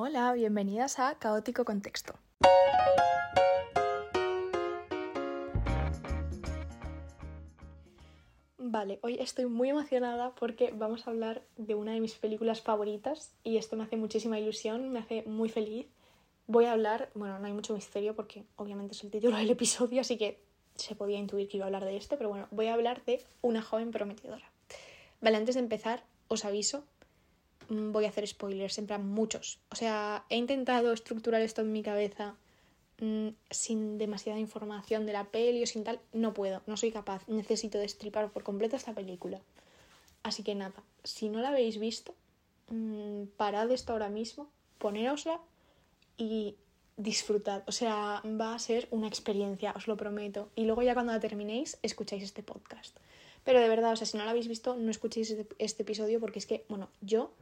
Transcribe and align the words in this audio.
Hola, 0.00 0.32
bienvenidas 0.32 1.00
a 1.00 1.18
Caótico 1.18 1.64
Contexto. 1.64 2.14
Vale, 8.58 9.00
hoy 9.02 9.16
estoy 9.18 9.46
muy 9.46 9.70
emocionada 9.70 10.36
porque 10.36 10.72
vamos 10.72 11.04
a 11.04 11.10
hablar 11.10 11.42
de 11.56 11.74
una 11.74 11.94
de 11.94 11.98
mis 11.98 12.14
películas 12.14 12.62
favoritas 12.62 13.34
y 13.42 13.56
esto 13.56 13.74
me 13.74 13.82
hace 13.82 13.96
muchísima 13.96 14.38
ilusión, 14.38 14.90
me 14.90 15.00
hace 15.00 15.24
muy 15.24 15.48
feliz. 15.48 15.88
Voy 16.46 16.66
a 16.66 16.74
hablar, 16.74 17.10
bueno, 17.14 17.40
no 17.40 17.46
hay 17.46 17.52
mucho 17.52 17.74
misterio 17.74 18.14
porque 18.14 18.44
obviamente 18.54 18.94
es 18.94 19.02
el 19.02 19.10
título 19.10 19.36
del 19.36 19.50
episodio, 19.50 20.02
así 20.02 20.16
que 20.16 20.40
se 20.76 20.94
podía 20.94 21.18
intuir 21.18 21.48
que 21.48 21.56
iba 21.56 21.66
a 21.66 21.66
hablar 21.66 21.84
de 21.84 21.96
esto, 21.96 22.16
pero 22.16 22.28
bueno, 22.28 22.46
voy 22.52 22.68
a 22.68 22.74
hablar 22.74 23.04
de 23.04 23.20
una 23.42 23.62
joven 23.62 23.90
prometedora. 23.90 24.48
Vale, 25.20 25.38
antes 25.38 25.56
de 25.56 25.60
empezar, 25.60 26.04
os 26.28 26.44
aviso, 26.44 26.84
voy 27.68 28.04
a 28.04 28.08
hacer 28.08 28.26
spoilers, 28.26 28.78
en 28.78 28.86
plan 28.86 29.06
muchos. 29.06 29.60
O 29.70 29.76
sea, 29.76 30.24
he 30.28 30.36
intentado 30.36 30.92
estructurar 30.92 31.42
esto 31.42 31.62
en 31.62 31.72
mi 31.72 31.82
cabeza 31.82 32.36
mm, 33.00 33.28
sin 33.50 33.98
demasiada 33.98 34.38
información 34.38 35.06
de 35.06 35.12
la 35.12 35.24
peli 35.24 35.62
o 35.62 35.66
sin 35.66 35.84
tal. 35.84 36.00
No 36.12 36.34
puedo, 36.34 36.62
no 36.66 36.76
soy 36.76 36.90
capaz. 36.90 37.26
Necesito 37.28 37.78
destripar 37.78 38.30
por 38.30 38.42
completo 38.42 38.76
esta 38.76 38.94
película. 38.94 39.40
Así 40.22 40.42
que 40.42 40.54
nada, 40.54 40.82
si 41.04 41.28
no 41.28 41.40
la 41.40 41.48
habéis 41.48 41.78
visto, 41.78 42.14
mm, 42.70 43.24
parad 43.36 43.70
esto 43.70 43.92
ahora 43.92 44.08
mismo, 44.08 44.48
ponerosla 44.78 45.40
y 46.16 46.56
disfrutad. 46.96 47.62
O 47.66 47.72
sea, 47.72 48.22
va 48.24 48.54
a 48.54 48.58
ser 48.58 48.88
una 48.90 49.08
experiencia, 49.08 49.72
os 49.76 49.86
lo 49.86 49.96
prometo. 49.96 50.50
Y 50.56 50.64
luego 50.64 50.82
ya 50.82 50.94
cuando 50.94 51.12
la 51.12 51.20
terminéis, 51.20 51.78
escucháis 51.82 52.24
este 52.24 52.42
podcast. 52.42 52.96
Pero 53.44 53.60
de 53.60 53.68
verdad, 53.68 53.92
o 53.92 53.96
sea, 53.96 54.06
si 54.06 54.18
no 54.18 54.24
lo 54.24 54.30
habéis 54.30 54.48
visto, 54.48 54.76
no 54.76 54.90
escuchéis 54.90 55.30
este, 55.30 55.46
este 55.58 55.82
episodio 55.82 56.20
porque 56.20 56.40
es 56.40 56.46
que, 56.46 56.64
bueno, 56.68 56.90
yo 57.00 57.32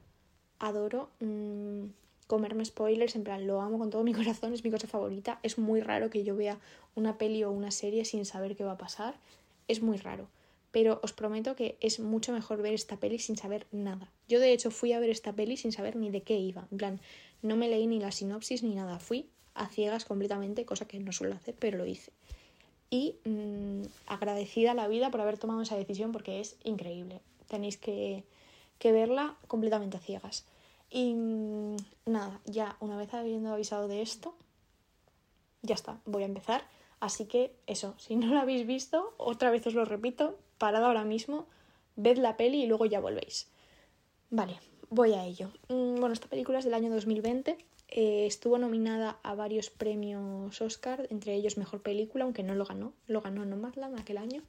adoro 0.59 1.10
mmm, 1.20 1.87
comerme 2.27 2.65
spoilers, 2.65 3.16
en 3.16 3.24
plan, 3.24 3.46
lo 3.46 3.60
amo 3.60 3.78
con 3.78 3.91
todo 3.91 4.02
mi 4.02 4.12
corazón, 4.20 4.52
es 4.52 4.65
mi 4.65 4.70
cosa 4.70 4.87
favorita. 4.87 5.38
Es 5.42 5.59
muy 5.59 5.80
raro 5.80 6.10
que 6.10 6.24
yo 6.24 6.37
vea 6.37 6.59
una 6.95 7.18
peli 7.18 7.45
o 7.45 7.51
una 7.51 7.71
serie 7.71 8.04
sin 8.04 8.24
saber 8.24 8.57
qué 8.57 8.65
va 8.65 8.73
a 8.73 8.79
pasar. 8.79 9.15
Es 9.68 9.82
muy 9.82 9.96
raro. 9.96 10.29
Pero 10.73 11.01
os 11.02 11.13
prometo 11.13 11.57
que 11.57 11.76
es 11.80 12.01
mucho 12.01 12.32
mejor 12.32 12.60
ver 12.60 12.74
esta 12.74 12.98
peli 12.98 13.18
sin 13.18 13.37
saber 13.37 13.66
nada. 13.73 14.10
Yo 14.29 14.40
de 14.40 14.52
hecho 14.52 14.71
fui 14.71 14.93
a 14.93 15.01
ver 15.01 15.10
esta 15.10 15.32
peli 15.32 15.57
sin 15.57 15.73
saber 15.73 15.96
ni 15.96 16.10
de 16.10 16.23
qué 16.23 16.37
iba. 16.38 16.66
En 16.70 16.79
plan, 16.79 17.01
no 17.43 17.57
me 17.57 17.68
leí 17.68 17.87
ni 17.87 18.01
la 18.01 18.13
sinopsis 18.13 18.63
ni 18.63 18.74
nada. 18.74 18.98
Fui 18.98 19.26
a 19.54 19.68
ciegas 19.68 20.04
completamente, 20.04 20.66
cosa 20.66 20.87
que 20.87 20.98
no 20.98 21.13
suelo 21.13 21.35
hacer, 21.35 21.54
pero 21.59 21.79
lo 21.79 21.87
hice 21.87 22.13
y 22.91 23.16
mmm, 23.24 23.82
agradecida 24.07 24.74
la 24.74 24.88
vida 24.88 25.10
por 25.10 25.20
haber 25.20 25.38
tomado 25.38 25.63
esa 25.63 25.76
decisión 25.76 26.13
porque 26.13 26.41
es 26.41 26.57
increíble. 26.65 27.20
Tenéis 27.48 27.76
que, 27.76 28.24
que 28.79 28.93
verla 28.93 29.37
completamente 29.46 29.96
a 29.96 30.01
ciegas. 30.01 30.46
Y 30.91 31.15
mmm, 31.15 31.77
nada, 32.07 32.41
ya 32.45 32.77
una 32.80 32.96
vez 32.96 33.13
habiendo 33.15 33.52
avisado 33.52 33.88
de 33.88 34.02
esto, 34.02 34.35
ya 35.63 35.74
está, 35.74 36.01
voy 36.05 36.23
a 36.23 36.27
empezar. 36.27 36.65
Así 37.01 37.27
que 37.27 37.54
eso, 37.66 37.95
si 37.99 38.16
no 38.16 38.32
la 38.32 38.43
habéis 38.43 38.66
visto, 38.66 39.15
otra 39.19 39.51
vez 39.51 39.66
os 39.66 39.74
lo 39.74 39.85
repito, 39.85 40.38
parad 40.59 40.85
ahora 40.85 41.04
mismo, 41.04 41.47
ved 41.97 42.19
la 42.19 42.37
peli 42.37 42.63
y 42.63 42.66
luego 42.66 42.87
ya 42.87 43.01
volvéis. 43.01 43.49
Vale, 44.30 44.59
voy 44.91 45.13
a 45.15 45.24
ello. 45.24 45.51
Mm, 45.69 46.01
bueno, 46.01 46.13
esta 46.13 46.29
película 46.29 46.59
es 46.59 46.65
del 46.65 46.74
año 46.74 46.91
2020 46.91 47.59
eh, 47.88 48.27
estuvo 48.27 48.59
nominada 48.59 49.19
a 49.23 49.35
varios 49.35 49.71
premios 49.71 50.60
Oscar, 50.60 51.07
entre 51.10 51.35
ellos 51.35 51.57
Mejor 51.57 51.82
Película, 51.82 52.24
aunque 52.24 52.43
no 52.43 52.54
lo 52.54 52.65
ganó. 52.65 52.93
Lo 53.07 53.21
ganó 53.21 53.45
Nomadland 53.45 53.99
aquel 53.99 54.19
año. 54.19 54.43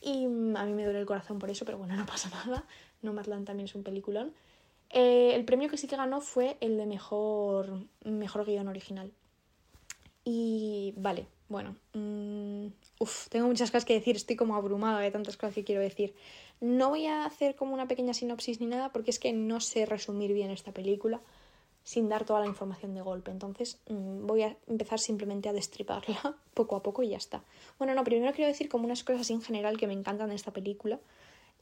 Y 0.00 0.26
mm, 0.26 0.56
a 0.56 0.64
mí 0.64 0.72
me 0.72 0.84
duele 0.84 1.00
el 1.00 1.06
corazón 1.06 1.38
por 1.38 1.50
eso, 1.50 1.64
pero 1.64 1.78
bueno, 1.78 1.96
no 1.96 2.06
pasa 2.06 2.30
nada. 2.30 2.64
Nomadland 3.02 3.46
también 3.46 3.66
es 3.66 3.74
un 3.74 3.82
peliculón. 3.82 4.32
Eh, 4.90 5.32
el 5.34 5.44
premio 5.44 5.68
que 5.68 5.76
sí 5.76 5.86
que 5.86 5.96
ganó 5.96 6.20
fue 6.20 6.56
el 6.60 6.76
de 6.76 6.86
Mejor, 6.86 7.86
mejor 8.04 8.44
Guión 8.44 8.68
Original. 8.68 9.10
Y 10.24 10.94
vale, 10.96 11.26
bueno. 11.48 11.76
Mmm, 11.94 12.66
uf, 12.98 13.28
tengo 13.28 13.46
muchas 13.46 13.70
cosas 13.70 13.84
que 13.84 13.94
decir, 13.94 14.16
estoy 14.16 14.36
como 14.36 14.54
abrumada 14.54 15.00
de 15.00 15.10
tantas 15.10 15.36
cosas 15.36 15.54
que 15.54 15.64
quiero 15.64 15.80
decir. 15.80 16.14
No 16.60 16.90
voy 16.90 17.06
a 17.06 17.24
hacer 17.24 17.56
como 17.56 17.74
una 17.74 17.88
pequeña 17.88 18.14
sinopsis 18.14 18.60
ni 18.60 18.66
nada 18.66 18.90
porque 18.90 19.10
es 19.10 19.18
que 19.18 19.32
no 19.32 19.60
sé 19.60 19.86
resumir 19.86 20.32
bien 20.32 20.50
esta 20.50 20.72
película 20.72 21.20
sin 21.84 22.08
dar 22.08 22.24
toda 22.24 22.40
la 22.40 22.46
información 22.46 22.94
de 22.94 23.00
golpe. 23.00 23.30
Entonces 23.30 23.80
mmm, 23.88 24.26
voy 24.26 24.42
a 24.42 24.56
empezar 24.68 24.98
simplemente 25.00 25.48
a 25.48 25.52
destriparla 25.52 26.36
poco 26.54 26.76
a 26.76 26.82
poco 26.82 27.02
y 27.02 27.08
ya 27.10 27.16
está. 27.16 27.42
Bueno, 27.78 27.94
no, 27.94 28.04
primero 28.04 28.32
quiero 28.32 28.48
decir 28.48 28.68
como 28.68 28.84
unas 28.84 29.02
cosas 29.04 29.28
en 29.30 29.42
general 29.42 29.78
que 29.78 29.86
me 29.86 29.94
encantan 29.94 30.28
de 30.28 30.36
esta 30.36 30.52
película. 30.52 31.00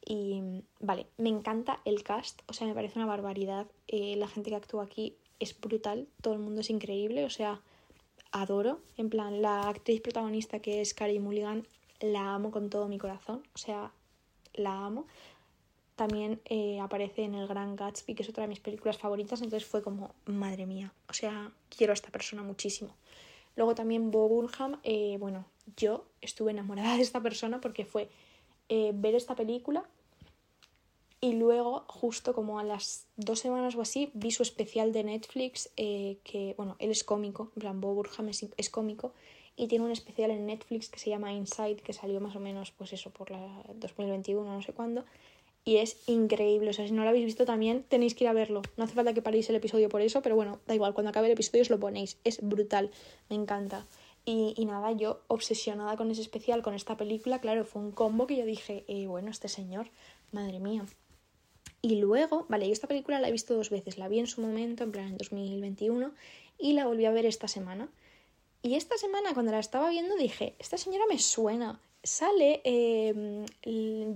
Y 0.04 0.62
vale, 0.80 1.06
me 1.18 1.28
encanta 1.28 1.80
el 1.84 2.02
cast, 2.02 2.40
o 2.46 2.52
sea, 2.52 2.66
me 2.66 2.74
parece 2.74 2.98
una 2.98 3.06
barbaridad. 3.06 3.66
Eh, 3.86 4.16
la 4.16 4.28
gente 4.28 4.50
que 4.50 4.56
actúa 4.56 4.84
aquí 4.84 5.16
es 5.38 5.58
brutal, 5.60 6.08
todo 6.22 6.34
el 6.34 6.40
mundo 6.40 6.62
es 6.62 6.70
increíble, 6.70 7.24
o 7.24 7.30
sea, 7.30 7.60
adoro. 8.32 8.80
En 8.96 9.10
plan, 9.10 9.42
la 9.42 9.68
actriz 9.68 10.00
protagonista 10.00 10.60
que 10.60 10.80
es 10.80 10.94
Carey 10.94 11.18
Mulligan, 11.18 11.66
la 12.00 12.34
amo 12.34 12.50
con 12.50 12.70
todo 12.70 12.88
mi 12.88 12.98
corazón, 12.98 13.42
o 13.54 13.58
sea, 13.58 13.92
la 14.54 14.86
amo 14.86 15.06
también 16.00 16.40
eh, 16.46 16.80
aparece 16.80 17.24
en 17.24 17.34
El 17.34 17.46
Gran 17.46 17.76
Gatsby, 17.76 18.14
que 18.14 18.22
es 18.22 18.28
otra 18.30 18.44
de 18.44 18.48
mis 18.48 18.58
películas 18.58 18.96
favoritas, 18.96 19.42
entonces 19.42 19.68
fue 19.68 19.82
como, 19.82 20.14
madre 20.24 20.64
mía, 20.64 20.94
o 21.10 21.12
sea, 21.12 21.52
quiero 21.68 21.92
a 21.92 21.94
esta 21.94 22.08
persona 22.08 22.42
muchísimo. 22.42 22.96
Luego 23.54 23.74
también 23.74 24.10
Bob 24.10 24.30
Burnham, 24.30 24.80
eh, 24.82 25.18
bueno, 25.20 25.44
yo 25.76 26.06
estuve 26.22 26.52
enamorada 26.52 26.96
de 26.96 27.02
esta 27.02 27.20
persona 27.20 27.60
porque 27.60 27.84
fue 27.84 28.08
eh, 28.70 28.92
ver 28.94 29.14
esta 29.14 29.34
película 29.34 29.84
y 31.20 31.34
luego, 31.34 31.84
justo 31.86 32.32
como 32.34 32.58
a 32.58 32.64
las 32.64 33.06
dos 33.16 33.40
semanas 33.40 33.74
o 33.76 33.82
así, 33.82 34.10
vi 34.14 34.30
su 34.30 34.42
especial 34.42 34.92
de 34.92 35.04
Netflix, 35.04 35.70
eh, 35.76 36.16
que, 36.24 36.54
bueno, 36.56 36.76
él 36.78 36.90
es 36.90 37.04
cómico, 37.04 37.52
en 37.56 37.60
plan, 37.60 38.28
es, 38.30 38.46
es 38.56 38.70
cómico, 38.70 39.12
y 39.54 39.66
tiene 39.68 39.84
un 39.84 39.90
especial 39.90 40.30
en 40.30 40.46
Netflix 40.46 40.88
que 40.88 40.98
se 40.98 41.10
llama 41.10 41.34
Inside, 41.34 41.76
que 41.76 41.92
salió 41.92 42.20
más 42.20 42.36
o 42.36 42.40
menos, 42.40 42.70
pues 42.70 42.94
eso, 42.94 43.10
por 43.10 43.30
la 43.30 43.62
2021, 43.74 44.50
no 44.50 44.62
sé 44.62 44.72
cuándo, 44.72 45.04
y 45.62 45.76
es 45.76 45.98
increíble. 46.06 46.70
O 46.70 46.72
sea, 46.72 46.86
si 46.86 46.92
no 46.92 47.02
lo 47.02 47.10
habéis 47.10 47.26
visto 47.26 47.44
también 47.44 47.82
tenéis 47.82 48.14
que 48.14 48.24
ir 48.24 48.28
a 48.28 48.32
verlo. 48.32 48.62
No 48.78 48.84
hace 48.84 48.94
falta 48.94 49.12
que 49.12 49.20
paréis 49.20 49.50
el 49.50 49.56
episodio 49.56 49.90
por 49.90 50.00
eso, 50.00 50.22
pero 50.22 50.36
bueno, 50.36 50.58
da 50.66 50.74
igual, 50.74 50.94
cuando 50.94 51.10
acabe 51.10 51.26
el 51.26 51.34
episodio 51.34 51.60
os 51.60 51.70
lo 51.70 51.78
ponéis. 51.78 52.18
Es 52.24 52.40
brutal, 52.40 52.90
me 53.28 53.36
encanta. 53.36 53.86
Y, 54.24 54.64
nada, 54.64 54.92
yo 54.92 55.22
obsesionada 55.26 55.96
con 55.96 56.10
ese 56.10 56.20
especial, 56.20 56.62
con 56.62 56.74
esta 56.74 56.96
película, 56.96 57.40
claro, 57.40 57.64
fue 57.64 57.82
un 57.82 57.90
combo 57.90 58.26
que 58.26 58.36
yo 58.36 58.44
dije, 58.44 58.84
eh, 58.86 59.06
bueno, 59.08 59.30
este 59.30 59.48
señor, 59.48 59.90
madre 60.30 60.60
mía. 60.60 60.86
Y 61.82 61.96
luego, 61.96 62.46
vale, 62.48 62.66
yo 62.66 62.72
esta 62.72 62.86
película 62.86 63.18
la 63.18 63.28
he 63.28 63.32
visto 63.32 63.54
dos 63.54 63.70
veces. 63.70 63.98
La 63.98 64.08
vi 64.08 64.20
en 64.20 64.26
su 64.26 64.40
momento, 64.40 64.84
en 64.84 64.92
plan 64.92 65.08
en 65.08 65.16
2021, 65.16 66.12
y 66.58 66.74
la 66.74 66.86
volví 66.86 67.06
a 67.06 67.10
ver 67.10 67.26
esta 67.26 67.48
semana. 67.48 67.88
Y 68.62 68.74
esta 68.74 68.96
semana, 68.98 69.34
cuando 69.34 69.50
la 69.52 69.58
estaba 69.58 69.90
viendo, 69.90 70.14
dije, 70.16 70.54
esta 70.58 70.76
señora 70.76 71.04
me 71.08 71.18
suena 71.18 71.80
sale 72.02 72.60
eh, 72.64 73.44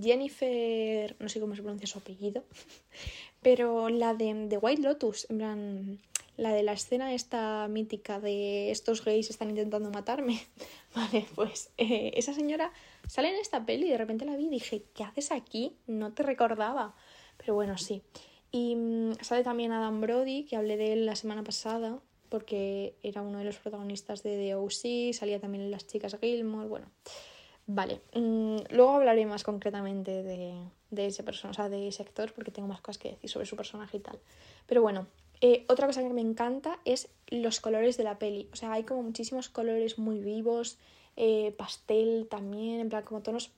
Jennifer, 0.00 1.16
no 1.18 1.28
sé 1.28 1.40
cómo 1.40 1.54
se 1.54 1.62
pronuncia 1.62 1.86
su 1.86 1.98
apellido, 1.98 2.44
pero 3.42 3.88
la 3.88 4.14
de, 4.14 4.34
de, 4.48 4.58
White 4.58 4.82
Lotus, 4.82 5.26
en 5.30 5.38
plan, 5.38 5.98
la 6.36 6.52
de 6.52 6.62
la 6.62 6.72
escena 6.72 7.14
esta 7.14 7.66
mítica 7.68 8.20
de 8.20 8.70
estos 8.70 9.04
gays 9.04 9.30
están 9.30 9.50
intentando 9.50 9.90
matarme. 9.90 10.40
Vale, 10.94 11.26
pues 11.34 11.70
eh, 11.78 12.12
esa 12.14 12.32
señora 12.32 12.72
sale 13.06 13.28
en 13.28 13.36
esta 13.36 13.64
peli 13.64 13.86
y 13.86 13.90
de 13.90 13.98
repente 13.98 14.24
la 14.24 14.36
vi 14.36 14.46
y 14.46 14.50
dije, 14.50 14.84
¿qué 14.94 15.04
haces 15.04 15.32
aquí? 15.32 15.76
No 15.86 16.12
te 16.12 16.22
recordaba. 16.22 16.94
Pero 17.36 17.54
bueno, 17.54 17.78
sí. 17.78 18.02
Y 18.50 18.74
um, 18.74 19.14
sale 19.20 19.42
también 19.42 19.72
Adam 19.72 20.00
Brody, 20.00 20.44
que 20.44 20.56
hablé 20.56 20.76
de 20.76 20.92
él 20.92 21.06
la 21.06 21.16
semana 21.16 21.42
pasada, 21.42 21.98
porque 22.28 22.94
era 23.02 23.22
uno 23.22 23.38
de 23.38 23.44
los 23.44 23.56
protagonistas 23.56 24.22
de 24.22 24.36
The 24.36 24.54
O.C., 24.54 25.12
salía 25.12 25.40
también 25.40 25.64
en 25.64 25.70
Las 25.70 25.86
Chicas 25.86 26.16
Gilmore, 26.20 26.68
bueno. 26.68 26.86
Vale, 27.66 28.02
mm, 28.14 28.56
luego 28.70 28.92
hablaré 28.92 29.24
más 29.26 29.42
concretamente 29.42 30.22
de, 30.22 30.54
de 30.90 31.06
ese 31.06 31.22
persona, 31.22 31.50
o 31.50 31.54
sea, 31.54 31.68
de 31.68 31.88
ese 31.88 32.02
actor, 32.02 32.32
porque 32.32 32.50
tengo 32.50 32.68
más 32.68 32.80
cosas 32.80 32.98
que 32.98 33.10
decir 33.10 33.30
sobre 33.30 33.46
su 33.46 33.56
personaje 33.56 33.96
y 33.96 34.00
tal. 34.00 34.18
Pero 34.66 34.82
bueno, 34.82 35.06
eh, 35.40 35.64
otra 35.68 35.86
cosa 35.86 36.02
que 36.02 36.12
me 36.12 36.20
encanta 36.20 36.78
es 36.84 37.08
los 37.28 37.60
colores 37.60 37.96
de 37.96 38.04
la 38.04 38.18
peli. 38.18 38.48
O 38.52 38.56
sea, 38.56 38.72
hay 38.72 38.84
como 38.84 39.02
muchísimos 39.02 39.48
colores 39.48 39.98
muy 39.98 40.20
vivos, 40.20 40.78
eh, 41.16 41.54
pastel 41.56 42.26
también, 42.30 42.80
en 42.80 42.88
plan, 42.88 43.04
como 43.04 43.22
tonos, 43.22 43.52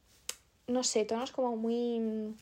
no 0.66 0.82
sé, 0.84 1.04
tonos 1.04 1.32
como 1.32 1.56
muy 1.56 2.34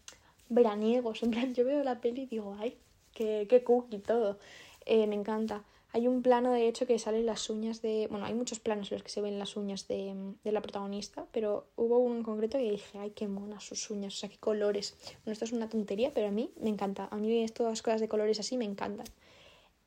veraniegos. 0.48 1.22
En 1.22 1.30
plan, 1.30 1.54
yo 1.54 1.64
veo 1.64 1.82
la 1.84 2.00
peli 2.00 2.22
y 2.22 2.26
digo, 2.26 2.56
ay, 2.58 2.76
qué, 3.12 3.46
qué 3.48 3.62
cookie 3.64 3.98
todo. 3.98 4.38
Eh, 4.86 5.06
me 5.06 5.14
encanta. 5.14 5.64
Hay 5.92 6.08
un 6.08 6.22
plano, 6.22 6.50
de 6.50 6.66
hecho, 6.66 6.88
que 6.88 6.98
salen 6.98 7.24
las 7.24 7.48
uñas 7.48 7.80
de... 7.80 8.08
Bueno, 8.10 8.26
hay 8.26 8.34
muchos 8.34 8.58
planos 8.58 8.90
en 8.90 8.96
los 8.96 9.04
que 9.04 9.10
se 9.10 9.20
ven 9.20 9.38
las 9.38 9.56
uñas 9.56 9.86
de, 9.86 10.12
de 10.42 10.50
la 10.50 10.60
protagonista, 10.60 11.24
pero 11.30 11.68
hubo 11.76 11.98
uno 11.98 12.16
en 12.16 12.24
concreto 12.24 12.58
que 12.58 12.68
dije, 12.68 12.98
ay, 12.98 13.10
qué 13.10 13.28
monas 13.28 13.62
sus 13.62 13.88
uñas, 13.90 14.14
o 14.14 14.16
sea, 14.16 14.28
qué 14.28 14.38
colores. 14.38 14.96
Bueno, 15.24 15.32
esto 15.34 15.44
es 15.44 15.52
una 15.52 15.68
tontería, 15.68 16.12
pero 16.12 16.26
a 16.26 16.32
mí 16.32 16.50
me 16.60 16.68
encanta. 16.68 17.06
A 17.12 17.16
mí 17.16 17.46
todas 17.54 17.70
las 17.70 17.82
cosas 17.82 18.00
de 18.00 18.08
colores 18.08 18.40
así 18.40 18.56
me 18.56 18.64
encantan. 18.64 19.06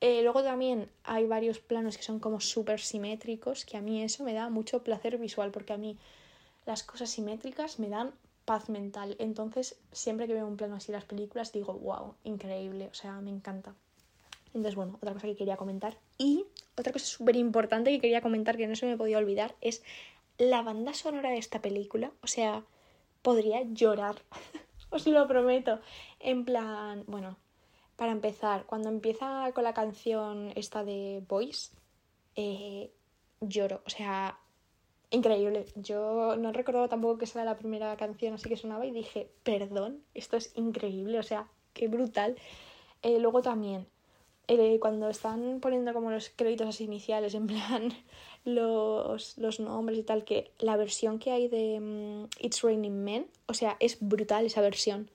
Eh, 0.00 0.22
luego 0.22 0.42
también 0.42 0.88
hay 1.02 1.26
varios 1.26 1.58
planos 1.58 1.96
que 1.96 2.02
son 2.02 2.20
como 2.20 2.40
súper 2.40 2.80
simétricos, 2.80 3.64
que 3.64 3.76
a 3.76 3.80
mí 3.80 4.02
eso 4.02 4.22
me 4.24 4.32
da 4.32 4.48
mucho 4.48 4.82
placer 4.84 5.18
visual, 5.18 5.50
porque 5.50 5.72
a 5.72 5.76
mí 5.76 5.98
las 6.66 6.82
cosas 6.82 7.10
simétricas 7.10 7.78
me 7.78 7.88
dan 7.88 8.12
paz 8.44 8.68
mental. 8.68 9.16
Entonces, 9.18 9.76
siempre 9.92 10.26
que 10.26 10.34
veo 10.34 10.46
un 10.46 10.56
plano 10.56 10.76
así 10.76 10.92
en 10.92 10.96
las 10.96 11.04
películas, 11.04 11.52
digo, 11.52 11.74
wow, 11.74 12.14
increíble, 12.24 12.88
o 12.90 12.94
sea, 12.94 13.20
me 13.20 13.30
encanta. 13.30 13.74
Entonces, 14.48 14.76
bueno, 14.76 14.98
otra 15.02 15.12
cosa 15.12 15.26
que 15.26 15.36
quería 15.36 15.56
comentar. 15.56 15.98
Y 16.16 16.46
otra 16.76 16.92
cosa 16.92 17.04
súper 17.04 17.36
importante 17.36 17.90
que 17.90 18.00
quería 18.00 18.22
comentar, 18.22 18.56
que 18.56 18.66
no 18.66 18.76
se 18.76 18.86
me 18.86 18.96
podía 18.96 19.18
olvidar, 19.18 19.54
es 19.60 19.82
la 20.38 20.62
banda 20.62 20.94
sonora 20.94 21.30
de 21.30 21.38
esta 21.38 21.60
película. 21.60 22.12
O 22.22 22.26
sea, 22.26 22.64
podría 23.22 23.62
llorar, 23.64 24.16
os 24.90 25.06
lo 25.06 25.26
prometo. 25.26 25.80
En 26.20 26.44
plan, 26.44 27.04
bueno, 27.06 27.36
para 27.98 28.12
empezar, 28.12 28.64
cuando 28.64 28.88
empieza 28.88 29.50
con 29.52 29.64
la 29.64 29.74
canción 29.74 30.52
esta 30.54 30.84
de 30.84 31.20
Boys, 31.28 31.72
eh, 32.36 32.92
lloro. 33.40 33.82
O 33.86 33.90
sea, 33.90 34.38
increíble. 35.10 35.66
Yo 35.74 36.36
no 36.36 36.52
recordaba 36.52 36.88
tampoco 36.88 37.18
que 37.18 37.24
esa 37.24 37.40
era 37.40 37.50
la 37.50 37.58
primera 37.58 37.96
canción 37.96 38.34
así 38.34 38.48
que 38.48 38.56
sonaba 38.56 38.86
y 38.86 38.92
dije, 38.92 39.32
perdón, 39.42 40.04
esto 40.14 40.36
es 40.36 40.52
increíble, 40.54 41.18
o 41.18 41.24
sea, 41.24 41.48
qué 41.72 41.88
brutal. 41.88 42.36
Eh, 43.02 43.18
luego 43.18 43.42
también, 43.42 43.88
eh, 44.46 44.78
cuando 44.78 45.08
están 45.08 45.58
poniendo 45.60 45.92
como 45.92 46.12
los 46.12 46.30
créditos 46.30 46.80
iniciales, 46.80 47.34
en 47.34 47.48
plan 47.48 47.92
los, 48.44 49.38
los 49.38 49.58
nombres 49.58 49.98
y 49.98 50.04
tal, 50.04 50.24
que 50.24 50.52
la 50.60 50.76
versión 50.76 51.18
que 51.18 51.32
hay 51.32 51.48
de 51.48 51.80
mm, 51.80 52.28
It's 52.38 52.62
Raining 52.62 53.02
Men, 53.02 53.26
o 53.46 53.54
sea, 53.54 53.76
es 53.80 53.98
brutal 54.00 54.46
esa 54.46 54.60
versión. 54.60 55.10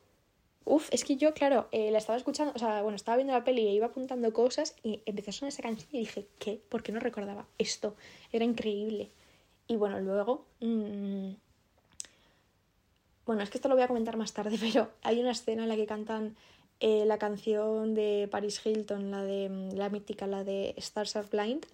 Uf, 0.65 0.87
es 0.91 1.03
que 1.03 1.17
yo, 1.17 1.33
claro, 1.33 1.67
eh, 1.71 1.91
la 1.91 1.97
estaba 1.97 2.17
escuchando, 2.17 2.53
o 2.55 2.59
sea, 2.59 2.81
bueno, 2.81 2.95
estaba 2.95 3.17
viendo 3.17 3.33
la 3.33 3.43
peli 3.43 3.67
e 3.67 3.73
iba 3.73 3.87
apuntando 3.87 4.31
cosas 4.31 4.75
y 4.83 5.01
empezó 5.05 5.29
a 5.31 5.33
sonar 5.33 5.49
esa 5.49 5.61
canción 5.61 5.89
y 5.91 5.99
dije, 5.99 6.27
¿qué? 6.39 6.61
¿Por 6.69 6.83
qué 6.83 6.91
no 6.91 6.99
recordaba 6.99 7.45
esto? 7.57 7.95
Era 8.31 8.45
increíble. 8.45 9.09
Y 9.67 9.75
bueno, 9.75 9.99
luego... 9.99 10.45
Mmm, 10.61 11.31
bueno, 13.25 13.41
es 13.41 13.49
que 13.49 13.57
esto 13.57 13.69
lo 13.69 13.75
voy 13.75 13.83
a 13.83 13.87
comentar 13.87 14.17
más 14.17 14.33
tarde, 14.33 14.57
pero 14.59 14.89
hay 15.01 15.19
una 15.19 15.31
escena 15.31 15.63
en 15.63 15.69
la 15.69 15.75
que 15.75 15.85
cantan 15.85 16.35
eh, 16.79 17.05
la 17.05 17.17
canción 17.17 17.93
de 17.93 18.27
Paris 18.31 18.61
Hilton, 18.65 19.11
la 19.11 19.23
de 19.23 19.49
mm, 19.49 19.75
la 19.75 19.89
mítica, 19.89 20.27
la 20.27 20.43
de 20.43 20.73
Stars 20.77 21.15
Are 21.15 21.27
Blind. 21.31 21.65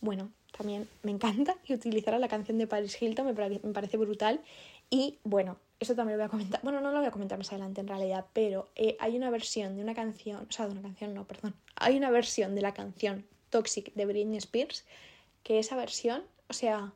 Bueno, 0.00 0.30
también 0.56 0.88
me 1.02 1.10
encanta 1.10 1.56
y 1.66 1.74
utilizar 1.74 2.18
la 2.20 2.28
canción 2.28 2.58
de 2.58 2.66
Paris 2.66 3.00
Hilton 3.00 3.26
me 3.26 3.72
parece 3.72 3.96
brutal. 3.96 4.40
Y 4.90 5.18
bueno, 5.24 5.58
eso 5.80 5.94
también 5.94 6.18
lo 6.18 6.24
voy 6.24 6.28
a 6.28 6.30
comentar. 6.30 6.60
Bueno, 6.62 6.80
no 6.80 6.90
lo 6.90 6.98
voy 6.98 7.06
a 7.06 7.10
comentar 7.10 7.38
más 7.38 7.50
adelante 7.52 7.80
en 7.80 7.88
realidad, 7.88 8.26
pero 8.32 8.68
eh, 8.74 8.96
hay 8.98 9.16
una 9.16 9.30
versión 9.30 9.76
de 9.76 9.82
una 9.82 9.94
canción, 9.94 10.46
o 10.48 10.52
sea, 10.52 10.66
de 10.66 10.72
una 10.72 10.82
canción, 10.82 11.14
no, 11.14 11.24
perdón. 11.24 11.54
Hay 11.76 11.96
una 11.96 12.10
versión 12.10 12.54
de 12.54 12.62
la 12.62 12.74
canción 12.74 13.24
Toxic 13.50 13.94
de 13.94 14.06
Britney 14.06 14.38
Spears, 14.38 14.84
que 15.42 15.58
esa 15.58 15.76
versión, 15.76 16.22
o 16.48 16.52
sea, 16.52 16.92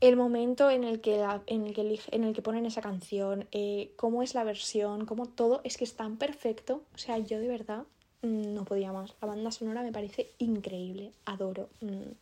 el 0.00 0.16
momento 0.16 0.70
en 0.70 0.84
el 0.84 1.00
que, 1.00 1.24
en, 1.46 1.66
el 1.66 1.74
que 1.74 2.00
en 2.10 2.24
el 2.24 2.34
que 2.34 2.42
ponen 2.42 2.66
esa 2.66 2.80
canción, 2.80 3.46
eh, 3.52 3.92
cómo 3.96 4.22
es 4.22 4.34
la 4.34 4.44
versión, 4.44 5.06
cómo 5.06 5.26
todo, 5.26 5.60
es 5.64 5.76
que 5.76 5.84
es 5.84 5.94
tan 5.94 6.16
perfecto. 6.16 6.82
O 6.94 6.98
sea, 6.98 7.18
yo 7.18 7.38
de 7.38 7.48
verdad 7.48 7.84
mm, 8.22 8.54
no 8.54 8.64
podía 8.64 8.92
más. 8.92 9.14
La 9.20 9.28
banda 9.28 9.52
sonora 9.52 9.82
me 9.82 9.92
parece 9.92 10.32
increíble, 10.38 11.12
adoro. 11.24 11.68
Mm, 11.80 12.12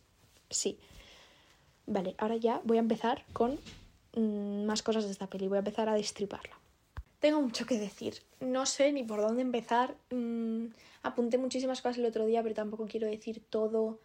sí. 0.49 0.77
Vale, 1.87 2.13
ahora 2.19 2.35
ya 2.35 2.61
voy 2.63 2.77
a 2.77 2.81
empezar 2.81 3.23
con 3.33 3.59
mm, 4.15 4.65
más 4.65 4.83
cosas 4.83 5.05
de 5.05 5.11
esta 5.11 5.27
peli, 5.27 5.47
voy 5.47 5.57
a 5.57 5.59
empezar 5.59 5.89
a 5.89 5.95
destriparla. 5.95 6.59
Tengo 7.19 7.39
mucho 7.39 7.67
que 7.67 7.77
decir, 7.77 8.15
no 8.39 8.65
sé 8.65 8.91
ni 8.91 9.03
por 9.03 9.21
dónde 9.21 9.43
empezar. 9.43 9.95
apunté 11.03 11.37
muchísimas 11.37 11.81
cosas 11.81 11.99
el 11.99 12.05
otro 12.05 12.25
día, 12.25 12.41
pero 12.41 12.55
tampoco 12.55 12.87
quiero 12.87 13.07
decir 13.07 13.43
todo. 13.49 13.99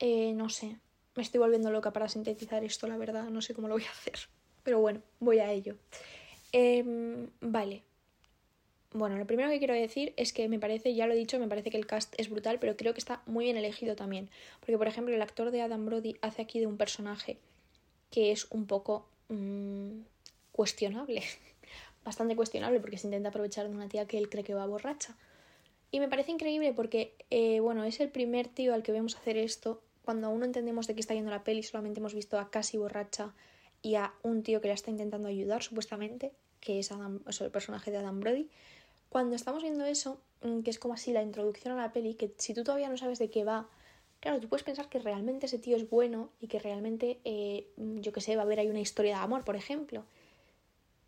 Eh, 0.00 0.32
no 0.32 0.48
sé, 0.48 0.78
me 1.14 1.22
estoy 1.22 1.38
volviendo 1.38 1.70
loca 1.70 1.92
para 1.92 2.08
sintetizar 2.08 2.64
esto, 2.64 2.86
la 2.88 2.96
verdad, 2.96 3.30
no 3.30 3.40
sé 3.40 3.54
cómo 3.54 3.68
lo 3.68 3.74
voy 3.74 3.84
a 3.84 3.90
hacer. 3.90 4.18
Pero 4.64 4.80
bueno, 4.80 5.00
voy 5.20 5.38
a 5.38 5.52
ello. 5.52 5.76
Em, 6.52 7.30
vale. 7.40 7.82
Bueno, 8.92 9.16
lo 9.16 9.26
primero 9.26 9.50
que 9.50 9.58
quiero 9.58 9.74
decir 9.74 10.12
es 10.16 10.32
que 10.32 10.48
me 10.48 10.58
parece, 10.58 10.94
ya 10.94 11.06
lo 11.06 11.12
he 11.12 11.16
dicho, 11.16 11.38
me 11.38 11.48
parece 11.48 11.70
que 11.70 11.76
el 11.76 11.86
cast 11.86 12.14
es 12.18 12.30
brutal, 12.30 12.58
pero 12.58 12.76
creo 12.76 12.94
que 12.94 12.98
está 12.98 13.22
muy 13.26 13.44
bien 13.44 13.56
elegido 13.56 13.94
también. 13.94 14.28
Porque, 14.60 14.78
por 14.78 14.88
ejemplo, 14.88 15.14
el 15.14 15.22
actor 15.22 15.50
de 15.50 15.62
Adam 15.62 15.86
Brody 15.86 16.16
hace 16.20 16.42
aquí 16.42 16.58
de 16.58 16.66
un 16.66 16.76
personaje 16.76 17.38
que 18.10 18.32
es 18.32 18.46
un 18.50 18.66
poco 18.66 19.06
mm, 19.28 20.00
cuestionable. 20.52 21.22
Bastante 22.04 22.36
cuestionable 22.36 22.80
porque 22.80 22.98
se 22.98 23.06
intenta 23.06 23.30
aprovechar 23.30 23.68
de 23.68 23.74
una 23.74 23.88
tía 23.88 24.06
que 24.06 24.18
él 24.18 24.28
cree 24.28 24.44
que 24.44 24.54
va 24.54 24.66
borracha. 24.66 25.16
Y 25.90 26.00
me 26.00 26.08
parece 26.08 26.32
increíble 26.32 26.72
porque, 26.72 27.14
eh, 27.30 27.60
bueno, 27.60 27.84
es 27.84 28.00
el 28.00 28.10
primer 28.10 28.48
tío 28.48 28.74
al 28.74 28.82
que 28.82 28.92
vemos 28.92 29.16
hacer 29.16 29.36
esto 29.36 29.80
cuando 30.06 30.28
aún 30.28 30.38
no 30.38 30.46
entendemos 30.46 30.86
de 30.86 30.94
qué 30.94 31.00
está 31.00 31.14
yendo 31.14 31.32
la 31.32 31.42
peli, 31.42 31.64
solamente 31.64 31.98
hemos 31.98 32.14
visto 32.14 32.38
a 32.38 32.48
casi 32.48 32.78
borracha 32.78 33.34
y 33.82 33.96
a 33.96 34.14
un 34.22 34.44
tío 34.44 34.60
que 34.60 34.68
la 34.68 34.74
está 34.74 34.90
intentando 34.90 35.26
ayudar, 35.26 35.64
supuestamente, 35.64 36.32
que 36.60 36.78
es 36.78 36.92
Adam, 36.92 37.20
el 37.40 37.50
personaje 37.50 37.90
de 37.90 37.98
Adam 37.98 38.20
Brody. 38.20 38.48
Cuando 39.08 39.34
estamos 39.34 39.62
viendo 39.62 39.84
eso, 39.84 40.20
mm, 40.42 40.60
que 40.60 40.70
es 40.70 40.78
como 40.78 40.94
así 40.94 41.12
la 41.12 41.22
introducción 41.22 41.76
a 41.76 41.82
la 41.82 41.92
peli, 41.92 42.14
que 42.14 42.32
si 42.36 42.54
tú 42.54 42.62
todavía 42.62 42.88
no 42.88 42.96
sabes 42.96 43.18
de 43.18 43.30
qué 43.30 43.44
va, 43.44 43.68
claro, 44.20 44.40
tú 44.40 44.48
puedes 44.48 44.64
pensar 44.64 44.88
que 44.88 44.98
realmente 44.98 45.46
ese 45.46 45.58
tío 45.58 45.76
es 45.76 45.88
bueno 45.88 46.30
y 46.40 46.48
que 46.48 46.58
realmente, 46.58 47.20
eh, 47.24 47.68
yo 47.76 48.12
qué 48.12 48.20
sé, 48.20 48.36
va 48.36 48.42
a 48.42 48.44
haber 48.44 48.60
ahí 48.60 48.68
una 48.68 48.80
historia 48.80 49.16
de 49.16 49.22
amor, 49.22 49.44
por 49.44 49.56
ejemplo. 49.56 50.04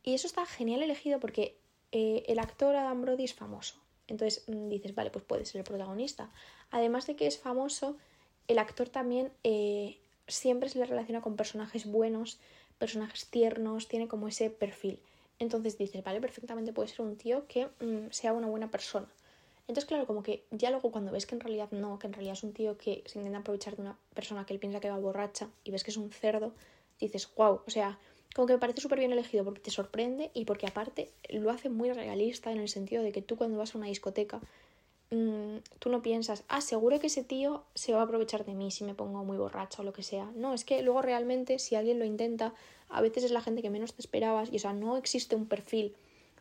Y 0.02 0.14
eso 0.14 0.26
está 0.26 0.46
genial 0.46 0.82
elegido 0.82 1.20
porque 1.20 1.56
eh, 1.92 2.24
el 2.28 2.38
actor 2.38 2.74
Adam 2.76 3.02
Brody 3.02 3.24
es 3.24 3.34
famoso. 3.34 3.76
Entonces 4.06 4.44
mm, 4.48 4.68
dices, 4.68 4.94
vale, 4.94 5.10
pues 5.10 5.24
puede 5.24 5.44
ser 5.44 5.60
el 5.60 5.64
protagonista. 5.64 6.30
Además 6.70 7.06
de 7.06 7.16
que 7.16 7.26
es 7.26 7.38
famoso, 7.38 7.96
el 8.46 8.58
actor 8.58 8.88
también 8.88 9.30
eh, 9.44 9.98
siempre 10.26 10.68
se 10.68 10.78
le 10.78 10.86
relaciona 10.86 11.20
con 11.20 11.36
personajes 11.36 11.86
buenos, 11.86 12.38
personajes 12.78 13.26
tiernos, 13.26 13.88
tiene 13.88 14.08
como 14.08 14.28
ese 14.28 14.50
perfil. 14.50 14.98
Entonces 15.38 15.78
dices, 15.78 16.02
vale, 16.02 16.20
perfectamente 16.20 16.72
puede 16.72 16.88
ser 16.88 17.02
un 17.02 17.16
tío 17.16 17.46
que 17.46 17.66
mm, 17.80 18.10
sea 18.10 18.32
una 18.32 18.46
buena 18.46 18.70
persona. 18.70 19.08
Entonces, 19.68 19.84
claro, 19.84 20.06
como 20.06 20.22
que 20.22 20.44
ya 20.50 20.70
luego 20.70 20.90
cuando 20.90 21.12
ves 21.12 21.26
que 21.26 21.34
en 21.34 21.40
realidad 21.40 21.70
no, 21.70 21.98
que 21.98 22.06
en 22.06 22.14
realidad 22.14 22.32
es 22.32 22.42
un 22.42 22.52
tío 22.52 22.76
que 22.78 23.04
se 23.06 23.18
intenta 23.18 23.38
aprovechar 23.38 23.76
de 23.76 23.82
una 23.82 23.98
persona 24.14 24.44
que 24.46 24.54
él 24.54 24.58
piensa 24.58 24.80
que 24.80 24.90
va 24.90 24.98
borracha 24.98 25.50
y 25.62 25.70
ves 25.70 25.84
que 25.84 25.90
es 25.90 25.96
un 25.96 26.10
cerdo, 26.10 26.52
dices, 26.98 27.28
wow, 27.36 27.60
o 27.66 27.70
sea, 27.70 27.98
como 28.34 28.46
que 28.46 28.54
me 28.54 28.58
parece 28.58 28.80
súper 28.80 28.98
bien 28.98 29.12
elegido 29.12 29.44
porque 29.44 29.60
te 29.60 29.70
sorprende 29.70 30.30
y 30.34 30.46
porque 30.46 30.66
aparte 30.66 31.12
lo 31.28 31.50
hace 31.50 31.68
muy 31.68 31.92
realista 31.92 32.50
en 32.50 32.58
el 32.58 32.68
sentido 32.68 33.02
de 33.02 33.12
que 33.12 33.22
tú 33.22 33.36
cuando 33.36 33.58
vas 33.58 33.74
a 33.74 33.78
una 33.78 33.86
discoteca 33.86 34.40
Mm, 35.10 35.60
tú 35.78 35.88
no 35.88 36.02
piensas, 36.02 36.44
ah, 36.48 36.60
seguro 36.60 37.00
que 37.00 37.06
ese 37.06 37.24
tío 37.24 37.64
se 37.74 37.94
va 37.94 38.00
a 38.00 38.02
aprovechar 38.02 38.44
de 38.44 38.52
mí 38.54 38.70
si 38.70 38.84
me 38.84 38.94
pongo 38.94 39.24
muy 39.24 39.38
borracha 39.38 39.80
o 39.80 39.84
lo 39.84 39.92
que 39.94 40.02
sea. 40.02 40.30
No, 40.34 40.52
es 40.52 40.64
que 40.64 40.82
luego 40.82 41.00
realmente 41.00 41.58
si 41.58 41.76
alguien 41.76 41.98
lo 41.98 42.04
intenta, 42.04 42.54
a 42.90 43.00
veces 43.00 43.24
es 43.24 43.30
la 43.30 43.40
gente 43.40 43.62
que 43.62 43.70
menos 43.70 43.94
te 43.94 44.02
esperabas 44.02 44.52
y 44.52 44.56
o 44.56 44.58
sea, 44.58 44.74
no 44.74 44.96
existe 44.98 45.34
un 45.34 45.46
perfil 45.46 45.94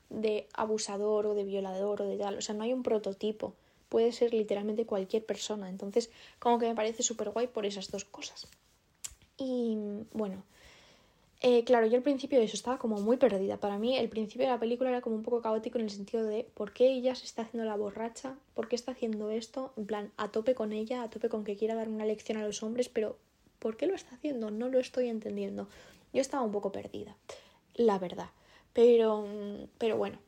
de 0.09 0.47
abusador 0.53 1.25
o 1.25 1.33
de 1.33 1.43
violador 1.43 2.01
o 2.01 2.05
de 2.05 2.17
tal, 2.17 2.37
o 2.37 2.41
sea, 2.41 2.55
no 2.55 2.63
hay 2.63 2.73
un 2.73 2.83
prototipo, 2.83 3.53
puede 3.89 4.11
ser 4.11 4.33
literalmente 4.33 4.85
cualquier 4.85 5.25
persona, 5.25 5.69
entonces 5.69 6.09
como 6.39 6.59
que 6.59 6.67
me 6.67 6.75
parece 6.75 7.03
súper 7.03 7.29
guay 7.29 7.47
por 7.47 7.65
esas 7.65 7.91
dos 7.91 8.05
cosas. 8.05 8.47
Y 9.37 9.77
bueno, 10.13 10.43
eh, 11.41 11.63
claro, 11.63 11.85
yo 11.85 11.97
al 11.97 12.03
principio 12.03 12.39
de 12.39 12.45
eso 12.45 12.55
estaba 12.55 12.79
como 12.79 12.99
muy 12.99 13.17
perdida. 13.17 13.57
Para 13.57 13.77
mí 13.77 13.95
el 13.95 14.09
principio 14.09 14.47
de 14.47 14.51
la 14.51 14.59
película 14.59 14.89
era 14.89 15.01
como 15.01 15.15
un 15.15 15.23
poco 15.23 15.41
caótico 15.41 15.77
en 15.77 15.83
el 15.83 15.91
sentido 15.91 16.23
de 16.25 16.47
por 16.55 16.73
qué 16.73 16.87
ella 16.87 17.13
se 17.13 17.25
está 17.25 17.43
haciendo 17.43 17.67
la 17.69 17.75
borracha, 17.75 18.35
por 18.55 18.67
qué 18.67 18.75
está 18.75 18.93
haciendo 18.93 19.29
esto, 19.29 19.71
en 19.77 19.85
plan, 19.85 20.11
a 20.17 20.29
tope 20.29 20.55
con 20.55 20.73
ella, 20.73 21.03
a 21.03 21.09
tope 21.09 21.29
con 21.29 21.43
que 21.43 21.55
quiera 21.55 21.75
dar 21.75 21.89
una 21.89 22.05
lección 22.05 22.39
a 22.39 22.43
los 22.43 22.63
hombres, 22.63 22.89
pero 22.89 23.17
¿por 23.59 23.77
qué 23.77 23.85
lo 23.85 23.93
está 23.93 24.15
haciendo? 24.15 24.49
No 24.49 24.69
lo 24.69 24.79
estoy 24.79 25.09
entendiendo. 25.09 25.67
Yo 26.11 26.21
estaba 26.21 26.43
un 26.43 26.51
poco 26.51 26.71
perdida, 26.71 27.15
la 27.75 27.99
verdad. 27.99 28.29
Pero, 28.77 29.25
pero 29.79 29.97
bueno, 29.97 30.19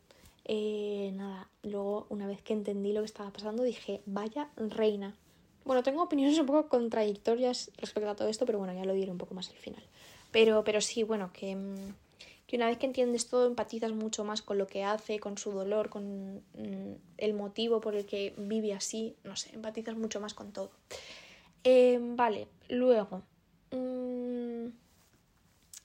eh, 0.43 1.11
nada, 1.13 1.47
luego 1.61 2.07
una 2.09 2.25
vez 2.25 2.41
que 2.41 2.53
entendí 2.53 2.93
lo 2.93 3.01
que 3.01 3.05
estaba 3.05 3.29
pasando 3.29 3.61
dije, 3.61 4.01
vaya 4.07 4.49
reina. 4.57 5.15
Bueno, 5.65 5.83
tengo 5.83 6.01
opiniones 6.01 6.39
un 6.39 6.47
poco 6.47 6.67
contradictorias 6.67 7.69
respecto 7.77 8.09
a 8.09 8.15
todo 8.15 8.27
esto, 8.27 8.47
pero 8.47 8.57
bueno, 8.57 8.73
ya 8.73 8.85
lo 8.85 8.93
diré 8.93 9.11
un 9.11 9.19
poco 9.19 9.35
más 9.35 9.51
al 9.51 9.57
final. 9.57 9.83
Pero, 10.31 10.63
pero 10.63 10.81
sí, 10.81 11.03
bueno, 11.03 11.29
que, 11.31 11.55
mm, 11.55 11.93
que 12.47 12.55
una 12.55 12.65
vez 12.65 12.79
que 12.79 12.87
entiendes 12.87 13.27
todo, 13.27 13.45
empatizas 13.45 13.91
mucho 13.91 14.23
más 14.23 14.41
con 14.41 14.57
lo 14.57 14.65
que 14.65 14.83
hace, 14.83 15.19
con 15.19 15.37
su 15.37 15.51
dolor, 15.51 15.89
con 15.91 16.37
mm, 16.37 16.95
el 17.19 17.35
motivo 17.35 17.79
por 17.81 17.93
el 17.93 18.07
que 18.07 18.33
vive 18.35 18.73
así, 18.73 19.15
no 19.23 19.35
sé, 19.35 19.53
empatizas 19.53 19.95
mucho 19.95 20.19
más 20.19 20.33
con 20.33 20.53
todo. 20.53 20.71
Em, 21.63 22.15
vale, 22.15 22.47
luego. 22.67 23.21
Mm, 23.69 24.69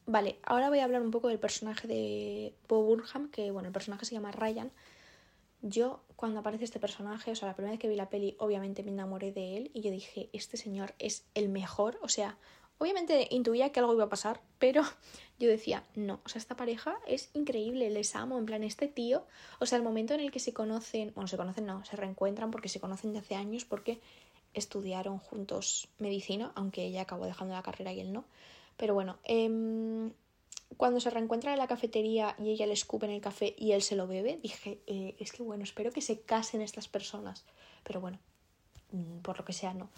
vale, 0.06 0.38
ahora 0.44 0.68
voy 0.68 0.80
a 0.80 0.84
hablar 0.84 1.02
un 1.02 1.10
poco 1.10 1.28
del 1.28 1.38
personaje 1.38 1.88
de 1.88 2.54
Bob 2.68 2.84
Burnham, 2.86 3.30
que 3.30 3.50
bueno, 3.50 3.68
el 3.68 3.72
personaje 3.72 4.04
se 4.04 4.14
llama 4.14 4.32
Ryan. 4.32 4.70
Yo, 5.62 6.02
cuando 6.16 6.40
aparece 6.40 6.64
este 6.64 6.78
personaje, 6.78 7.30
o 7.30 7.34
sea, 7.36 7.48
la 7.48 7.54
primera 7.54 7.72
vez 7.72 7.80
que 7.80 7.88
vi 7.88 7.96
la 7.96 8.10
peli, 8.10 8.36
obviamente 8.38 8.82
me 8.82 8.90
enamoré 8.90 9.32
de 9.32 9.56
él 9.56 9.70
y 9.72 9.80
yo 9.80 9.90
dije, 9.90 10.28
este 10.32 10.56
señor 10.56 10.94
es 10.98 11.24
el 11.34 11.48
mejor, 11.48 11.98
o 12.02 12.08
sea, 12.08 12.36
Obviamente 12.78 13.28
intuía 13.30 13.70
que 13.70 13.80
algo 13.80 13.94
iba 13.94 14.04
a 14.04 14.08
pasar, 14.08 14.40
pero 14.58 14.82
yo 15.38 15.48
decía, 15.48 15.84
no, 15.94 16.20
o 16.24 16.28
sea, 16.28 16.38
esta 16.38 16.56
pareja 16.56 16.96
es 17.06 17.30
increíble, 17.34 17.90
les 17.90 18.16
amo, 18.16 18.38
en 18.38 18.46
plan, 18.46 18.64
este 18.64 18.88
tío, 18.88 19.26
o 19.60 19.66
sea, 19.66 19.78
el 19.78 19.84
momento 19.84 20.14
en 20.14 20.20
el 20.20 20.30
que 20.30 20.40
se 20.40 20.52
conocen, 20.52 21.12
bueno, 21.14 21.28
se 21.28 21.36
conocen 21.36 21.66
no, 21.66 21.84
se 21.84 21.96
reencuentran 21.96 22.50
porque 22.50 22.68
se 22.68 22.80
conocen 22.80 23.12
de 23.12 23.20
hace 23.20 23.36
años 23.36 23.64
porque 23.64 24.00
estudiaron 24.54 25.18
juntos 25.18 25.88
medicina, 25.98 26.52
aunque 26.54 26.84
ella 26.84 27.02
acabó 27.02 27.26
dejando 27.26 27.54
la 27.54 27.62
carrera 27.62 27.92
y 27.92 28.00
él 28.00 28.12
no. 28.12 28.24
Pero 28.76 28.94
bueno, 28.94 29.18
em, 29.24 30.10
cuando 30.76 31.00
se 31.00 31.10
reencuentran 31.10 31.54
en 31.54 31.58
la 31.58 31.66
cafetería 31.66 32.34
y 32.38 32.50
ella 32.50 32.66
le 32.66 32.72
escupe 32.72 33.06
en 33.06 33.12
el 33.12 33.20
café 33.20 33.54
y 33.56 33.72
él 33.72 33.82
se 33.82 33.96
lo 33.96 34.06
bebe, 34.06 34.38
dije, 34.42 34.80
eh, 34.86 35.14
es 35.18 35.32
que 35.32 35.42
bueno, 35.42 35.64
espero 35.64 35.92
que 35.92 36.00
se 36.00 36.20
casen 36.20 36.60
estas 36.60 36.88
personas. 36.88 37.44
Pero 37.84 38.00
bueno, 38.00 38.18
mm, 38.92 39.18
por 39.18 39.38
lo 39.38 39.44
que 39.44 39.52
sea 39.52 39.74
no. 39.74 39.88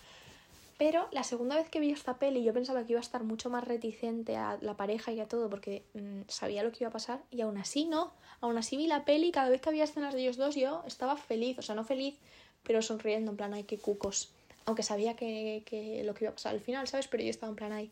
Pero 0.78 1.08
la 1.10 1.22
segunda 1.22 1.56
vez 1.56 1.70
que 1.70 1.80
vi 1.80 1.90
esta 1.90 2.18
peli 2.18 2.44
yo 2.44 2.52
pensaba 2.52 2.84
que 2.84 2.92
iba 2.92 3.00
a 3.00 3.02
estar 3.02 3.24
mucho 3.24 3.48
más 3.48 3.64
reticente 3.64 4.36
a 4.36 4.58
la 4.60 4.76
pareja 4.76 5.10
y 5.10 5.20
a 5.20 5.28
todo 5.28 5.48
porque 5.48 5.84
mm, 5.94 6.22
sabía 6.28 6.62
lo 6.62 6.70
que 6.70 6.78
iba 6.80 6.88
a 6.88 6.92
pasar 6.92 7.22
y 7.30 7.40
aún 7.40 7.56
así 7.56 7.86
no. 7.86 8.12
Aún 8.40 8.58
así 8.58 8.76
vi 8.76 8.86
la 8.86 9.06
peli 9.06 9.32
cada 9.32 9.48
vez 9.48 9.62
que 9.62 9.70
había 9.70 9.84
escenas 9.84 10.12
de 10.12 10.20
ellos 10.20 10.36
dos 10.36 10.54
yo 10.54 10.82
estaba 10.86 11.16
feliz, 11.16 11.58
o 11.58 11.62
sea, 11.62 11.74
no 11.74 11.84
feliz, 11.84 12.18
pero 12.62 12.82
sonriendo 12.82 13.30
en 13.30 13.36
plan, 13.38 13.54
ay, 13.54 13.64
qué 13.64 13.78
cucos. 13.78 14.32
Aunque 14.66 14.82
sabía 14.82 15.16
que, 15.16 15.62
que 15.64 16.02
lo 16.04 16.12
que 16.12 16.24
iba 16.24 16.30
a 16.30 16.34
pasar 16.34 16.52
al 16.52 16.60
final, 16.60 16.86
¿sabes? 16.88 17.08
Pero 17.08 17.22
yo 17.22 17.30
estaba 17.30 17.48
en 17.50 17.56
plan, 17.56 17.72
ay, 17.72 17.90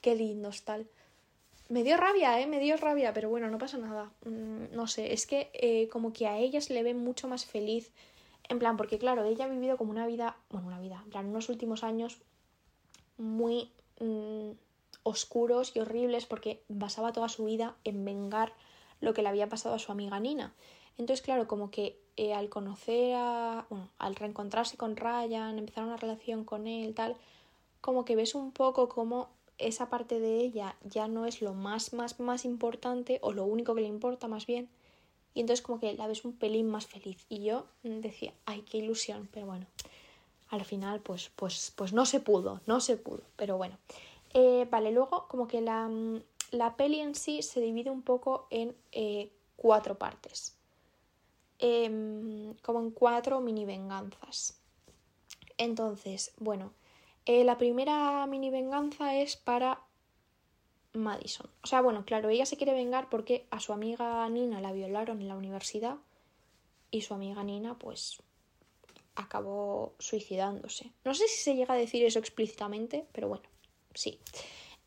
qué 0.00 0.14
lindos, 0.14 0.62
tal. 0.62 0.86
Me 1.68 1.82
dio 1.82 1.96
rabia, 1.96 2.40
¿eh? 2.40 2.46
Me 2.46 2.60
dio 2.60 2.76
rabia, 2.76 3.12
pero 3.12 3.28
bueno, 3.28 3.50
no 3.50 3.58
pasa 3.58 3.78
nada. 3.78 4.12
Mm, 4.24 4.74
no 4.74 4.86
sé, 4.86 5.12
es 5.12 5.26
que 5.26 5.50
eh, 5.54 5.88
como 5.88 6.12
que 6.12 6.26
a 6.26 6.38
ella 6.38 6.60
se 6.60 6.74
le 6.74 6.82
ve 6.82 6.94
mucho 6.94 7.28
más 7.28 7.44
feliz 7.44 7.92
en 8.48 8.58
plan, 8.58 8.76
porque 8.76 8.98
claro, 8.98 9.24
ella 9.24 9.46
ha 9.46 9.48
vivido 9.48 9.76
como 9.76 9.90
una 9.90 10.06
vida, 10.06 10.36
bueno, 10.50 10.68
una 10.68 10.80
vida, 10.80 11.00
en 11.04 11.10
plan, 11.10 11.26
unos 11.26 11.48
últimos 11.48 11.82
años 11.82 12.18
muy 13.18 13.72
mm, 14.00 14.50
oscuros 15.02 15.74
y 15.74 15.80
horribles 15.80 16.26
porque 16.26 16.62
basaba 16.68 17.12
toda 17.12 17.28
su 17.28 17.44
vida 17.44 17.76
en 17.84 18.04
vengar 18.04 18.52
lo 19.00 19.14
que 19.14 19.22
le 19.22 19.28
había 19.28 19.48
pasado 19.48 19.74
a 19.74 19.78
su 19.78 19.92
amiga 19.92 20.20
Nina. 20.20 20.54
Entonces, 20.98 21.22
claro, 21.22 21.46
como 21.46 21.70
que 21.70 21.98
eh, 22.16 22.32
al 22.32 22.48
conocer 22.48 23.14
a. 23.16 23.66
Bueno, 23.68 23.88
al 23.98 24.16
reencontrarse 24.16 24.76
con 24.76 24.96
Ryan, 24.96 25.58
empezar 25.58 25.84
una 25.84 25.96
relación 25.96 26.44
con 26.44 26.66
él, 26.66 26.94
tal, 26.94 27.16
como 27.80 28.04
que 28.04 28.16
ves 28.16 28.34
un 28.34 28.52
poco 28.52 28.88
como 28.88 29.28
esa 29.58 29.88
parte 29.88 30.20
de 30.20 30.40
ella 30.40 30.76
ya 30.84 31.08
no 31.08 31.26
es 31.26 31.40
lo 31.42 31.54
más, 31.54 31.92
más, 31.92 32.20
más 32.20 32.44
importante, 32.44 33.18
o 33.22 33.32
lo 33.32 33.44
único 33.44 33.74
que 33.74 33.82
le 33.82 33.88
importa 33.88 34.28
más 34.28 34.46
bien, 34.46 34.68
y 35.34 35.40
entonces 35.40 35.62
como 35.64 35.80
que 35.80 35.92
la 35.94 36.06
ves 36.06 36.24
un 36.24 36.32
pelín 36.32 36.68
más 36.68 36.86
feliz. 36.86 37.24
Y 37.28 37.44
yo 37.44 37.66
decía, 37.82 38.32
ay, 38.46 38.62
qué 38.62 38.78
ilusión, 38.78 39.28
pero 39.32 39.46
bueno, 39.46 39.66
al 40.48 40.64
final 40.64 41.00
pues, 41.00 41.30
pues, 41.36 41.72
pues 41.76 41.92
no 41.92 42.06
se 42.06 42.20
pudo, 42.20 42.60
no 42.66 42.80
se 42.80 42.96
pudo, 42.96 43.22
pero 43.36 43.58
bueno. 43.58 43.76
Eh, 44.32 44.66
vale, 44.70 44.92
luego 44.92 45.28
como 45.28 45.46
que 45.46 45.60
la, 45.60 45.90
la, 46.50 46.76
peli 46.76 47.00
en 47.00 47.14
sí 47.14 47.42
se 47.42 47.60
divide 47.60 47.90
un 47.90 48.02
poco 48.02 48.46
en 48.50 48.74
eh, 48.92 49.30
cuatro 49.56 49.96
partes, 49.96 50.56
em, 51.58 52.54
como 52.62 52.80
en 52.80 52.90
cuatro 52.90 53.40
mini 53.40 53.64
venganzas. 53.64 54.58
Entonces, 55.58 56.32
bueno, 56.38 56.72
eh, 57.26 57.44
la 57.44 57.58
primera 57.58 58.26
mini 58.26 58.50
venganza 58.50 59.16
es 59.16 59.36
para 59.36 59.82
Madison. 60.92 61.50
O 61.62 61.66
sea, 61.66 61.80
bueno, 61.80 62.04
claro, 62.04 62.28
ella 62.28 62.46
se 62.46 62.56
quiere 62.56 62.72
vengar 62.72 63.08
porque 63.10 63.46
a 63.50 63.60
su 63.60 63.72
amiga 63.72 64.28
Nina 64.28 64.60
la 64.60 64.72
violaron 64.72 65.20
en 65.20 65.28
la 65.28 65.36
universidad 65.36 65.96
y 66.90 67.02
su 67.02 67.14
amiga 67.14 67.42
Nina 67.42 67.78
pues 67.78 68.22
acabó 69.16 69.94
suicidándose. 69.98 70.92
No 71.04 71.14
sé 71.14 71.26
si 71.28 71.38
se 71.42 71.56
llega 71.56 71.74
a 71.74 71.76
decir 71.76 72.04
eso 72.04 72.18
explícitamente, 72.18 73.06
pero 73.12 73.28
bueno, 73.28 73.44
sí. 73.94 74.20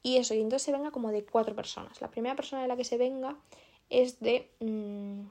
Y 0.01 0.17
eso, 0.17 0.33
y 0.33 0.37
entonces 0.37 0.63
se 0.63 0.71
venga 0.71 0.91
como 0.91 1.11
de 1.11 1.25
cuatro 1.25 1.55
personas. 1.55 1.99
La 1.99 2.09
primera 2.09 2.35
persona 2.35 2.61
de 2.61 2.67
la 2.67 2.77
que 2.77 2.85
se 2.85 2.97
venga 2.97 3.37
es 3.89 4.19
de, 4.19 4.49
mm, 4.59 5.23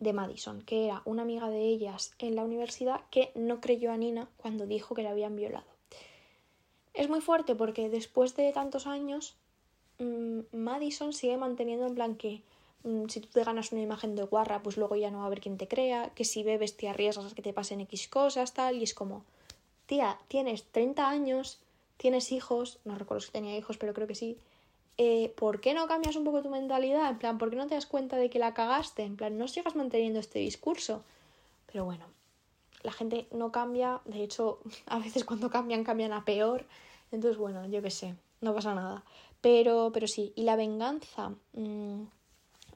de 0.00 0.12
Madison, 0.12 0.62
que 0.62 0.86
era 0.86 1.02
una 1.04 1.22
amiga 1.22 1.48
de 1.50 1.60
ellas 1.60 2.14
en 2.18 2.34
la 2.34 2.42
universidad 2.42 3.02
que 3.10 3.30
no 3.34 3.60
creyó 3.60 3.92
a 3.92 3.96
Nina 3.96 4.28
cuando 4.38 4.66
dijo 4.66 4.94
que 4.94 5.02
la 5.02 5.10
habían 5.10 5.36
violado. 5.36 5.79
Es 6.94 7.08
muy 7.08 7.20
fuerte 7.20 7.54
porque 7.54 7.88
después 7.88 8.36
de 8.36 8.52
tantos 8.52 8.86
años 8.86 9.36
Mm, 10.00 10.40
Madison 10.52 11.12
sigue 11.12 11.36
manteniendo 11.36 11.86
en 11.86 11.94
plan 11.94 12.14
que 12.16 12.42
mm, 12.84 13.08
si 13.08 13.20
tú 13.20 13.28
te 13.28 13.44
ganas 13.44 13.70
una 13.72 13.82
imagen 13.82 14.16
de 14.16 14.22
guarra, 14.22 14.62
pues 14.62 14.76
luego 14.78 14.96
ya 14.96 15.10
no 15.10 15.18
va 15.18 15.24
a 15.24 15.26
haber 15.26 15.40
quien 15.40 15.58
te 15.58 15.68
crea, 15.68 16.10
que 16.14 16.24
si 16.24 16.42
bebes 16.42 16.76
te 16.76 16.88
arriesgas 16.88 17.32
a 17.32 17.34
que 17.34 17.42
te 17.42 17.52
pasen 17.52 17.82
X 17.82 18.08
cosas, 18.08 18.54
tal, 18.54 18.76
y 18.76 18.82
es 18.84 18.94
como, 18.94 19.24
tía, 19.86 20.18
tienes 20.28 20.64
30 20.72 21.08
años, 21.08 21.60
tienes 21.98 22.32
hijos, 22.32 22.78
no 22.84 22.96
recuerdo 22.96 23.20
si 23.20 23.30
tenía 23.30 23.56
hijos, 23.58 23.76
pero 23.76 23.92
creo 23.92 24.06
que 24.06 24.14
sí, 24.14 24.38
eh, 24.96 25.32
¿por 25.36 25.60
qué 25.60 25.74
no 25.74 25.86
cambias 25.86 26.16
un 26.16 26.24
poco 26.24 26.42
tu 26.42 26.48
mentalidad? 26.50 27.10
En 27.10 27.18
plan, 27.18 27.38
¿por 27.38 27.50
qué 27.50 27.56
no 27.56 27.66
te 27.66 27.74
das 27.74 27.86
cuenta 27.86 28.16
de 28.16 28.30
que 28.30 28.38
la 28.38 28.54
cagaste? 28.54 29.02
En 29.04 29.16
plan, 29.16 29.36
no 29.38 29.48
sigas 29.48 29.76
manteniendo 29.76 30.18
este 30.18 30.38
discurso. 30.38 31.04
Pero 31.66 31.84
bueno, 31.84 32.06
la 32.82 32.92
gente 32.92 33.26
no 33.32 33.52
cambia, 33.52 34.00
de 34.04 34.22
hecho, 34.22 34.60
a 34.86 34.98
veces 34.98 35.24
cuando 35.24 35.50
cambian, 35.50 35.84
cambian 35.84 36.12
a 36.12 36.24
peor. 36.24 36.66
Entonces, 37.12 37.38
bueno, 37.38 37.66
yo 37.66 37.82
qué 37.82 37.90
sé, 37.90 38.14
no 38.40 38.54
pasa 38.54 38.74
nada. 38.74 39.04
Pero, 39.40 39.90
pero 39.92 40.06
sí, 40.06 40.32
y 40.36 40.42
la 40.42 40.56
venganza 40.56 41.32
mm, 41.54 42.02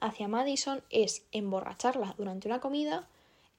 hacia 0.01 0.27
Madison 0.27 0.81
es 0.89 1.25
emborracharla 1.31 2.15
durante 2.17 2.47
una 2.47 2.59
comida 2.59 3.07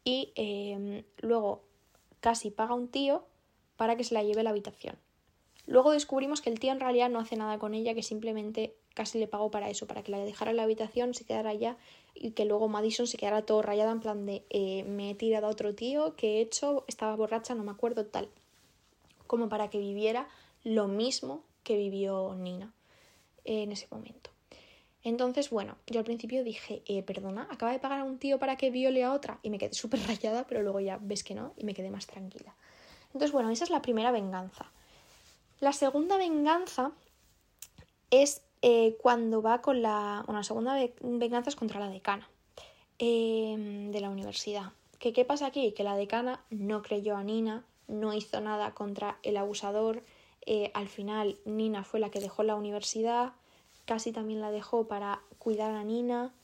y 0.05 0.33
em, 0.35 1.05
luego 1.19 1.63
casi 2.21 2.51
paga 2.51 2.75
un 2.75 2.89
tío 2.89 3.25
para 3.77 3.97
que 3.97 4.05
se 4.05 4.15
la 4.15 4.23
lleve 4.23 4.41
a 4.41 4.45
la 4.45 4.51
habitación. 4.51 4.97
Luego 5.67 5.93
descubrimos 5.93 6.41
que 6.41 6.51
el 6.51 6.61
tío 6.61 6.73
en 6.73 6.81
realidad 6.81 7.11
no 7.11 7.19
hace 7.19 7.37
nada 7.37 7.59
con 7.59 7.75
ella, 7.75 7.95
que 7.95 8.03
simplemente 8.03 8.75
casi 8.95 9.19
le 9.19 9.27
pagó 9.27 9.51
para 9.51 9.69
eso, 9.69 9.87
para 9.87 10.03
que 10.03 10.13
la 10.13 10.19
dejara 10.19 10.53
en 10.53 10.57
la 10.57 10.63
habitación, 10.63 11.13
se 11.13 11.25
quedara 11.25 11.51
allá 11.51 11.77
y 12.19 12.33
que 12.33 12.45
luego 12.45 12.69
Madison 12.69 13.07
se 13.07 13.17
quedara 13.19 13.43
todo 13.43 13.63
rayada 13.63 13.93
en 13.93 14.01
plan 14.01 14.27
de 14.27 14.45
eh, 14.51 14.85
me 14.85 15.11
he 15.11 15.15
tirado 15.15 15.47
a 15.47 15.51
otro 15.51 15.75
tío, 15.75 16.17
que 16.17 16.39
he 16.39 16.41
hecho, 16.41 16.85
estaba 16.89 17.15
borracha, 17.17 17.55
no 17.55 17.65
me 17.65 17.71
acuerdo 17.71 18.07
tal. 18.07 18.29
Como 19.27 19.49
para 19.49 19.71
que 19.71 19.79
viviera 19.79 20.29
lo 20.65 20.89
mismo 20.89 21.43
que 21.63 21.77
vivió 21.77 22.35
Nina 22.35 22.73
en 23.45 23.73
ese 23.73 23.87
momento. 23.91 24.31
Entonces, 25.03 25.51
bueno, 25.51 25.77
yo 25.87 26.01
al 26.01 26.05
principio 26.05 26.43
dije, 26.43 26.83
eh, 26.87 27.03
perdona, 27.03 27.47
acaba 27.51 27.71
de 27.71 27.79
pagar 27.79 28.01
a 28.01 28.05
un 28.05 28.19
tío 28.19 28.41
para 28.41 28.57
que 28.57 28.71
viole 28.71 29.05
a 29.05 29.13
otra 29.13 29.39
y 29.43 29.51
me 29.51 29.59
quedé 29.59 29.73
súper 29.73 30.01
rayada, 30.07 30.47
pero 30.49 30.63
luego 30.63 30.81
ya 30.81 30.99
ves 31.01 31.23
que 31.23 31.35
no 31.35 31.55
y 31.57 31.65
me 31.65 31.75
quedé 31.75 31.91
más 31.91 32.07
tranquila. 32.07 32.57
Entonces, 33.07 33.31
bueno, 33.31 33.51
esa 33.51 33.65
es 33.65 33.71
la 33.71 33.83
primera 33.83 34.11
venganza. 34.11 34.73
La 35.61 35.73
segunda 35.73 36.17
venganza 36.17 36.91
es 38.11 38.43
eh, 38.69 38.97
cuando 39.01 39.43
va 39.43 39.63
con 39.63 39.81
la... 39.81 40.25
Bueno, 40.27 40.41
la 40.41 40.43
segunda 40.43 40.77
venganza 41.01 41.51
es 41.51 41.55
contra 41.55 41.79
la 41.79 41.89
decana 41.89 42.29
em, 42.99 43.93
de 43.93 44.01
la 44.01 44.11
universidad. 44.11 44.73
¿Que, 44.99 45.13
¿Qué 45.13 45.25
pasa 45.25 45.47
aquí? 45.47 45.71
Que 45.71 45.85
la 45.85 45.97
decana 45.97 46.41
no 46.51 46.83
creyó 46.83 47.17
a 47.17 47.23
Nina, 47.23 47.65
no 47.87 48.13
hizo 48.13 48.41
nada 48.41 48.75
contra 48.75 49.19
el 49.23 49.37
abusador, 49.37 50.03
eh, 50.47 50.73
al 50.75 50.89
final 50.89 51.39
Nina 51.45 51.85
fue 51.85 52.01
la 52.01 52.11
que 52.11 52.19
dejó 52.19 52.43
la 52.43 52.57
universidad, 52.57 53.35
casi 53.85 54.11
también 54.11 54.41
la 54.41 54.51
dejó 54.51 54.89
para 54.89 55.23
cuidar 55.39 55.71
a 55.71 55.85
Nina, 55.85 56.35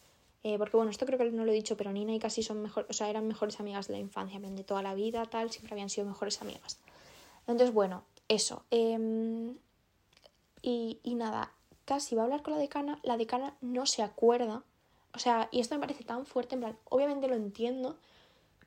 eh, 0.44 0.58
porque 0.58 0.76
bueno, 0.76 0.92
esto 0.92 1.06
creo 1.06 1.18
que 1.18 1.28
no 1.32 1.44
lo 1.44 1.50
he 1.50 1.56
dicho, 1.56 1.76
pero 1.76 1.90
Nina 1.90 2.14
y 2.14 2.20
casi 2.20 2.44
son 2.44 2.62
mejor, 2.62 2.86
o 2.88 2.92
sea, 2.92 3.10
eran 3.10 3.26
mejores 3.26 3.58
amigas 3.58 3.88
de 3.88 3.94
la 3.94 3.98
infancia, 3.98 4.38
de 4.38 4.62
toda 4.62 4.82
la 4.82 4.94
vida, 4.94 5.26
tal, 5.26 5.50
siempre 5.50 5.74
habían 5.74 5.90
sido 5.90 6.06
mejores 6.06 6.40
amigas. 6.40 6.78
Entonces, 7.48 7.74
bueno, 7.74 8.04
eso. 8.28 8.62
Em, 8.70 9.56
y, 10.62 11.00
y 11.02 11.16
nada, 11.16 11.52
casi 11.84 12.14
va 12.14 12.22
a 12.22 12.24
hablar 12.24 12.42
con 12.42 12.54
la 12.54 12.60
decana, 12.60 12.98
la 13.02 13.16
decana 13.16 13.56
no 13.60 13.86
se 13.86 14.02
acuerda, 14.02 14.64
o 15.14 15.18
sea, 15.18 15.48
y 15.50 15.60
esto 15.60 15.74
me 15.74 15.80
parece 15.80 16.04
tan 16.04 16.26
fuerte, 16.26 16.54
en 16.54 16.60
plan, 16.60 16.78
obviamente 16.88 17.28
lo 17.28 17.34
entiendo, 17.34 17.98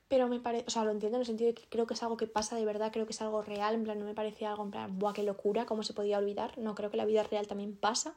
pero 0.08 0.28
me 0.28 0.40
parece, 0.40 0.66
o 0.68 0.70
sea, 0.70 0.84
lo 0.84 0.92
entiendo 0.92 1.18
en 1.18 1.22
el 1.22 1.26
sentido 1.26 1.48
de 1.48 1.56
que 1.56 1.68
creo 1.68 1.88
que 1.88 1.96
es 1.96 2.04
algo 2.04 2.18
que 2.18 2.28
pasa 2.28 2.56
de 2.56 2.66
verdad, 2.66 2.92
creo 2.92 3.06
que 3.06 3.14
es 3.14 3.22
algo 3.22 3.42
real, 3.42 3.76
en 3.76 3.84
plan, 3.84 4.00
no 4.00 4.06
me 4.06 4.14
parece 4.14 4.46
algo 4.46 4.64
en 4.64 4.72
plan, 4.72 5.00
buah, 5.00 5.14
qué 5.14 5.24
locura, 5.24 5.66
cómo 5.66 5.84
se 5.84 5.94
podía 5.94 6.20
olvidar, 6.20 6.58
no, 6.58 6.76
creo 6.76 6.92
que 6.92 6.98
la 6.98 7.06
vida 7.06 7.24
real 7.24 7.48
también 7.48 7.76
pasa, 7.76 8.16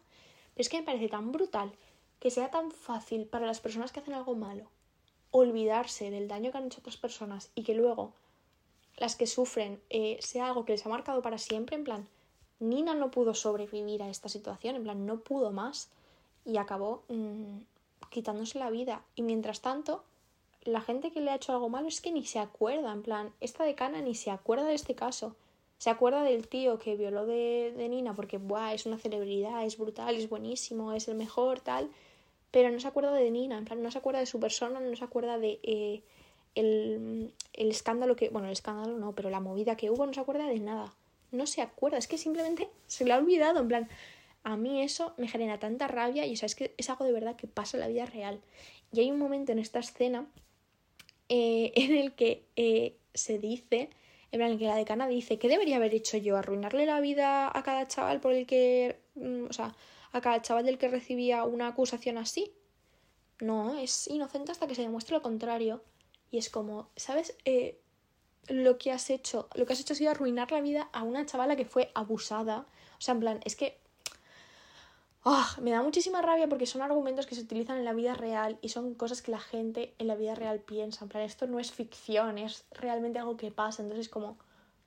pero 0.54 0.62
es 0.62 0.68
que 0.68 0.78
me 0.78 0.86
parece 0.86 1.08
tan 1.08 1.32
brutal 1.32 1.72
que 2.18 2.30
sea 2.30 2.50
tan 2.50 2.72
fácil 2.72 3.26
para 3.26 3.46
las 3.46 3.60
personas 3.60 3.92
que 3.92 4.00
hacen 4.00 4.14
algo 4.14 4.34
malo 4.34 4.68
olvidarse 5.30 6.10
del 6.10 6.28
daño 6.28 6.50
que 6.50 6.58
han 6.58 6.66
hecho 6.66 6.80
otras 6.80 6.96
personas 6.96 7.50
y 7.54 7.62
que 7.62 7.74
luego 7.74 8.14
las 8.96 9.16
que 9.16 9.26
sufren 9.26 9.80
eh, 9.90 10.18
sea 10.20 10.46
algo 10.46 10.64
que 10.64 10.72
les 10.72 10.84
ha 10.84 10.88
marcado 10.88 11.22
para 11.22 11.38
siempre, 11.38 11.76
en 11.76 11.84
plan, 11.84 12.08
Nina 12.60 12.94
no 12.94 13.10
pudo 13.10 13.34
sobrevivir 13.34 14.02
a 14.02 14.10
esta 14.10 14.28
situación, 14.28 14.76
en 14.76 14.82
plan, 14.82 15.06
no 15.06 15.20
pudo 15.20 15.52
más 15.52 15.88
y 16.44 16.56
acabó 16.56 17.02
mm, 17.08 17.58
quitándose 18.10 18.58
la 18.58 18.70
vida. 18.70 19.02
Y 19.14 19.22
mientras 19.22 19.60
tanto, 19.60 20.02
la 20.64 20.80
gente 20.80 21.10
que 21.10 21.20
le 21.20 21.30
ha 21.30 21.36
hecho 21.36 21.52
algo 21.52 21.68
malo 21.68 21.88
es 21.88 22.00
que 22.00 22.12
ni 22.12 22.24
se 22.24 22.38
acuerda, 22.38 22.92
en 22.92 23.02
plan, 23.02 23.32
esta 23.40 23.64
decana 23.64 24.00
ni 24.00 24.14
se 24.14 24.30
acuerda 24.30 24.64
de 24.64 24.74
este 24.74 24.94
caso. 24.94 25.36
Se 25.78 25.90
acuerda 25.90 26.24
del 26.24 26.48
tío 26.48 26.78
que 26.78 26.96
violó 26.96 27.24
de, 27.24 27.72
de 27.76 27.88
Nina 27.88 28.14
porque, 28.14 28.38
buah, 28.38 28.74
es 28.74 28.84
una 28.86 28.98
celebridad, 28.98 29.64
es 29.64 29.78
brutal, 29.78 30.16
es 30.16 30.28
buenísimo, 30.28 30.92
es 30.92 31.06
el 31.06 31.14
mejor, 31.14 31.60
tal. 31.60 31.88
Pero 32.50 32.70
no 32.70 32.80
se 32.80 32.88
acuerda 32.88 33.12
de 33.12 33.30
Nina, 33.30 33.58
en 33.58 33.64
plan, 33.64 33.82
no 33.82 33.90
se 33.90 33.98
acuerda 33.98 34.18
de 34.18 34.26
su 34.26 34.40
persona, 34.40 34.80
no 34.80 34.96
se 34.96 35.04
acuerda 35.04 35.38
de 35.38 35.60
eh, 35.62 36.02
el, 36.56 37.32
el 37.52 37.70
escándalo 37.70 38.16
que, 38.16 38.30
bueno, 38.30 38.48
el 38.48 38.52
escándalo 38.52 38.98
no, 38.98 39.12
pero 39.12 39.30
la 39.30 39.40
movida 39.40 39.76
que 39.76 39.90
hubo, 39.90 40.04
no 40.06 40.12
se 40.12 40.20
acuerda 40.20 40.46
de 40.46 40.58
nada. 40.58 40.92
No 41.30 41.46
se 41.46 41.62
acuerda, 41.62 41.98
es 41.98 42.08
que 42.08 42.18
simplemente 42.18 42.68
se 42.86 43.04
le 43.04 43.12
ha 43.12 43.18
olvidado, 43.18 43.60
en 43.60 43.68
plan, 43.68 43.88
a 44.44 44.56
mí 44.56 44.82
eso 44.82 45.14
me 45.18 45.28
genera 45.28 45.58
tanta 45.58 45.88
rabia 45.88 46.26
y 46.26 46.34
o 46.34 46.36
sea, 46.36 46.46
es 46.46 46.54
que 46.54 46.74
es 46.76 46.88
algo 46.90 47.04
de 47.04 47.12
verdad 47.12 47.36
que 47.36 47.46
pasa 47.46 47.76
en 47.76 47.82
la 47.82 47.88
vida 47.88 48.06
real. 48.06 48.40
Y 48.92 49.00
hay 49.00 49.10
un 49.10 49.18
momento 49.18 49.52
en 49.52 49.58
esta 49.58 49.78
escena 49.78 50.26
eh, 51.28 51.72
en 51.76 51.96
el 51.96 52.14
que 52.14 52.46
eh, 52.56 52.96
se 53.14 53.38
dice, 53.38 53.90
en 54.32 54.38
plan, 54.38 54.58
que 54.58 54.66
la 54.66 54.76
decana 54.76 55.08
dice, 55.08 55.38
¿qué 55.38 55.48
debería 55.48 55.76
haber 55.76 55.94
hecho 55.94 56.16
yo? 56.16 56.36
¿Arruinarle 56.36 56.86
la 56.86 57.00
vida 57.00 57.50
a 57.52 57.62
cada 57.62 57.86
chaval 57.86 58.20
por 58.20 58.32
el 58.32 58.46
que, 58.46 59.00
mm, 59.14 59.46
o 59.48 59.52
sea, 59.52 59.74
a 60.12 60.20
cada 60.20 60.40
chaval 60.42 60.64
del 60.64 60.78
que 60.78 60.88
recibía 60.88 61.44
una 61.44 61.68
acusación 61.68 62.18
así? 62.18 62.52
No, 63.40 63.78
es 63.78 64.08
inocente 64.08 64.52
hasta 64.52 64.66
que 64.66 64.74
se 64.74 64.82
demuestre 64.82 65.14
lo 65.14 65.22
contrario. 65.22 65.82
Y 66.30 66.38
es 66.38 66.50
como, 66.50 66.90
¿sabes? 66.96 67.36
Eh, 67.44 67.80
lo 68.48 68.78
que 68.78 68.92
has 68.92 69.10
hecho, 69.10 69.48
lo 69.54 69.66
que 69.66 69.72
has 69.72 69.80
hecho 69.80 69.92
ha 69.92 69.96
sido 69.96 70.10
arruinar 70.10 70.50
la 70.52 70.60
vida 70.60 70.88
a 70.92 71.02
una 71.02 71.26
chavala 71.26 71.56
que 71.56 71.64
fue 71.64 71.90
abusada. 71.94 72.66
O 72.98 73.00
sea, 73.00 73.14
en 73.14 73.20
plan, 73.20 73.40
es 73.44 73.56
que 73.56 73.78
ah, 75.24 75.56
me 75.60 75.70
da 75.70 75.82
muchísima 75.82 76.22
rabia 76.22 76.48
porque 76.48 76.66
son 76.66 76.82
argumentos 76.82 77.26
que 77.26 77.34
se 77.34 77.42
utilizan 77.42 77.78
en 77.78 77.84
la 77.84 77.92
vida 77.92 78.14
real 78.14 78.58
y 78.62 78.70
son 78.70 78.94
cosas 78.94 79.22
que 79.22 79.30
la 79.30 79.40
gente 79.40 79.94
en 79.98 80.06
la 80.06 80.16
vida 80.16 80.34
real 80.34 80.60
piensa. 80.60 81.04
En 81.04 81.08
plan, 81.08 81.22
esto 81.24 81.46
no 81.46 81.58
es 81.58 81.72
ficción, 81.72 82.38
es 82.38 82.64
realmente 82.72 83.18
algo 83.18 83.36
que 83.36 83.50
pasa. 83.50 83.82
Entonces, 83.82 84.08
como, 84.08 84.38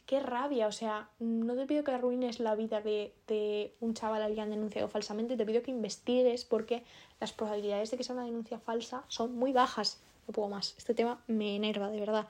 qué 0.06 0.20
rabia. 0.20 0.68
O 0.68 0.72
sea, 0.72 1.10
no 1.20 1.56
te 1.56 1.65
pido 1.65 1.84
que 1.84 1.91
arruines 1.91 2.39
la 2.39 2.56
vida 2.56 2.82
de, 2.82 3.13
de 3.27 3.75
un 3.80 3.94
chaval 3.94 4.22
al 4.22 4.36
que 4.36 4.41
han 4.41 4.50
denunciado 4.50 4.88
falsamente, 4.88 5.38
te 5.38 5.46
pido 5.46 5.62
que 5.62 5.72
investigues 5.72 6.46
porque 6.46 6.84
las 7.20 7.32
probabilidades 7.34 7.91
de 7.91 7.98
que 7.98 8.03
sea 8.03 8.15
una 8.15 8.25
denuncia 8.25 8.60
falsa 8.60 9.03
son 9.08 9.36
muy 9.36 9.53
bajas. 9.53 10.01
No 10.27 10.34
puedo 10.34 10.50
más. 10.50 10.75
Este 10.77 10.94
tema 10.94 11.22
me 11.27 11.56
enerva, 11.56 11.89
de 11.89 12.00
verdad. 12.00 12.27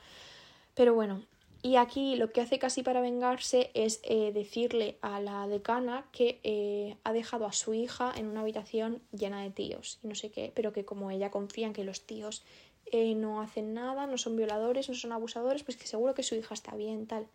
Pero 0.81 0.95
bueno, 0.95 1.21
y 1.61 1.75
aquí 1.75 2.15
lo 2.15 2.31
que 2.31 2.41
hace 2.41 2.57
casi 2.57 2.81
para 2.81 3.01
vengarse 3.01 3.69
es 3.75 3.99
eh, 4.01 4.31
decirle 4.33 4.97
a 5.03 5.19
la 5.19 5.47
decana 5.47 6.07
que 6.11 6.39
eh, 6.41 6.97
ha 7.03 7.13
dejado 7.13 7.45
a 7.45 7.51
su 7.51 7.75
hija 7.75 8.11
en 8.17 8.25
una 8.25 8.41
habitación 8.41 8.99
llena 9.11 9.43
de 9.43 9.51
tíos 9.51 9.99
y 10.01 10.07
no 10.07 10.15
sé 10.15 10.31
qué, 10.31 10.51
pero 10.55 10.73
que 10.73 10.83
como 10.83 11.11
ella 11.11 11.29
confía 11.29 11.67
en 11.67 11.73
que 11.73 11.83
los 11.83 12.01
tíos 12.07 12.43
eh, 12.87 13.13
no 13.13 13.41
hacen 13.41 13.75
nada, 13.75 14.07
no 14.07 14.17
son 14.17 14.35
violadores, 14.35 14.89
no 14.89 14.95
son 14.95 15.11
abusadores, 15.11 15.61
pues 15.61 15.77
que 15.77 15.85
seguro 15.85 16.15
que 16.15 16.23
su 16.23 16.33
hija 16.33 16.55
está 16.55 16.75
bien, 16.75 17.05
tal. 17.05 17.27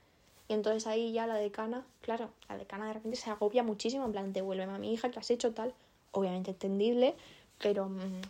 Y 0.48 0.54
entonces 0.54 0.88
ahí 0.88 1.12
ya 1.12 1.28
la 1.28 1.36
decana, 1.36 1.86
claro, 2.00 2.30
la 2.48 2.58
decana 2.58 2.88
de 2.88 2.94
repente 2.94 3.16
se 3.16 3.30
agobia 3.30 3.62
muchísimo, 3.62 4.06
en 4.06 4.10
plan, 4.10 4.32
devuélveme 4.32 4.72
a 4.72 4.78
mi 4.78 4.92
hija, 4.92 5.08
que 5.12 5.20
has 5.20 5.30
hecho 5.30 5.52
tal, 5.52 5.72
obviamente 6.10 6.50
entendible, 6.50 7.14
pero, 7.60 7.88
mm, 7.90 8.22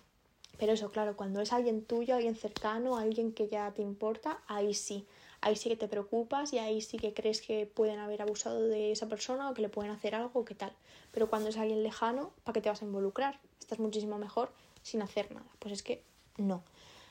pero 0.58 0.72
eso, 0.72 0.90
claro, 0.90 1.16
cuando 1.16 1.40
es 1.40 1.52
alguien 1.52 1.84
tuyo, 1.84 2.14
alguien 2.14 2.34
cercano, 2.34 2.96
alguien 2.96 3.32
que 3.32 3.48
ya 3.48 3.72
te 3.72 3.82
importa, 3.82 4.40
ahí 4.46 4.75
sí, 4.75 5.06
ahí 5.40 5.56
sí 5.56 5.68
que 5.68 5.76
te 5.76 5.88
preocupas 5.88 6.52
y 6.52 6.58
ahí 6.58 6.80
sí 6.80 6.96
que 6.98 7.12
crees 7.12 7.40
que 7.40 7.66
pueden 7.66 7.98
haber 7.98 8.22
abusado 8.22 8.62
de 8.62 8.92
esa 8.92 9.08
persona 9.08 9.50
o 9.50 9.54
que 9.54 9.62
le 9.62 9.68
pueden 9.68 9.90
hacer 9.90 10.14
algo 10.14 10.40
o 10.40 10.44
qué 10.44 10.54
tal. 10.54 10.72
Pero 11.12 11.28
cuando 11.28 11.48
es 11.48 11.56
alguien 11.56 11.82
lejano, 11.82 12.32
¿para 12.44 12.54
qué 12.54 12.60
te 12.60 12.68
vas 12.68 12.82
a 12.82 12.84
involucrar? 12.84 13.38
Estás 13.60 13.78
muchísimo 13.78 14.18
mejor 14.18 14.50
sin 14.82 15.02
hacer 15.02 15.32
nada. 15.32 15.46
Pues 15.58 15.72
es 15.72 15.82
que 15.82 16.02
no. 16.36 16.62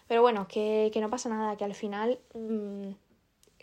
Pero 0.07 0.21
bueno, 0.21 0.47
que, 0.47 0.91
no 0.99 1.09
pasa 1.09 1.29
nada, 1.29 1.55
que 1.57 1.63
al 1.63 1.75
final 1.75 2.19
mm, 2.33 2.91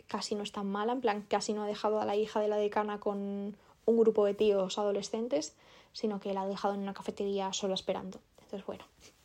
casi 0.07 0.35
no 0.35 0.43
es 0.43 0.51
tan 0.51 0.67
mala, 0.67 0.93
en 0.93 1.01
plan, 1.01 1.25
casi 1.27 1.53
no 1.53 1.63
ha 1.63 1.67
dejado 1.67 2.01
a 2.01 2.05
la 2.05 2.15
hija 2.15 2.39
de 2.39 2.47
la 2.47 2.57
decana 2.57 2.99
con 2.99 3.57
un 3.85 3.97
grupo 3.97 4.25
de 4.25 4.33
tíos 4.33 4.77
adolescentes, 4.77 5.55
sino 5.93 6.19
que 6.19 6.33
la 6.33 6.41
ha 6.41 6.47
dejado 6.47 6.73
en 6.73 6.81
una 6.81 6.93
cafetería 6.93 7.53
solo 7.53 7.73
esperando. 7.73 8.19
Entonces, 8.37 8.65
bueno, 8.65 8.83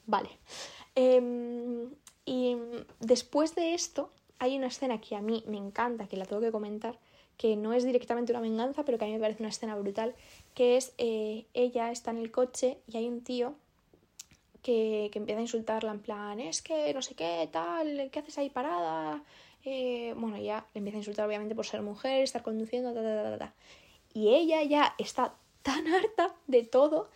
vale. 0.09 0.31
Em, 0.97 1.95
y 2.25 2.57
después 2.99 3.55
de 3.55 3.75
esto, 3.75 4.11
hay 4.41 4.57
una 4.57 4.67
escena 4.67 5.01
que 5.01 5.15
a 5.15 5.21
mí 5.21 5.45
me 5.47 5.57
encanta, 5.57 6.09
que 6.09 6.17
la 6.17 6.25
tengo 6.27 6.43
que 6.43 6.51
comentar, 6.51 6.99
que 7.37 7.55
no 7.57 7.73
es 7.73 7.85
directamente 7.85 8.33
una 8.33 8.41
venganza, 8.41 8.85
pero 8.85 8.99
que 8.99 9.05
a 9.05 9.09
mí 9.09 9.15
me 9.15 9.21
parece 9.21 9.43
una 9.43 9.51
escena 9.51 9.77
brutal, 9.77 10.15
que 10.55 10.77
es 10.77 10.93
eh, 10.99 11.47
ella 11.55 11.93
está 11.93 12.11
en 12.11 12.19
el 12.19 12.33
coche 12.33 12.79
y 12.89 12.97
hay 12.97 13.07
un 13.07 13.23
tío 13.23 13.55
que, 14.63 15.09
que, 15.13 15.21
empieza 15.21 15.39
a 15.39 15.43
insultarla 15.43 15.93
en 15.93 16.01
plan, 16.01 16.41
es 16.41 16.63
que 16.63 16.93
no 16.93 17.03
sé 17.03 17.15
qué, 17.15 17.49
tal, 17.53 18.11
¿qué 18.11 18.19
haces 18.19 18.39
ahí 18.39 18.51
parada? 18.51 19.23
Eh, 19.65 20.15
bueno, 20.17 20.37
ya 20.39 20.67
le 20.75 20.79
empieza 20.79 20.97
a 20.97 21.01
insultar 21.01 21.27
obviamente 21.27 21.55
por 21.55 21.67
ser 21.67 21.83
mujer, 21.83 22.23
estar 22.23 22.43
conduciendo, 22.43 22.93
ta, 22.93 23.03
ta, 23.03 23.23
ta, 23.23 23.39
ta. 23.39 23.55
Y 24.15 24.35
ella 24.35 24.63
ya 24.63 24.95
está 24.99 25.35
tan 25.63 25.87
harta 25.87 26.35
de 26.47 26.65
todo 26.65 27.09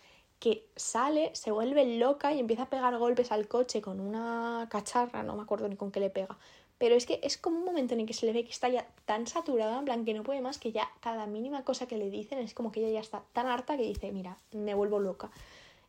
que 0.43 0.67
sale, 0.75 1.33
se 1.33 1.51
vuelve 1.51 1.85
loca 1.97 2.33
y 2.33 2.39
empieza 2.41 2.63
a 2.63 2.69
pegar 2.69 2.97
golpes 2.97 3.31
al 3.31 3.47
coche 3.47 3.81
con 3.81 4.01
una 4.01 4.67
cacharra, 4.69 5.23
no 5.23 5.37
me 5.37 5.43
acuerdo 5.43 5.69
ni 5.69 5.77
con 5.77 5.89
qué 5.89 6.01
le 6.01 6.09
pega, 6.09 6.37
pero 6.77 6.95
es 6.95 7.05
que 7.05 7.21
es 7.23 7.37
como 7.37 7.59
un 7.59 7.63
momento 7.63 7.93
en 7.93 8.01
el 8.01 8.05
que 8.05 8.13
se 8.13 8.25
le 8.25 8.33
ve 8.33 8.43
que 8.43 8.51
está 8.51 8.67
ya 8.67 8.85
tan 9.05 9.25
saturada, 9.25 9.79
en 9.79 9.85
plan 9.85 10.03
que 10.03 10.13
no 10.13 10.23
puede 10.23 10.41
más, 10.41 10.57
que 10.57 10.73
ya 10.73 10.91
cada 10.99 11.27
mínima 11.27 11.63
cosa 11.63 11.87
que 11.87 11.97
le 11.97 12.09
dicen 12.09 12.39
es 12.39 12.53
como 12.53 12.73
que 12.73 12.81
ella 12.81 12.95
ya 12.95 12.99
está 12.99 13.23
tan 13.31 13.47
harta 13.47 13.77
que 13.77 13.83
dice, 13.83 14.11
mira, 14.11 14.37
me 14.51 14.73
vuelvo 14.73 14.99
loca. 14.99 15.31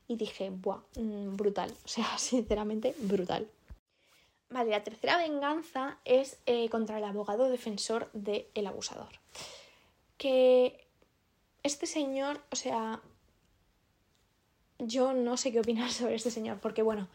Y 0.07 0.15
dije, 0.15 0.51
buah, 0.51 0.83
mm, 1.01 1.35
brutal. 1.35 1.75
O 1.85 1.89
sea, 1.89 2.07
sinceramente, 2.19 2.95
brutal. 2.99 3.49
Vale, 4.51 4.71
la 4.71 4.85
tercera 4.85 5.17
venganza 5.17 5.99
es 6.05 6.39
eh, 6.47 6.69
contra 6.69 6.99
el 6.99 7.05
abogado 7.05 7.49
defensor 7.49 8.09
del 8.13 8.47
el 8.55 8.69
abusador. 8.69 9.19
Que 10.17 10.87
este 11.65 11.87
señor, 11.87 12.41
o 12.53 12.57
sea, 12.57 13.03
yo 14.87 15.13
no 15.13 15.37
sé 15.37 15.53
qué 15.53 15.61
opinar 15.61 15.91
sobre 15.93 16.15
este 16.15 16.31
señor, 16.31 16.59
porque 16.61 16.83
bueno, 16.83 17.09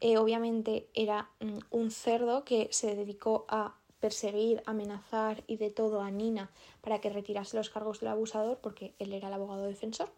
eh, 0.00 0.18
obviamente 0.18 0.88
era 0.94 1.30
mm, 1.40 1.58
un 1.70 1.90
cerdo 1.90 2.44
que 2.44 2.68
se 2.70 2.94
dedicó 2.94 3.44
a 3.48 3.74
perseguir, 4.00 4.62
amenazar 4.66 5.42
y 5.46 5.56
de 5.56 5.70
todo 5.70 6.02
a 6.02 6.10
Nina 6.10 6.50
para 6.82 7.00
que 7.00 7.10
retirase 7.10 7.56
los 7.56 7.70
cargos 7.70 8.00
del 8.00 8.10
abusador, 8.10 8.58
porque 8.58 8.94
él 8.98 9.12
era 9.12 9.28
el 9.28 9.34
abogado 9.34 9.66
defensor 9.66 10.10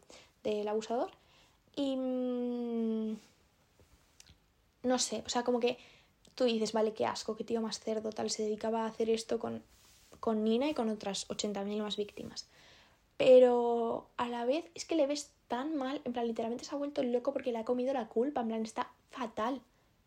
del 0.43 0.67
abusador. 0.69 1.11
Y 1.77 1.97
mm, 1.97 3.17
no 4.83 4.99
sé, 4.99 5.23
o 5.25 5.29
sea, 5.29 5.45
como 5.45 5.61
que 5.61 5.79
tú 6.35 6.45
dices, 6.45 6.73
vale, 6.73 6.93
qué 6.93 7.07
asco, 7.07 7.37
qué 7.37 7.45
tío 7.45 7.61
más 7.61 7.81
cerdo, 7.81 8.11
tal, 8.11 8.31
se 8.31 8.43
dedicaba 8.43 8.83
a 8.83 8.89
hacer 8.89 9.11
esto 9.11 9.39
con, 9.39 9.63
con 10.21 10.45
Nina 10.45 10.69
y 10.69 10.75
con 10.75 10.89
otras 10.89 11.29
80.000 11.29 11.83
más 11.83 11.97
víctimas. 11.97 12.49
Pero 13.17 14.09
a 14.17 14.29
la 14.29 14.45
vez 14.45 14.65
es 14.75 14.85
que 14.85 14.97
le 14.97 15.07
ves 15.07 15.33
tan 15.49 15.77
mal, 15.77 16.01
en 16.05 16.13
plan, 16.13 16.27
literalmente 16.27 16.65
se 16.65 16.75
ha 16.75 16.79
vuelto 16.79 17.03
loco 17.03 17.33
porque 17.33 17.53
le 17.53 17.59
ha 17.59 17.65
comido 17.65 17.93
la 17.93 18.09
culpa, 18.09 18.43
en 18.43 18.49
plan, 18.49 18.63
está 18.63 18.91
fatal, 19.11 19.61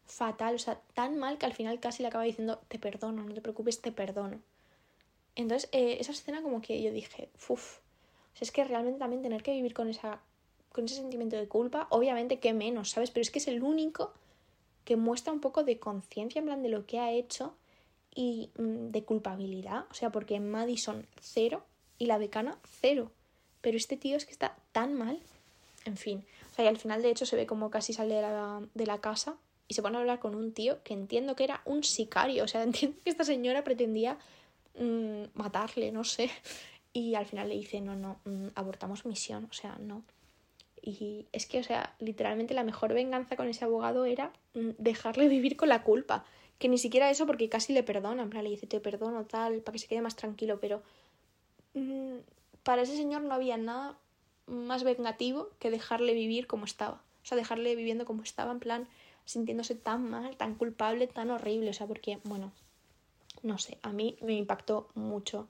fatal, 0.05 0.55
o 0.55 0.59
sea, 0.59 0.79
tan 0.93 1.17
mal 1.17 1.37
que 1.37 1.45
al 1.45 1.53
final 1.53 1.79
casi 1.79 2.03
le 2.03 2.09
acaba 2.09 2.23
diciendo, 2.23 2.61
te 2.67 2.79
perdono, 2.79 3.23
no 3.23 3.33
te 3.33 3.41
preocupes, 3.41 3.81
te 3.81 3.91
perdono. 3.91 4.39
Entonces, 5.35 5.69
eh, 5.71 5.97
esa 5.99 6.11
escena 6.11 6.41
como 6.41 6.61
que 6.61 6.81
yo 6.81 6.91
dije, 6.91 7.29
uff, 7.49 7.79
o 8.33 8.37
sea, 8.37 8.45
es 8.45 8.51
que 8.51 8.63
realmente 8.63 8.99
también 8.99 9.21
tener 9.21 9.43
que 9.43 9.53
vivir 9.53 9.73
con, 9.73 9.89
esa, 9.89 10.21
con 10.71 10.85
ese 10.85 10.95
sentimiento 10.95 11.35
de 11.35 11.47
culpa, 11.47 11.87
obviamente 11.89 12.39
que 12.39 12.53
menos, 12.53 12.91
¿sabes? 12.91 13.11
Pero 13.11 13.21
es 13.21 13.31
que 13.31 13.39
es 13.39 13.47
el 13.47 13.63
único 13.63 14.13
que 14.85 14.95
muestra 14.95 15.33
un 15.33 15.39
poco 15.39 15.63
de 15.63 15.79
conciencia 15.79 16.39
en 16.39 16.45
plan 16.45 16.63
de 16.63 16.69
lo 16.69 16.85
que 16.85 16.99
ha 16.99 17.11
hecho 17.11 17.55
y 18.13 18.49
mm, 18.57 18.91
de 18.91 19.03
culpabilidad, 19.03 19.85
o 19.89 19.93
sea, 19.93 20.11
porque 20.11 20.39
Madison 20.39 21.07
cero 21.19 21.63
y 21.97 22.07
la 22.07 22.19
decana 22.19 22.57
cero. 22.81 23.11
Pero 23.61 23.77
este 23.77 23.97
tío 23.97 24.17
es 24.17 24.25
que 24.25 24.31
está 24.31 24.55
tan 24.71 24.93
mal, 24.93 25.19
en 25.85 25.97
fin, 25.97 26.25
o 26.51 26.55
sea, 26.55 26.65
y 26.65 26.67
al 26.67 26.77
final, 26.77 27.01
de 27.01 27.09
hecho, 27.09 27.25
se 27.25 27.35
ve 27.35 27.45
como 27.45 27.69
casi 27.69 27.93
sale 27.93 28.15
de 28.15 28.85
la, 28.85 28.97
casa 28.99 29.37
y 29.67 29.73
se 29.73 29.81
pone 29.81 29.97
a 29.97 30.01
hablar 30.01 30.19
con 30.19 30.35
un 30.35 30.51
tío 30.53 30.83
que 30.83 30.93
entiendo 30.93 31.35
que 31.35 31.45
era 31.45 31.61
un 31.65 31.83
sicario. 31.83 32.43
O 32.43 32.47
sea, 32.47 32.63
entiendo 32.63 32.97
que 33.03 33.09
esta 33.09 33.23
señora 33.23 33.63
pretendía 33.63 34.17
mmm, 34.77 35.23
matarle, 35.33 35.91
no 35.91 36.03
sé. 36.03 36.29
Y 36.93 37.15
al 37.15 37.25
final 37.25 37.47
le 37.47 37.55
dice, 37.55 37.79
no, 37.79 37.95
no, 37.95 38.19
mmm, 38.25 38.47
abortamos 38.55 39.05
misión. 39.05 39.47
O 39.49 39.53
sea, 39.53 39.77
no. 39.79 40.03
Y 40.81 41.25
es 41.31 41.45
que, 41.45 41.59
o 41.59 41.63
sea, 41.63 41.95
literalmente 41.99 42.53
la 42.53 42.63
mejor 42.63 42.93
venganza 42.93 43.35
con 43.35 43.47
ese 43.47 43.63
abogado 43.63 44.03
era 44.05 44.33
mmm, 44.55 44.71
dejarle 44.77 45.29
vivir 45.29 45.55
con 45.55 45.69
la 45.69 45.83
culpa. 45.83 46.25
Que 46.59 46.67
ni 46.67 46.77
siquiera 46.77 47.09
eso, 47.09 47.25
porque 47.25 47.47
casi 47.49 47.71
le 47.71 47.83
perdona. 47.83 48.23
En 48.23 48.29
plan, 48.29 48.43
le 48.43 48.49
dice, 48.49 48.67
te 48.67 48.81
perdono, 48.81 49.25
tal, 49.25 49.61
para 49.61 49.73
que 49.73 49.79
se 49.79 49.87
quede 49.87 50.01
más 50.01 50.17
tranquilo. 50.17 50.59
Pero 50.59 50.83
mm, 51.75 52.17
para 52.63 52.83
ese 52.83 52.95
señor 52.95 53.21
no 53.21 53.33
había 53.33 53.57
nada 53.57 53.97
más 54.47 54.83
vengativo 54.83 55.49
que 55.59 55.71
dejarle 55.71 56.13
vivir 56.13 56.47
como 56.47 56.65
estaba. 56.65 57.01
O 57.23 57.25
sea, 57.25 57.37
dejarle 57.37 57.75
viviendo 57.75 58.05
como 58.05 58.23
estaba, 58.23 58.51
en 58.51 58.59
plan, 58.59 58.87
sintiéndose 59.25 59.75
tan 59.75 60.09
mal, 60.09 60.35
tan 60.37 60.55
culpable, 60.55 61.07
tan 61.07 61.29
horrible. 61.29 61.69
O 61.69 61.73
sea, 61.73 61.87
porque, 61.87 62.19
bueno, 62.23 62.51
no 63.43 63.57
sé, 63.57 63.77
a 63.81 63.91
mí 63.91 64.17
me 64.21 64.33
impactó 64.33 64.89
mucho, 64.95 65.47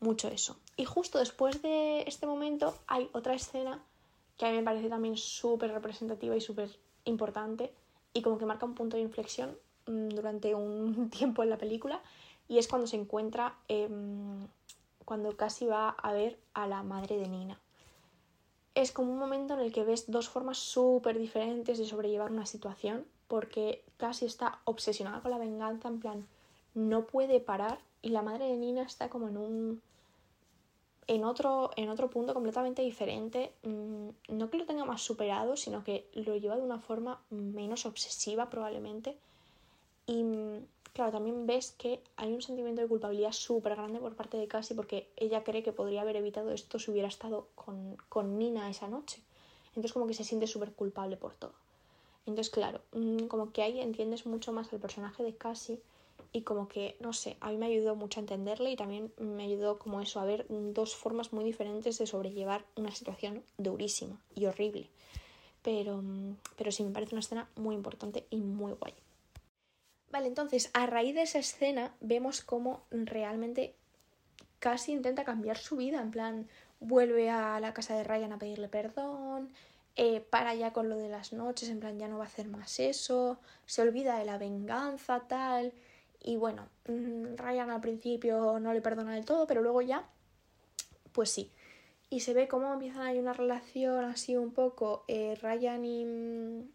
mucho 0.00 0.28
eso. 0.28 0.56
Y 0.76 0.84
justo 0.84 1.18
después 1.18 1.62
de 1.62 2.02
este 2.06 2.26
momento 2.26 2.76
hay 2.86 3.08
otra 3.12 3.34
escena 3.34 3.82
que 4.38 4.46
a 4.46 4.50
mí 4.50 4.56
me 4.56 4.62
parece 4.62 4.88
también 4.88 5.16
súper 5.16 5.72
representativa 5.72 6.36
y 6.36 6.40
súper 6.40 6.70
importante 7.04 7.72
y 8.12 8.22
como 8.22 8.38
que 8.38 8.46
marca 8.46 8.66
un 8.66 8.74
punto 8.74 8.96
de 8.96 9.02
inflexión 9.02 9.56
mm, 9.86 10.08
durante 10.08 10.54
un 10.54 11.10
tiempo 11.16 11.42
en 11.42 11.50
la 11.50 11.58
película 11.58 12.00
y 12.48 12.58
es 12.58 12.68
cuando 12.68 12.86
se 12.86 12.96
encuentra, 12.96 13.56
em, 13.68 14.46
cuando 15.04 15.36
casi 15.36 15.66
va 15.66 15.90
a 15.90 16.12
ver 16.12 16.38
a 16.54 16.66
la 16.66 16.82
madre 16.82 17.16
de 17.16 17.28
Nina 17.28 17.60
es 18.74 18.90
como 18.90 19.12
un 19.12 19.18
momento 19.18 19.54
en 19.54 19.60
el 19.60 19.72
que 19.72 19.84
ves 19.84 20.10
dos 20.10 20.28
formas 20.28 20.58
súper 20.58 21.18
diferentes 21.18 21.78
de 21.78 21.86
sobrellevar 21.86 22.32
una 22.32 22.46
situación, 22.46 23.06
porque 23.28 23.84
casi 23.96 24.26
está 24.26 24.58
obsesionada 24.64 25.20
con 25.20 25.30
la 25.30 25.38
venganza, 25.38 25.88
en 25.88 26.00
plan, 26.00 26.26
no 26.74 27.06
puede 27.06 27.40
parar, 27.40 27.78
y 28.02 28.10
la 28.10 28.22
madre 28.22 28.46
de 28.46 28.56
Nina 28.56 28.82
está 28.82 29.08
como 29.08 29.28
en 29.28 29.36
un. 29.36 29.82
en 31.06 31.24
otro, 31.24 31.70
en 31.76 31.88
otro 31.88 32.10
punto 32.10 32.34
completamente 32.34 32.82
diferente. 32.82 33.52
Mm, 33.62 34.08
no 34.28 34.50
que 34.50 34.58
lo 34.58 34.66
tenga 34.66 34.84
más 34.84 35.02
superado, 35.02 35.56
sino 35.56 35.84
que 35.84 36.08
lo 36.14 36.36
lleva 36.36 36.56
de 36.56 36.62
una 36.62 36.80
forma 36.80 37.20
menos 37.30 37.86
obsesiva, 37.86 38.50
probablemente. 38.50 39.16
Y 40.06 40.24
claro, 40.94 41.12
también 41.12 41.46
ves 41.46 41.72
que 41.76 42.00
hay 42.16 42.32
un 42.32 42.40
sentimiento 42.40 42.80
de 42.80 42.88
culpabilidad 42.88 43.32
súper 43.32 43.76
grande 43.76 43.98
por 43.98 44.14
parte 44.14 44.38
de 44.38 44.48
Cassie 44.48 44.76
porque 44.76 45.10
ella 45.16 45.44
cree 45.44 45.62
que 45.62 45.72
podría 45.72 46.02
haber 46.02 46.16
evitado 46.16 46.50
esto 46.52 46.78
si 46.78 46.90
hubiera 46.90 47.08
estado 47.08 47.48
con, 47.54 47.96
con 48.08 48.38
Nina 48.38 48.70
esa 48.70 48.88
noche. 48.88 49.20
Entonces 49.68 49.92
como 49.92 50.06
que 50.06 50.14
se 50.14 50.24
siente 50.24 50.46
súper 50.46 50.72
culpable 50.72 51.16
por 51.16 51.34
todo. 51.34 51.52
Entonces, 52.26 52.50
claro, 52.50 52.80
mm, 52.92 53.26
como 53.26 53.52
que 53.52 53.62
ahí 53.62 53.80
entiendes 53.80 54.24
mucho 54.24 54.52
más 54.52 54.72
al 54.72 54.80
personaje 54.80 55.22
de 55.22 55.34
Cassie 55.34 55.80
y 56.32 56.42
como 56.42 56.68
que, 56.68 56.96
no 57.00 57.12
sé, 57.12 57.36
a 57.40 57.50
mí 57.50 57.56
me 57.56 57.66
ayudó 57.66 57.96
mucho 57.96 58.20
a 58.20 58.22
entenderle 58.22 58.70
y 58.70 58.76
también 58.76 59.12
me 59.18 59.44
ayudó 59.44 59.78
como 59.78 60.00
eso, 60.00 60.20
a 60.20 60.24
ver 60.24 60.46
dos 60.48 60.94
formas 60.94 61.32
muy 61.32 61.44
diferentes 61.44 61.98
de 61.98 62.06
sobrellevar 62.06 62.64
una 62.76 62.94
situación 62.94 63.42
durísima 63.58 64.20
y 64.34 64.46
horrible. 64.46 64.88
Pero, 65.62 66.02
pero 66.56 66.72
sí, 66.72 66.82
me 66.82 66.90
parece 66.90 67.14
una 67.14 67.20
escena 67.20 67.48
muy 67.56 67.74
importante 67.74 68.26
y 68.30 68.38
muy 68.38 68.72
guay. 68.72 68.94
Vale, 70.14 70.28
entonces, 70.28 70.70
a 70.74 70.86
raíz 70.86 71.16
de 71.16 71.22
esa 71.22 71.40
escena 71.40 71.92
vemos 72.00 72.40
cómo 72.40 72.84
realmente 72.92 73.74
casi 74.60 74.92
intenta 74.92 75.24
cambiar 75.24 75.56
su 75.58 75.74
vida, 75.74 76.00
en 76.00 76.12
plan, 76.12 76.48
vuelve 76.78 77.30
a 77.30 77.58
la 77.58 77.74
casa 77.74 77.96
de 77.96 78.04
Ryan 78.04 78.32
a 78.32 78.38
pedirle 78.38 78.68
perdón, 78.68 79.52
eh, 79.96 80.20
para 80.20 80.54
ya 80.54 80.72
con 80.72 80.88
lo 80.88 80.96
de 80.98 81.08
las 81.08 81.32
noches, 81.32 81.68
en 81.68 81.80
plan 81.80 81.98
ya 81.98 82.06
no 82.06 82.18
va 82.18 82.24
a 82.26 82.26
hacer 82.28 82.46
más 82.46 82.78
eso, 82.78 83.40
se 83.66 83.82
olvida 83.82 84.16
de 84.16 84.24
la 84.24 84.38
venganza, 84.38 85.18
tal. 85.26 85.72
Y 86.22 86.36
bueno, 86.36 86.68
mm, 86.86 87.34
Ryan 87.34 87.70
al 87.72 87.80
principio 87.80 88.60
no 88.60 88.72
le 88.72 88.80
perdona 88.82 89.14
del 89.14 89.24
todo, 89.24 89.48
pero 89.48 89.62
luego 89.62 89.82
ya, 89.82 90.08
pues 91.10 91.30
sí. 91.30 91.50
Y 92.08 92.20
se 92.20 92.34
ve 92.34 92.46
cómo 92.46 92.72
empiezan 92.72 93.02
ahí 93.02 93.18
una 93.18 93.32
relación 93.32 94.04
así 94.04 94.36
un 94.36 94.52
poco 94.52 95.04
eh, 95.08 95.36
Ryan 95.42 95.84
y. 95.84 96.70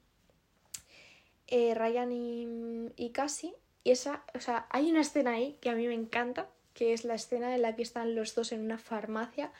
Eh, 1.49 1.73
Ryan 1.73 2.11
y, 2.11 2.47
y 2.95 3.09
Cassie. 3.09 3.53
Y 3.83 3.91
esa, 3.91 4.23
o 4.35 4.39
sea, 4.39 4.67
hay 4.69 4.89
una 4.89 5.01
escena 5.01 5.31
ahí 5.31 5.57
que 5.61 5.69
a 5.69 5.75
mí 5.75 5.87
me 5.87 5.95
encanta, 5.95 6.47
que 6.73 6.93
es 6.93 7.03
la 7.03 7.15
escena 7.15 7.55
en 7.55 7.61
la 7.61 7.75
que 7.75 7.81
están 7.81 8.15
los 8.15 8.35
dos 8.35 8.51
en 8.51 8.61
una 8.61 8.77
farmacia 8.77 9.51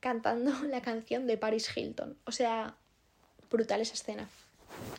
cantando 0.00 0.52
la 0.68 0.82
canción 0.82 1.26
de 1.26 1.38
Paris 1.38 1.74
Hilton. 1.74 2.16
O 2.24 2.32
sea, 2.32 2.76
brutal 3.50 3.80
esa 3.80 3.94
escena. 3.94 4.28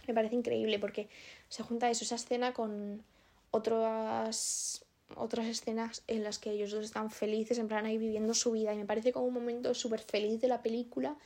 Me 0.08 0.14
parece 0.14 0.36
increíble 0.36 0.80
porque 0.80 1.08
se 1.50 1.64
junta 1.64 1.90
eso, 1.90 2.04
esa 2.04 2.16
escena 2.16 2.54
con 2.54 3.04
otras 3.52 4.86
otras 5.16 5.48
escenas 5.48 6.04
en 6.08 6.24
las 6.24 6.38
que 6.38 6.52
ellos 6.52 6.72
dos 6.72 6.86
están 6.86 7.10
felices, 7.10 7.58
en 7.58 7.68
plan 7.68 7.86
ahí 7.86 7.98
viviendo 7.98 8.34
su 8.34 8.52
vida. 8.52 8.74
Y 8.74 8.78
me 8.78 8.86
parece 8.86 9.12
como 9.12 9.26
un 9.26 9.34
momento 9.34 9.74
súper 9.74 10.02
feliz 10.02 10.40
de 10.42 10.48
la 10.48 10.62
película 10.62 11.18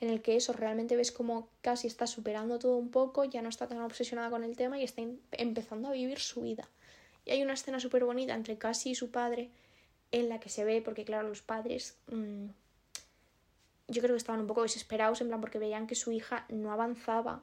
en 0.00 0.10
el 0.10 0.22
que 0.22 0.36
eso 0.36 0.52
realmente 0.52 0.96
ves 0.96 1.12
como 1.12 1.48
casi 1.62 1.86
está 1.86 2.06
superando 2.06 2.58
todo 2.58 2.76
un 2.76 2.90
poco, 2.90 3.24
ya 3.24 3.42
no 3.42 3.48
está 3.48 3.66
tan 3.66 3.80
obsesionada 3.80 4.30
con 4.30 4.44
el 4.44 4.56
tema 4.56 4.78
y 4.78 4.84
está 4.84 5.02
empezando 5.32 5.88
a 5.88 5.92
vivir 5.92 6.18
su 6.18 6.42
vida. 6.42 6.68
Y 7.24 7.30
hay 7.30 7.42
una 7.42 7.54
escena 7.54 7.80
súper 7.80 8.04
bonita 8.04 8.34
entre 8.34 8.58
Cassie 8.58 8.92
y 8.92 8.94
su 8.94 9.10
padre 9.10 9.50
en 10.12 10.28
la 10.28 10.38
que 10.38 10.48
se 10.48 10.64
ve, 10.64 10.82
porque 10.82 11.04
claro, 11.04 11.28
los 11.28 11.42
padres 11.42 11.96
mmm, 12.08 12.46
yo 13.88 14.02
creo 14.02 14.14
que 14.14 14.18
estaban 14.18 14.40
un 14.40 14.46
poco 14.46 14.62
desesperados, 14.62 15.20
en 15.20 15.28
plan, 15.28 15.40
porque 15.40 15.58
veían 15.58 15.86
que 15.86 15.94
su 15.94 16.10
hija 16.12 16.44
no 16.48 16.72
avanzaba 16.72 17.42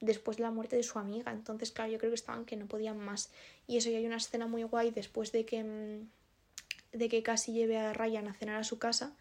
después 0.00 0.36
de 0.36 0.42
la 0.42 0.50
muerte 0.50 0.76
de 0.76 0.82
su 0.82 0.98
amiga. 0.98 1.32
Entonces, 1.32 1.72
claro, 1.72 1.90
yo 1.90 1.98
creo 1.98 2.10
que 2.10 2.16
estaban 2.16 2.44
que 2.44 2.56
no 2.56 2.66
podían 2.66 2.98
más. 2.98 3.30
Y 3.66 3.78
eso, 3.78 3.88
y 3.88 3.94
hay 3.94 4.06
una 4.06 4.16
escena 4.16 4.46
muy 4.46 4.62
guay 4.64 4.90
después 4.90 5.32
de 5.32 5.46
que, 5.46 5.64
mm, 5.64 6.98
de 6.98 7.08
que 7.08 7.22
casi 7.22 7.52
lleve 7.52 7.78
a 7.78 7.92
Ryan 7.92 8.28
a 8.28 8.34
cenar 8.34 8.56
a 8.56 8.64
su 8.64 8.78
casa. 8.78 9.16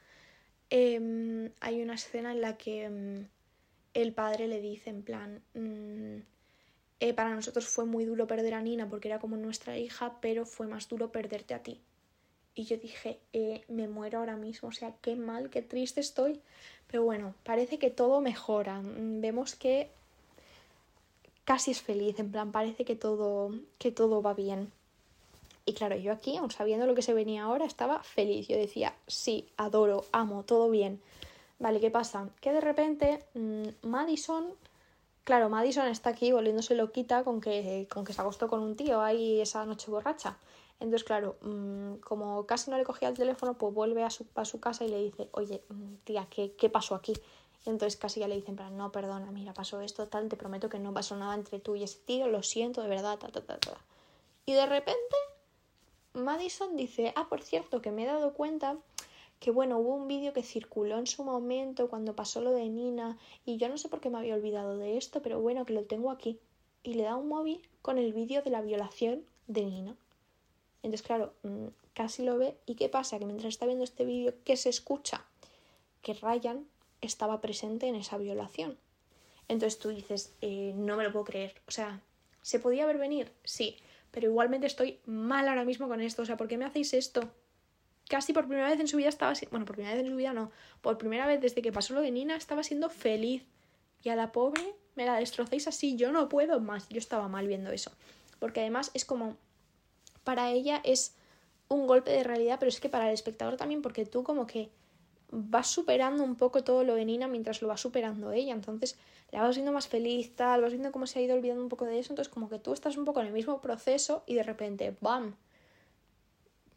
Em, 0.76 1.52
hay 1.60 1.84
una 1.84 1.94
escena 1.94 2.32
en 2.32 2.42
la 2.42 2.58
que 2.58 2.90
mm, 2.90 3.28
el 3.94 4.12
padre 4.12 4.48
le 4.48 4.60
dice, 4.60 4.90
en 4.90 5.04
plan, 5.04 5.44
mm, 5.54 6.24
eh, 7.00 7.14
para 7.14 7.36
nosotros 7.36 7.68
fue 7.68 7.86
muy 7.86 8.06
duro 8.06 8.26
perder 8.26 8.56
a 8.56 8.62
Nina 8.62 8.90
porque 8.90 9.08
era 9.08 9.20
como 9.20 9.38
nuestra 9.38 9.78
hija, 9.78 10.18
pero 10.20 10.48
fue 10.48 10.66
más 10.66 10.90
duro 10.90 11.12
perderte 11.12 11.54
a 11.54 11.62
ti. 11.62 11.80
Y 12.56 12.64
yo 12.66 12.78
dije, 12.78 13.20
eh, 13.34 13.64
me 13.68 13.88
muero 13.88 14.18
ahora 14.18 14.36
mismo, 14.36 14.70
o 14.70 14.72
sea, 14.72 14.96
qué 15.02 15.16
mal, 15.16 15.52
qué 15.52 15.62
triste 15.62 16.02
estoy. 16.02 16.42
Pero 16.88 17.04
bueno, 17.04 17.36
parece 17.44 17.78
que 17.78 17.92
todo 17.92 18.20
mejora. 18.20 18.82
Mm, 18.82 19.22
vemos 19.22 19.56
que 19.56 19.92
casi 21.46 21.70
es 21.70 21.84
feliz, 21.84 22.20
en 22.20 22.32
plan, 22.32 22.52
parece 22.52 22.84
que 22.84 22.96
todo, 22.96 23.52
que 23.78 23.92
todo 23.92 24.24
va 24.24 24.34
bien. 24.34 24.72
Y 25.66 25.74
claro, 25.74 25.96
yo 25.96 26.12
aquí, 26.12 26.38
aun 26.38 26.52
sabiendo 26.52 26.86
lo 26.86 26.96
que 26.96 27.02
se 27.02 27.14
venía 27.14 27.44
ahora, 27.44 27.66
estaba 27.66 28.04
feliz. 28.04 28.48
Yo 28.48 28.58
decía, 28.58 28.94
sí, 29.08 29.48
adoro, 29.56 30.06
amo, 30.12 30.44
todo 30.44 30.70
bien. 30.70 31.02
Vale, 31.60 31.80
¿qué 31.80 31.90
pasa? 31.90 32.30
Que 32.42 32.52
de 32.52 32.60
repente 32.60 33.26
mm, 33.34 33.88
Madison, 33.88 34.48
claro, 35.24 35.50
Madison 35.50 35.88
está 35.88 36.10
aquí 36.10 36.32
volviéndose 36.34 36.76
loquita 36.76 37.24
con 37.24 37.40
que, 37.40 37.88
con 37.92 38.04
que 38.04 38.12
se 38.12 38.22
acostó 38.22 38.50
con 38.50 38.62
un 38.62 38.76
tío 38.76 39.02
ahí 39.02 39.40
esa 39.40 39.66
noche 39.66 39.90
borracha. 39.90 40.38
Entonces, 40.82 41.06
claro, 41.06 41.38
mm, 41.42 41.96
como 42.02 42.46
casi 42.46 42.70
no 42.70 42.78
le 42.78 42.84
cogía 42.84 43.08
el 43.08 43.16
teléfono, 43.16 43.54
pues 43.54 43.74
vuelve 43.74 44.04
a 44.04 44.10
su, 44.10 44.26
a 44.36 44.44
su 44.44 44.60
casa 44.60 44.84
y 44.84 44.90
le 44.90 45.02
dice, 45.02 45.30
oye, 45.32 45.64
mm, 45.70 45.94
tía, 46.04 46.28
¿qué, 46.30 46.54
¿qué 46.58 46.70
pasó 46.70 46.96
aquí? 46.96 47.14
Y 47.66 47.70
entonces 47.70 47.98
casi 47.98 48.20
ya 48.20 48.28
le 48.28 48.36
dice, 48.36 48.50
en 48.50 48.58
plan, 48.58 48.76
no, 48.76 48.92
perdona, 48.92 49.32
mira, 49.32 49.54
pasó 49.54 49.80
esto, 49.80 50.08
tal, 50.08 50.28
te 50.28 50.36
prometo 50.36 50.68
que 50.68 50.80
no 50.80 50.94
pasó 50.94 51.16
nada 51.16 51.36
entre 51.36 51.60
tú 51.60 51.76
y 51.76 51.84
ese 51.84 52.00
tío, 52.00 52.28
lo 52.28 52.44
siento, 52.44 52.82
de 52.82 52.90
verdad, 52.90 53.18
ta, 53.18 53.30
ta, 53.30 53.42
ta, 53.42 53.58
ta. 53.58 53.78
Y 54.46 54.54
de 54.54 54.66
repente, 54.66 55.16
Madison 56.14 56.76
dice, 56.78 57.14
ah, 57.16 57.28
por 57.30 57.42
cierto, 57.42 57.82
que 57.82 57.92
me 57.92 58.04
he 58.04 58.08
dado 58.08 58.34
cuenta 58.34 58.78
que 59.40 59.52
bueno, 59.52 59.78
hubo 59.80 59.96
un 59.96 60.08
vídeo 60.08 60.32
que 60.32 60.42
circuló 60.42 60.98
en 60.98 61.08
su 61.08 61.24
momento 61.24 61.90
cuando 61.90 62.16
pasó 62.16 62.40
lo 62.40 62.52
de 62.52 62.70
Nina 62.70 63.18
y 63.46 63.58
yo 63.58 63.68
no 63.68 63.78
sé 63.78 63.90
por 63.90 64.00
qué 64.00 64.10
me 64.10 64.18
había 64.18 64.36
olvidado 64.36 64.78
de 64.78 64.96
esto, 64.98 65.22
pero 65.22 65.42
bueno, 65.42 65.66
que 65.66 65.74
lo 65.74 65.84
tengo 65.84 66.12
aquí. 66.12 66.40
Y 66.82 66.94
le 66.94 67.04
da 67.04 67.18
un 67.18 67.28
móvil 67.28 67.62
con 67.82 67.98
el 67.98 68.14
vídeo 68.14 68.42
de 68.42 68.52
la 68.52 68.62
violación 68.62 69.26
de 69.48 69.66
Nina. 69.66 69.98
Entonces, 70.82 71.06
claro, 71.06 71.34
mm, 71.44 71.68
casi 71.94 72.24
lo 72.24 72.38
ve. 72.38 72.58
¿Y 72.66 72.76
qué 72.76 72.88
pasa? 72.90 73.20
Que 73.20 73.26
mientras 73.26 73.50
está 73.50 73.66
viendo 73.66 73.84
este 73.84 74.06
vídeo, 74.06 74.34
¿qué 74.46 74.56
se 74.56 74.70
escucha? 74.70 75.26
Que 76.02 76.14
Ryan 76.14 76.66
estaba 77.02 77.42
presente 77.42 77.88
en 77.88 77.96
esa 77.96 78.18
violación. 78.18 78.78
Entonces 79.48 79.80
tú 79.80 79.90
dices, 79.90 80.34
eh, 80.42 80.74
no 80.76 80.96
me 80.96 81.04
lo 81.04 81.12
puedo 81.12 81.26
creer. 81.26 81.62
O 81.68 81.72
sea, 81.72 82.02
¿se 82.42 82.60
podía 82.60 82.86
ver 82.86 82.98
venir? 82.98 83.32
Sí, 83.44 83.78
pero 84.14 84.28
igualmente 84.28 84.68
estoy 84.68 85.00
mal 85.08 85.48
ahora 85.48 85.66
mismo 85.66 85.88
con 85.88 86.00
esto. 86.00 86.22
O 86.22 86.26
sea, 86.26 86.38
¿por 86.38 86.48
qué 86.48 86.56
me 86.56 86.66
hacéis 86.66 86.94
esto? 86.94 87.32
Casi 88.08 88.32
por 88.32 88.48
primera 88.48 88.70
vez 88.70 88.80
en 88.80 88.88
su 88.88 88.98
vida 88.98 89.10
estaba... 89.10 89.34
Bueno, 89.50 89.66
por 89.66 89.76
primera 89.76 89.96
vez 89.96 90.06
en 90.06 90.12
su 90.12 90.16
vida 90.16 90.34
no. 90.34 90.52
Por 90.82 91.00
primera 91.00 91.26
vez 91.26 91.42
desde 91.42 91.64
que 91.64 91.72
pasó 91.72 91.96
lo 91.96 92.02
de 92.02 92.12
Nina 92.12 92.36
estaba 92.36 92.62
siendo 92.62 92.90
feliz. 92.90 93.44
Y 94.04 94.10
a 94.10 94.16
la 94.16 94.32
pobre 94.32 94.62
me 94.96 95.08
la 95.08 95.16
destrocéis 95.16 95.68
así. 95.68 95.96
Yo 95.96 96.12
no 96.12 96.30
puedo 96.30 96.60
más. 96.60 96.88
Yo 96.90 97.00
estaba 97.00 97.28
mal 97.28 97.48
viendo 97.48 97.72
eso. 97.72 97.92
Porque 98.38 98.60
además 98.60 98.92
es 98.94 99.04
como 99.04 99.36
para 100.24 100.52
ella 100.52 100.80
es 100.84 101.16
un 101.68 101.88
golpe 101.88 102.12
de 102.12 102.24
realidad, 102.24 102.58
pero 102.60 102.70
es 102.70 102.80
que 102.80 102.90
para 102.90 103.08
el 103.08 103.16
espectador 103.16 103.58
también, 103.58 103.82
porque 103.82 104.06
tú 104.06 104.24
como 104.24 104.46
que 104.46 104.70
vas 105.36 105.68
superando 105.68 106.24
un 106.24 106.36
poco 106.36 106.64
todo 106.64 106.84
lo 106.84 106.94
de 106.94 107.06
Nina 107.06 107.28
mientras 107.28 107.62
lo 107.62 107.68
va 107.68 107.78
superando 107.78 108.32
ella, 108.32 108.54
entonces 108.54 108.98
la 109.32 109.42
vas 109.42 109.56
viendo 109.56 109.72
más 109.72 109.88
feliz, 109.88 110.36
tal, 110.36 110.62
vas 110.62 110.72
viendo 110.72 110.92
cómo 110.92 111.08
se 111.08 111.20
ha 111.20 111.22
ido 111.24 111.36
olvidando 111.36 111.64
un 111.64 111.70
poco 111.70 111.86
de 111.86 111.98
eso, 111.98 112.14
entonces 112.14 112.32
como 112.32 112.50
que 112.50 112.60
tú 112.60 112.72
estás 112.72 112.98
un 112.98 113.06
poco 113.06 113.20
en 113.20 113.28
el 113.28 113.34
mismo 113.34 113.60
proceso 113.60 114.24
y 114.28 114.36
de 114.36 114.44
repente, 114.44 114.96
¡bam! 115.02 115.36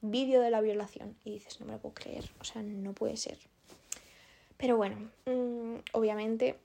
Vídeo 0.01 0.41
de 0.41 0.51
la 0.51 0.61
violación 0.63 1.17
y 1.25 1.33
dices, 1.33 1.61
no 1.61 1.67
me 1.67 1.73
lo 1.73 1.79
puedo 1.79 1.95
creer, 1.95 2.25
o 2.41 2.45
sea, 2.45 2.63
no 2.63 2.95
puede 2.95 3.17
ser. 3.17 3.39
Pero 4.57 4.77
bueno, 4.77 5.11
mm, 5.27 5.77
obviamente, 5.93 6.59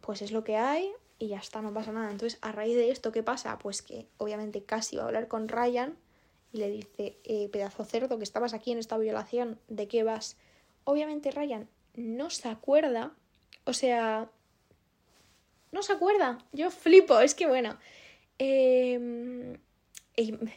pues 0.00 0.22
es 0.22 0.30
lo 0.30 0.44
que 0.44 0.56
hay, 0.56 0.92
y 1.18 1.28
ya 1.28 1.38
está, 1.38 1.62
no 1.62 1.72
pasa 1.72 1.92
nada. 1.92 2.10
Entonces, 2.10 2.38
a 2.42 2.52
raíz 2.52 2.76
de 2.76 2.90
esto, 2.90 3.10
¿qué 3.10 3.22
pasa? 3.22 3.58
Pues 3.58 3.82
que 3.82 4.06
obviamente 4.18 4.62
casi 4.62 4.96
va 4.96 5.04
a 5.04 5.06
hablar 5.06 5.28
con 5.28 5.48
Ryan 5.48 5.96
y 6.52 6.58
le 6.58 6.70
dice, 6.70 7.18
eh, 7.24 7.48
pedazo 7.48 7.84
cerdo, 7.84 8.18
que 8.18 8.24
estabas 8.24 8.54
aquí 8.54 8.72
en 8.72 8.78
esta 8.78 8.98
violación, 8.98 9.58
¿de 9.68 9.88
qué 9.88 10.04
vas? 10.04 10.36
Obviamente 10.84 11.30
Ryan 11.30 11.68
no 11.94 12.30
se 12.30 12.48
acuerda, 12.48 13.12
o 13.64 13.72
sea, 13.72 14.30
no 15.72 15.82
se 15.82 15.92
acuerda, 15.92 16.38
yo 16.52 16.70
flipo, 16.70 17.20
es 17.20 17.34
que 17.34 17.46
bueno. 17.46 17.78
Em, 18.38 19.58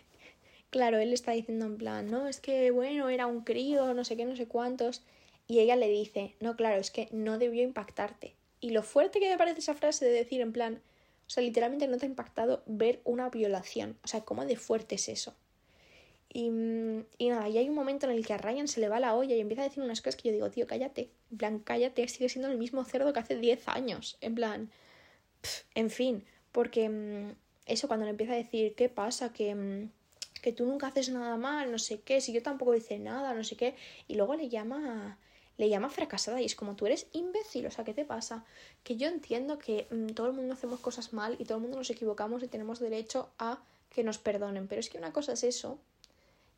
claro, 0.69 0.97
él 0.99 1.13
está 1.13 1.31
diciendo 1.31 1.65
en 1.65 1.77
plan, 1.77 2.09
no, 2.09 2.27
es 2.27 2.39
que 2.39 2.71
bueno, 2.71 3.09
era 3.09 3.27
un 3.27 3.41
crío, 3.41 3.93
no 3.93 4.03
sé 4.03 4.15
qué, 4.17 4.25
no 4.25 4.35
sé 4.35 4.47
cuántos. 4.47 5.03
Y 5.47 5.59
ella 5.59 5.75
le 5.75 5.87
dice, 5.87 6.35
no, 6.41 6.55
claro, 6.55 6.79
es 6.79 6.91
que 6.91 7.07
no 7.11 7.37
debió 7.37 7.63
impactarte. 7.63 8.35
Y 8.59 8.71
lo 8.71 8.83
fuerte 8.83 9.19
que 9.19 9.29
me 9.29 9.37
parece 9.37 9.59
esa 9.59 9.75
frase 9.75 10.05
de 10.05 10.11
decir 10.11 10.41
en 10.41 10.51
plan, 10.51 10.81
o 11.25 11.29
sea, 11.29 11.43
literalmente 11.43 11.87
no 11.87 11.97
te 11.97 12.05
ha 12.05 12.09
impactado 12.09 12.63
ver 12.65 13.01
una 13.05 13.29
violación. 13.29 13.97
O 14.03 14.07
sea, 14.07 14.21
¿cómo 14.21 14.45
de 14.45 14.57
fuerte 14.57 14.95
es 14.95 15.07
eso? 15.07 15.35
Y, 16.38 16.52
y, 17.17 17.30
nada, 17.30 17.50
y 17.50 17.58
hay 17.58 17.67
un 17.67 17.73
momento 17.73 18.06
en 18.06 18.15
el 18.15 18.23
que 18.23 18.32
a 18.32 18.38
Ryan 18.38 18.67
se 18.67 18.80
le 18.80 18.89
va 18.89 19.00
la 19.00 19.15
olla 19.15 19.36
y 19.36 19.39
empieza 19.39 19.63
a 19.63 19.69
decir 19.69 19.82
unas 19.82 20.02
cosas 20.02 20.17
que 20.17 20.28
yo 20.28 20.34
digo, 20.36 20.52
tío, 20.52 20.67
cállate. 20.67 21.10
En 21.32 21.38
plan, 21.39 21.58
cállate, 21.58 22.08
sigue 22.08 22.30
siendo 22.30 22.47
el 22.47 22.60
mismo 22.60 22.86
cerdo 22.86 23.12
que 23.12 23.19
hace 23.19 23.38
10 23.38 23.67
años. 23.67 24.19
En 24.21 24.36
plan, 24.36 24.69
en 25.73 25.89
fin, 25.89 26.26
porque 26.52 26.89
mm, 26.89 27.34
eso 27.65 27.88
cuando 27.88 28.06
le 28.06 28.12
empieza 28.12 28.34
a 28.34 28.36
decir, 28.36 28.76
¿qué 28.76 28.88
pasa? 28.88 29.34
Que, 29.34 29.56
mm, 29.56 29.89
que 30.43 30.54
tú 30.54 30.67
nunca 30.67 30.86
haces 30.86 31.10
nada 31.10 31.38
mal, 31.38 31.71
no 31.71 31.80
sé 31.80 32.02
qué, 32.02 32.21
si 32.21 32.34
yo 32.34 32.43
tampoco 32.43 32.76
hice 32.76 33.00
nada, 33.00 33.34
no 33.34 33.43
sé 33.43 33.58
qué. 33.58 33.76
Y 34.08 34.13
luego 34.13 34.36
le 34.36 34.47
llama, 34.47 35.17
le 35.58 35.69
llama 35.69 35.89
fracasada 35.89 36.39
y 36.39 36.45
es 36.45 36.54
como, 36.54 36.76
tú 36.76 36.86
eres 36.86 37.08
imbécil, 37.13 37.65
o 37.65 37.71
sea, 37.71 37.84
¿qué 37.84 37.95
te 37.95 38.06
pasa? 38.06 38.45
Que 38.84 38.95
yo 38.95 39.08
entiendo 39.08 39.58
que 39.58 39.88
mm, 39.89 40.13
todo 40.13 40.28
el 40.28 40.34
mundo 40.34 40.54
hacemos 40.54 40.82
cosas 40.82 41.13
mal 41.13 41.36
y 41.39 41.45
todo 41.45 41.58
el 41.58 41.63
mundo 41.63 41.78
nos 41.78 41.89
equivocamos 41.89 42.43
y 42.43 42.47
tenemos 42.47 42.80
derecho 42.80 43.32
a 43.39 43.60
que 43.89 44.04
nos 44.04 44.19
perdonen, 44.19 44.67
pero 44.67 44.82
es 44.82 44.89
que 44.91 45.00
una 45.00 45.12
cosa 45.12 45.34
es 45.34 45.43
eso 45.43 45.80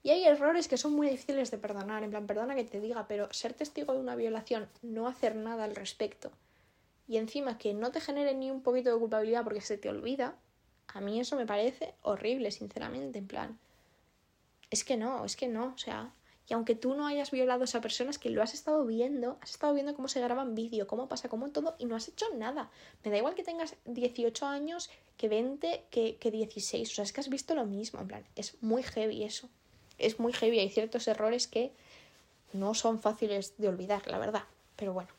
y 0.03 0.12
hay 0.12 0.25
errores 0.25 0.67
que 0.67 0.77
son 0.77 0.93
muy 0.93 1.09
difíciles 1.09 1.51
de 1.51 1.57
perdonar, 1.57 2.03
en 2.03 2.09
plan, 2.09 2.27
perdona 2.27 2.55
que 2.55 2.63
te 2.63 2.79
diga, 2.79 3.07
pero 3.07 3.31
ser 3.33 3.53
testigo 3.53 3.93
de 3.93 3.99
una 3.99 4.15
violación, 4.15 4.67
no 4.81 5.07
hacer 5.07 5.35
nada 5.35 5.63
al 5.63 5.75
respecto, 5.75 6.31
y 7.07 7.17
encima 7.17 7.57
que 7.57 7.73
no 7.73 7.91
te 7.91 8.01
genere 8.01 8.33
ni 8.35 8.51
un 8.51 8.62
poquito 8.62 8.91
de 8.91 8.99
culpabilidad 8.99 9.43
porque 9.43 9.62
se 9.62 9.77
te 9.77 9.89
olvida, 9.89 10.35
a 10.88 11.01
mí 11.01 11.19
eso 11.19 11.35
me 11.35 11.45
parece 11.45 11.93
horrible, 12.01 12.51
sinceramente, 12.51 13.19
en 13.19 13.27
plan, 13.27 13.59
es 14.69 14.83
que 14.83 14.97
no, 14.97 15.25
es 15.25 15.35
que 15.35 15.47
no, 15.47 15.73
o 15.73 15.77
sea, 15.77 16.13
y 16.49 16.53
aunque 16.53 16.73
tú 16.73 16.95
no 16.95 17.05
hayas 17.05 17.29
violado 17.29 17.62
a 17.62 17.65
esa 17.65 17.79
persona, 17.79 18.09
es 18.09 18.17
que 18.17 18.31
lo 18.31 18.41
has 18.41 18.55
estado 18.55 18.83
viendo, 18.83 19.38
has 19.41 19.51
estado 19.51 19.73
viendo 19.75 19.93
cómo 19.93 20.07
se 20.07 20.19
graba 20.19 20.41
en 20.41 20.55
vídeo, 20.55 20.88
cómo 20.88 21.07
pasa, 21.07 21.29
cómo 21.29 21.51
todo, 21.51 21.75
y 21.77 21.85
no 21.85 21.95
has 21.95 22.07
hecho 22.07 22.25
nada. 22.35 22.71
Me 23.03 23.12
da 23.12 23.17
igual 23.17 23.35
que 23.35 23.43
tengas 23.43 23.75
18 23.85 24.47
años, 24.47 24.89
que 25.15 25.29
20, 25.29 25.85
que, 25.91 26.17
que 26.17 26.31
16. 26.31 26.89
O 26.91 26.95
sea, 26.95 27.03
es 27.03 27.13
que 27.13 27.21
has 27.21 27.29
visto 27.29 27.53
lo 27.53 27.67
mismo. 27.67 27.99
En 27.99 28.07
plan, 28.07 28.25
es 28.35 28.57
muy 28.63 28.81
heavy 28.81 29.23
eso. 29.23 29.47
Es 29.99 30.19
muy 30.19 30.33
heavy. 30.33 30.59
Hay 30.59 30.69
ciertos 30.69 31.07
errores 31.07 31.47
que 31.47 31.71
no 32.53 32.73
son 32.73 32.99
fáciles 32.99 33.53
de 33.57 33.67
olvidar, 33.67 34.07
la 34.07 34.17
verdad. 34.17 34.43
Pero 34.75 34.93
bueno. 34.93 35.09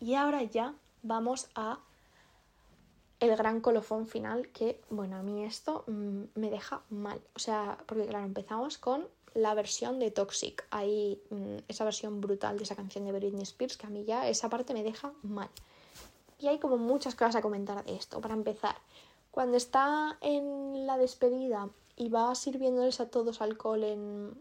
Y 0.00 0.14
ahora 0.14 0.42
ya 0.42 0.74
vamos 1.02 1.48
a 1.54 1.78
el 3.20 3.36
gran 3.36 3.60
colofón 3.60 4.08
final 4.08 4.48
que, 4.48 4.80
bueno, 4.90 5.16
a 5.16 5.22
mí 5.22 5.44
esto 5.44 5.84
mm, 5.86 6.22
me 6.34 6.50
deja 6.50 6.82
mal. 6.90 7.20
O 7.36 7.38
sea, 7.38 7.78
porque 7.86 8.06
claro, 8.06 8.24
empezamos 8.24 8.78
con 8.78 9.06
la 9.34 9.54
versión 9.54 9.98
de 10.00 10.10
Toxic, 10.10 10.66
ahí 10.70 11.22
mm, 11.30 11.58
esa 11.68 11.84
versión 11.84 12.20
brutal 12.20 12.58
de 12.58 12.64
esa 12.64 12.74
canción 12.74 13.04
de 13.04 13.12
Britney 13.12 13.42
Spears, 13.42 13.76
que 13.76 13.86
a 13.86 13.90
mí 13.90 14.04
ya 14.04 14.28
esa 14.28 14.48
parte 14.48 14.74
me 14.74 14.82
deja 14.82 15.12
mal. 15.22 15.48
Y 16.40 16.48
hay 16.48 16.58
como 16.58 16.76
muchas 16.78 17.14
cosas 17.14 17.36
a 17.36 17.42
comentar 17.42 17.84
de 17.84 17.94
esto. 17.94 18.20
Para 18.20 18.34
empezar, 18.34 18.74
cuando 19.30 19.56
está 19.56 20.18
en 20.20 20.86
la 20.86 20.98
despedida 20.98 21.70
y 22.02 22.08
va 22.08 22.34
sirviéndoles 22.34 22.98
a 23.00 23.08
todos 23.08 23.40
alcohol 23.40 23.84
en, 23.84 24.34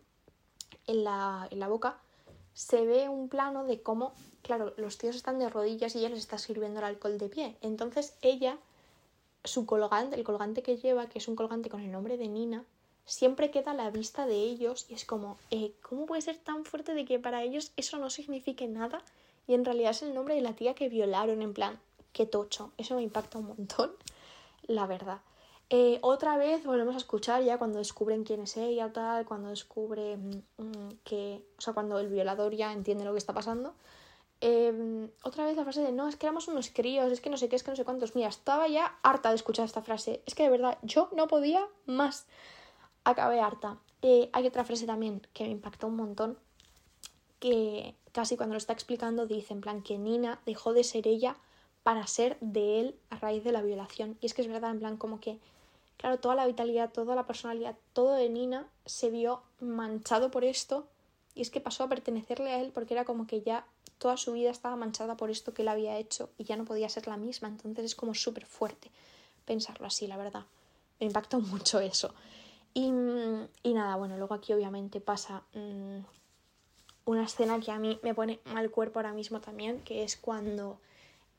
en, 0.88 1.04
la, 1.04 1.47
en 1.52 1.60
la 1.60 1.67
boca, 1.67 1.97
se 2.56 2.86
ve 2.86 3.08
un 3.08 3.30
plano 3.30 3.65
de 3.65 3.82
cómo, 3.82 4.13
claro, 4.41 4.74
los 4.78 4.97
tíos 4.97 5.15
están 5.15 5.38
de 5.38 5.47
rodillas 5.47 5.95
y 5.95 6.00
ella 6.00 6.10
les 6.10 6.19
está 6.19 6.39
sirviendo 6.39 6.80
el 6.80 6.86
alcohol 6.86 7.19
de 7.19 7.30
pie. 7.30 7.56
Entonces 7.62 8.15
ella, 8.21 8.58
su 9.43 9.67
colgante, 9.67 10.15
el 10.15 10.24
colgante 10.24 10.63
que 10.63 10.78
lleva, 10.78 11.08
que 11.08 11.19
es 11.19 11.28
un 11.28 11.36
colgante 11.36 11.69
con 11.69 11.82
el 11.82 11.91
nombre 11.91 12.17
de 12.17 12.28
Nina, 12.28 12.65
siempre 13.06 13.52
queda 13.52 13.71
a 13.71 13.76
la 13.76 13.91
vista 13.91 14.26
de 14.26 14.38
ellos 14.38 14.88
y 14.89 14.95
es 14.95 15.06
como, 15.06 15.38
eh, 15.52 15.74
¿cómo 15.84 16.08
puede 16.08 16.24
ser 16.24 16.38
tan 16.38 16.65
fuerte 16.65 16.95
de 16.95 17.06
que 17.06 17.19
para 17.19 17.43
ellos 17.43 17.74
eso 17.78 18.00
no 18.00 18.10
signifique 18.10 18.67
nada? 18.67 19.04
Y 19.47 19.54
en 19.54 19.65
realidad 19.65 19.91
es 19.91 20.02
el 20.02 20.15
nombre 20.15 20.34
de 20.34 20.41
la 20.41 20.54
tía 20.54 20.74
que 20.74 20.89
violaron, 20.89 21.43
en 21.43 21.54
plan, 21.54 21.80
qué 22.12 22.26
tocho. 22.26 22.71
Eso 22.80 22.95
me 22.95 23.04
impacta 23.04 23.38
un 23.38 23.47
montón, 23.47 23.91
la 24.63 24.88
verdad. 24.88 25.21
Eh, 25.73 25.99
otra 26.01 26.36
vez 26.36 26.65
volvemos 26.65 26.95
a 26.95 26.97
escuchar 26.97 27.43
ya 27.43 27.57
cuando 27.57 27.77
descubren 27.77 28.25
quién 28.25 28.41
es 28.41 28.57
ella, 28.57 28.91
tal, 28.91 29.23
cuando 29.25 29.47
descubre 29.47 30.17
mm, 30.17 30.89
que, 31.05 31.45
o 31.57 31.62
sea, 31.62 31.73
cuando 31.73 31.97
el 31.97 32.10
violador 32.10 32.53
ya 32.53 32.73
entiende 32.73 33.05
lo 33.05 33.13
que 33.13 33.19
está 33.19 33.34
pasando. 33.34 33.73
Em, 34.41 35.10
otra 35.23 35.45
vez 35.45 35.55
la 35.55 35.63
frase 35.63 35.81
de 35.81 35.93
no, 35.93 36.10
es 36.10 36.17
que 36.17 36.25
éramos 36.25 36.49
unos 36.49 36.71
críos, 36.71 37.10
es 37.10 37.21
que 37.21 37.29
no 37.29 37.38
sé 37.38 37.47
qué, 37.47 37.55
es 37.55 37.63
que 37.63 37.71
no 37.71 37.77
sé 37.77 37.86
cuántos. 37.86 38.15
Mira, 38.15 38.27
estaba 38.27 38.67
ya 38.67 38.97
harta 39.01 39.29
de 39.29 39.36
escuchar 39.36 39.63
esta 39.63 39.81
frase. 39.81 40.21
Es 40.25 40.36
que 40.36 40.43
de 40.43 40.49
verdad, 40.49 40.77
yo 40.81 41.10
no 41.15 41.27
podía 41.27 41.65
más 41.86 42.25
acabé 43.05 43.39
harta. 43.39 43.77
Eh, 44.01 44.29
hay 44.34 44.47
otra 44.47 44.65
frase 44.65 44.86
también 44.86 45.25
que 45.31 45.45
me 45.45 45.51
impactó 45.51 45.88
un 45.88 45.95
montón, 45.95 46.38
que 47.39 47.95
casi 48.12 48.36
cuando 48.36 48.55
lo 48.55 48.57
está 48.57 48.73
explicando 48.73 49.25
dice 49.25 49.53
en 49.53 49.62
plan 49.62 49.84
que 49.84 49.97
Nina 49.97 50.41
dejó 50.45 50.73
de 50.73 50.84
ser 50.84 51.07
ella 51.07 51.38
para 51.84 52.05
ser 52.07 52.38
de 52.41 52.81
él 52.81 52.95
a 53.10 53.17
raíz 53.17 53.43
de 53.43 53.51
la 53.53 53.62
violación. 53.62 54.17
Y 54.21 54.25
es 54.25 54.34
que 54.34 54.41
es 54.41 54.47
verdad, 54.47 54.71
en 54.71 54.79
plan 54.79 54.97
como 54.97 55.19
que, 55.19 55.39
claro, 56.01 56.19
toda 56.19 56.35
la 56.35 56.47
vitalidad, 56.47 56.91
toda 56.91 57.15
la 57.15 57.27
personalidad, 57.27 57.77
todo 57.93 58.13
de 58.13 58.27
Nina 58.27 58.67
se 58.85 59.11
vio 59.11 59.43
manchado 59.59 60.31
por 60.31 60.43
esto 60.43 60.87
y 61.35 61.41
es 61.41 61.51
que 61.51 61.61
pasó 61.61 61.83
a 61.83 61.89
pertenecerle 61.89 62.51
a 62.51 62.59
él 62.59 62.71
porque 62.73 62.95
era 62.95 63.05
como 63.05 63.27
que 63.27 63.41
ya 63.41 63.65
toda 63.99 64.17
su 64.17 64.33
vida 64.33 64.49
estaba 64.49 64.75
manchada 64.75 65.15
por 65.15 65.29
esto 65.29 65.53
que 65.53 65.61
él 65.61 65.67
había 65.67 65.97
hecho 65.97 66.31
y 66.39 66.43
ya 66.43 66.57
no 66.57 66.65
podía 66.65 66.89
ser 66.89 67.07
la 67.07 67.17
misma. 67.17 67.49
Entonces 67.49 67.85
es 67.85 67.95
como 67.95 68.15
súper 68.15 68.47
fuerte 68.47 68.89
pensarlo 69.45 69.85
así, 69.85 70.07
la 70.07 70.17
verdad. 70.17 70.45
Me 70.99 71.05
impactó 71.05 71.39
mucho 71.39 71.79
eso. 71.79 72.13
Y, 72.73 72.89
nada, 72.89 73.95
bueno, 73.97 74.17
luego 74.17 74.33
aquí 74.33 74.53
obviamente 74.53 75.01
pasa 75.01 75.43
mm, 75.53 75.99
una 77.05 77.23
escena 77.23 77.59
que 77.59 77.71
a 77.71 77.77
mí 77.77 77.99
me 78.01 78.15
pone 78.15 78.39
mal 78.45 78.71
cuerpo 78.71 78.97
ahora 78.97 79.13
mismo 79.13 79.39
también, 79.39 79.81
que 79.83 80.03
es 80.03 80.17
cuando 80.17 80.79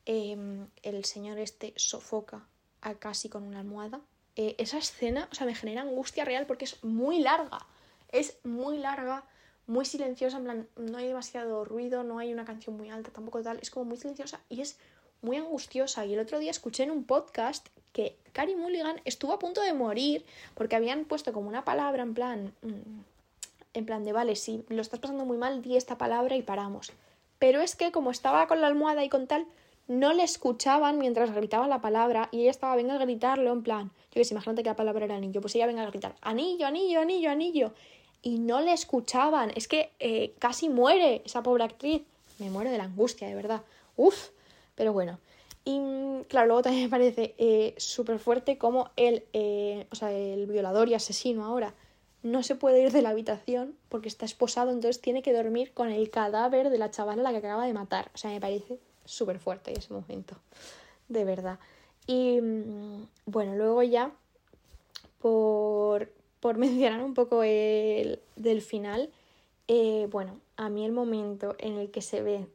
em, 0.05 0.67
el 0.83 1.03
señor 1.03 1.39
este 1.39 1.73
sofoca 1.75 2.47
a 2.81 2.93
casi 2.95 3.27
con 3.27 3.43
una 3.43 3.59
almohada. 3.59 3.99
Eh, 4.35 4.55
esa 4.57 4.79
escena, 4.79 5.27
o 5.31 5.35
sea, 5.35 5.45
me 5.45 5.53
genera 5.53 5.81
angustia 5.81 6.25
real 6.25 6.45
porque 6.45 6.65
es 6.65 6.83
muy 6.83 7.19
larga. 7.19 7.59
Es 8.11 8.37
muy 8.43 8.77
larga, 8.77 9.23
muy 9.67 9.85
silenciosa, 9.85 10.37
en 10.37 10.43
plan, 10.43 10.67
no 10.75 10.97
hay 10.97 11.07
demasiado 11.07 11.65
ruido, 11.65 12.03
no 12.03 12.19
hay 12.19 12.33
una 12.33 12.45
canción 12.45 12.77
muy 12.77 12.89
alta, 12.89 13.11
tampoco 13.11 13.41
tal, 13.41 13.59
es 13.61 13.69
como 13.69 13.85
muy 13.85 13.97
silenciosa 13.97 14.39
y 14.49 14.61
es 14.61 14.77
muy 15.21 15.37
angustiosa. 15.37 16.05
Y 16.05 16.13
el 16.13 16.19
otro 16.19 16.39
día 16.39 16.51
escuché 16.51 16.83
en 16.83 16.91
un 16.91 17.05
podcast 17.05 17.67
que 17.91 18.17
Carrie 18.33 18.55
Mulligan 18.55 19.01
estuvo 19.05 19.33
a 19.33 19.39
punto 19.39 19.61
de 19.61 19.73
morir 19.73 20.25
porque 20.55 20.75
habían 20.75 21.05
puesto 21.05 21.31
como 21.31 21.47
una 21.47 21.63
palabra 21.63 22.03
en 22.03 22.13
plan, 22.13 22.53
mm, 22.61 23.01
en 23.75 23.85
plan 23.85 24.03
de, 24.03 24.13
vale, 24.13 24.35
si 24.35 24.63
lo 24.69 24.81
estás 24.81 24.99
pasando 24.99 25.25
muy 25.25 25.37
mal, 25.37 25.61
di 25.61 25.77
esta 25.77 25.97
palabra 25.97 26.35
y 26.35 26.41
paramos. 26.41 26.91
Pero 27.39 27.61
es 27.61 27.75
que 27.75 27.91
como 27.91 28.11
estaba 28.11 28.47
con 28.47 28.61
la 28.61 28.67
almohada 28.67 29.03
y 29.03 29.09
con 29.09 29.27
tal, 29.27 29.45
no 29.87 30.13
le 30.13 30.23
escuchaban 30.23 30.97
mientras 30.97 31.33
gritaba 31.33 31.67
la 31.67 31.81
palabra 31.81 32.29
y 32.31 32.41
ella 32.41 32.51
estaba, 32.51 32.75
venga 32.75 32.95
a 32.95 32.99
gritarlo 32.99 33.51
en 33.51 33.63
plan, 33.63 33.91
yo 34.11 34.19
que 34.19 34.25
sé, 34.25 34.33
imagínate 34.33 34.63
que 34.63 34.69
la 34.69 34.75
palabra 34.75 35.05
era 35.05 35.15
anillo, 35.15 35.41
pues 35.41 35.55
ella 35.55 35.67
venga 35.67 35.83
a 35.83 35.89
gritar, 35.89 36.15
anillo, 36.21 36.67
anillo, 36.67 37.01
anillo, 37.01 37.29
anillo. 37.29 37.73
Y 38.21 38.39
no 38.39 38.61
le 38.61 38.71
escuchaban, 38.71 39.51
es 39.55 39.67
que 39.67 39.91
eh, 39.99 40.33
casi 40.39 40.69
muere 40.69 41.21
esa 41.25 41.43
pobre 41.43 41.65
actriz. 41.65 42.03
Me 42.39 42.49
muero 42.49 42.71
de 42.71 42.77
la 42.77 42.85
angustia, 42.85 43.27
de 43.27 43.35
verdad. 43.35 43.63
Uf, 43.97 44.29
pero 44.75 44.93
bueno. 44.93 45.19
Y 45.65 45.79
claro, 46.29 46.47
luego 46.47 46.61
también 46.61 46.85
me 46.85 46.89
parece 46.89 47.35
eh, 47.37 47.73
súper 47.77 48.19
fuerte 48.19 48.57
como 48.57 48.91
el, 48.95 49.25
eh, 49.33 49.87
o 49.91 49.95
sea, 49.95 50.11
el 50.11 50.47
violador 50.47 50.87
y 50.87 50.93
asesino 50.93 51.43
ahora 51.43 51.73
no 52.21 52.41
se 52.41 52.55
puede 52.55 52.81
ir 52.81 52.91
de 52.91 53.01
la 53.01 53.09
habitación 53.09 53.75
porque 53.89 54.07
está 54.07 54.25
esposado, 54.25 54.71
entonces 54.71 55.01
tiene 55.01 55.21
que 55.21 55.33
dormir 55.33 55.73
con 55.73 55.89
el 55.89 56.09
cadáver 56.09 56.69
de 56.69 56.77
la 56.77 56.89
chavala 56.89 57.21
a 57.21 57.23
la 57.23 57.31
que 57.31 57.45
acaba 57.45 57.65
de 57.65 57.73
matar. 57.73 58.09
O 58.13 58.17
sea, 58.17 58.31
me 58.31 58.39
parece 58.39 58.79
súper 59.05 59.39
fuerte 59.39 59.73
ese 59.77 59.93
momento, 59.93 60.35
de 61.07 61.25
verdad. 61.25 61.59
Y 62.07 62.41
mm, 62.41 63.07
bueno, 63.25 63.55
luego 63.55 63.83
ya, 63.83 64.11
por, 65.19 66.11
por 66.39 66.57
mencionar 66.57 67.03
un 67.03 67.13
poco 67.13 67.43
el 67.43 68.19
del 68.35 68.61
final, 68.61 69.09
eh, 69.67 70.07
bueno, 70.11 70.39
a 70.57 70.69
mí 70.69 70.85
el 70.85 70.91
momento 70.91 71.55
en 71.59 71.77
el 71.77 71.91
que 71.91 72.01
se 72.01 72.21
ve 72.21 72.47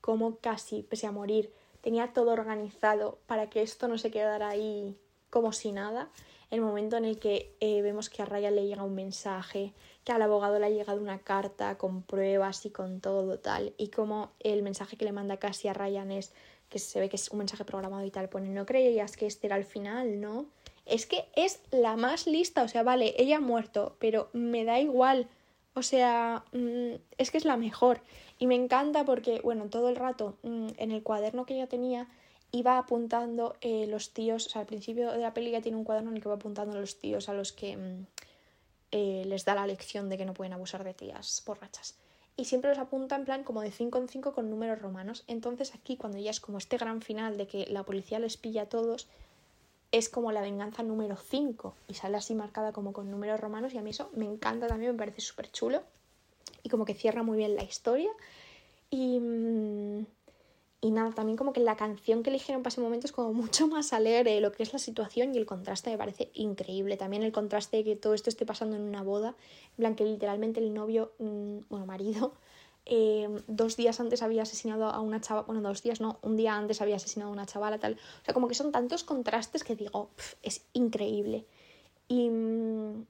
cómo 0.00 0.36
casi, 0.36 0.82
pese 0.82 1.06
a 1.06 1.12
morir, 1.12 1.52
tenía 1.80 2.12
todo 2.12 2.32
organizado 2.32 3.18
para 3.26 3.50
que 3.50 3.62
esto 3.62 3.88
no 3.88 3.98
se 3.98 4.10
quedara 4.10 4.48
ahí 4.48 4.96
como 5.30 5.52
si 5.52 5.72
nada. 5.72 6.08
El 6.50 6.60
momento 6.60 6.96
en 6.96 7.04
el 7.04 7.18
que 7.18 7.54
eh, 7.60 7.82
vemos 7.82 8.08
que 8.08 8.22
a 8.22 8.24
Ryan 8.24 8.54
le 8.54 8.66
llega 8.66 8.82
un 8.82 8.94
mensaje, 8.94 9.72
que 10.04 10.12
al 10.12 10.22
abogado 10.22 10.58
le 10.58 10.66
ha 10.66 10.70
llegado 10.70 11.00
una 11.00 11.18
carta 11.18 11.76
con 11.78 12.02
pruebas 12.02 12.64
y 12.66 12.70
con 12.70 13.00
todo 13.00 13.38
tal, 13.38 13.72
y 13.78 13.88
como 13.88 14.30
el 14.40 14.62
mensaje 14.62 14.96
que 14.96 15.04
le 15.04 15.12
manda 15.12 15.38
casi 15.38 15.68
a 15.68 15.72
Ryan 15.72 16.12
es 16.12 16.32
que 16.68 16.78
se 16.78 17.00
ve 17.00 17.08
que 17.08 17.16
es 17.16 17.30
un 17.30 17.38
mensaje 17.38 17.64
programado 17.64 18.04
y 18.04 18.10
tal, 18.10 18.28
pone, 18.28 18.48
no 18.48 18.66
creías 18.66 19.16
que 19.16 19.26
este 19.26 19.46
era 19.46 19.56
el 19.56 19.64
final, 19.64 20.20
¿no? 20.20 20.46
Es 20.86 21.06
que 21.06 21.24
es 21.34 21.60
la 21.70 21.96
más 21.96 22.26
lista, 22.26 22.62
o 22.62 22.68
sea, 22.68 22.82
vale, 22.82 23.14
ella 23.16 23.36
ha 23.36 23.40
muerto, 23.40 23.96
pero 23.98 24.28
me 24.32 24.64
da 24.64 24.80
igual, 24.80 25.28
o 25.74 25.82
sea, 25.82 26.44
mm, 26.52 26.94
es 27.16 27.30
que 27.30 27.38
es 27.38 27.44
la 27.44 27.56
mejor. 27.56 28.00
Y 28.38 28.46
me 28.46 28.54
encanta 28.54 29.04
porque, 29.04 29.40
bueno, 29.40 29.68
todo 29.70 29.88
el 29.88 29.96
rato 29.96 30.36
mm, 30.42 30.68
en 30.76 30.92
el 30.92 31.02
cuaderno 31.02 31.46
que 31.46 31.54
ella 31.54 31.68
tenía 31.68 32.08
iba 32.50 32.78
apuntando 32.78 33.56
eh, 33.60 33.86
los 33.88 34.12
tíos, 34.12 34.46
o 34.46 34.50
sea, 34.50 34.60
al 34.60 34.66
principio 34.66 35.10
de 35.10 35.18
la 35.18 35.34
peli 35.34 35.50
ya 35.50 35.60
tiene 35.60 35.78
un 35.78 35.84
cuaderno 35.84 36.10
en 36.10 36.16
el 36.16 36.22
que 36.22 36.28
va 36.28 36.36
apuntando 36.36 36.78
los 36.78 36.98
tíos 36.98 37.28
a 37.28 37.34
los 37.34 37.52
que 37.52 37.76
mm, 37.76 38.06
eh, 38.96 39.24
les 39.26 39.44
da 39.44 39.56
la 39.56 39.66
lección 39.66 40.08
de 40.08 40.16
que 40.16 40.24
no 40.24 40.34
pueden 40.34 40.52
abusar 40.52 40.84
de 40.84 40.94
tías 40.94 41.42
borrachas. 41.44 41.96
Y 42.36 42.44
siempre 42.44 42.70
los 42.70 42.78
apunta 42.78 43.16
en 43.16 43.24
plan 43.24 43.42
como 43.42 43.60
de 43.60 43.72
5 43.72 43.98
en 43.98 44.08
5 44.08 44.32
con 44.32 44.48
números 44.48 44.80
romanos. 44.80 45.24
Entonces 45.26 45.74
aquí 45.74 45.96
cuando 45.96 46.18
ya 46.18 46.30
es 46.30 46.38
como 46.38 46.58
este 46.58 46.78
gran 46.78 47.02
final 47.02 47.36
de 47.36 47.48
que 47.48 47.66
la 47.66 47.82
policía 47.82 48.20
les 48.20 48.36
pilla 48.36 48.62
a 48.62 48.68
todos, 48.68 49.08
es 49.90 50.08
como 50.08 50.30
la 50.30 50.42
venganza 50.42 50.84
número 50.84 51.16
5 51.16 51.74
y 51.88 51.94
sale 51.94 52.18
así 52.18 52.36
marcada 52.36 52.70
como 52.70 52.92
con 52.92 53.10
números 53.10 53.40
romanos 53.40 53.74
y 53.74 53.78
a 53.78 53.82
mí 53.82 53.90
eso 53.90 54.10
me 54.14 54.26
encanta 54.26 54.68
también, 54.68 54.92
me 54.92 54.98
parece 54.98 55.22
súper 55.22 55.50
chulo 55.50 55.82
y 56.62 56.68
como 56.68 56.84
que 56.84 56.94
cierra 56.94 57.24
muy 57.24 57.36
bien 57.36 57.56
la 57.56 57.64
historia. 57.64 58.10
Y, 58.90 59.18
mm, 59.18 60.06
y 60.84 60.90
nada, 60.90 61.12
también 61.12 61.38
como 61.38 61.54
que 61.54 61.60
la 61.60 61.76
canción 61.76 62.22
que 62.22 62.28
eligieron 62.28 62.62
para 62.62 62.70
ese 62.70 62.82
momento 62.82 63.06
es 63.06 63.12
como 63.12 63.32
mucho 63.32 63.66
más 63.68 63.94
alegre 63.94 64.38
lo 64.42 64.52
que 64.52 64.62
es 64.62 64.74
la 64.74 64.78
situación 64.78 65.34
y 65.34 65.38
el 65.38 65.46
contraste 65.46 65.88
me 65.88 65.96
parece 65.96 66.30
increíble. 66.34 66.98
También 66.98 67.22
el 67.22 67.32
contraste 67.32 67.78
de 67.78 67.84
que 67.84 67.96
todo 67.96 68.12
esto 68.12 68.28
esté 68.28 68.44
pasando 68.44 68.76
en 68.76 68.82
una 68.82 69.02
boda, 69.02 69.28
en 69.28 69.76
plan 69.76 69.94
que 69.94 70.04
literalmente 70.04 70.60
el 70.60 70.74
novio, 70.74 71.12
mm, 71.18 71.60
bueno, 71.70 71.86
marido, 71.86 72.34
eh, 72.84 73.26
dos 73.46 73.78
días 73.78 73.98
antes 73.98 74.20
había 74.20 74.42
asesinado 74.42 74.84
a 74.84 75.00
una 75.00 75.22
chavala, 75.22 75.46
bueno, 75.46 75.62
dos 75.62 75.82
días 75.82 76.02
no, 76.02 76.18
un 76.20 76.36
día 76.36 76.54
antes 76.54 76.82
había 76.82 76.96
asesinado 76.96 77.30
a 77.30 77.32
una 77.32 77.46
chavala, 77.46 77.78
tal. 77.78 77.94
O 77.94 78.24
sea, 78.26 78.34
como 78.34 78.46
que 78.46 78.54
son 78.54 78.70
tantos 78.70 79.04
contrastes 79.04 79.64
que 79.64 79.76
digo, 79.76 80.10
es 80.42 80.66
increíble. 80.74 81.46
Y 82.08 82.28
mm, 82.28 83.06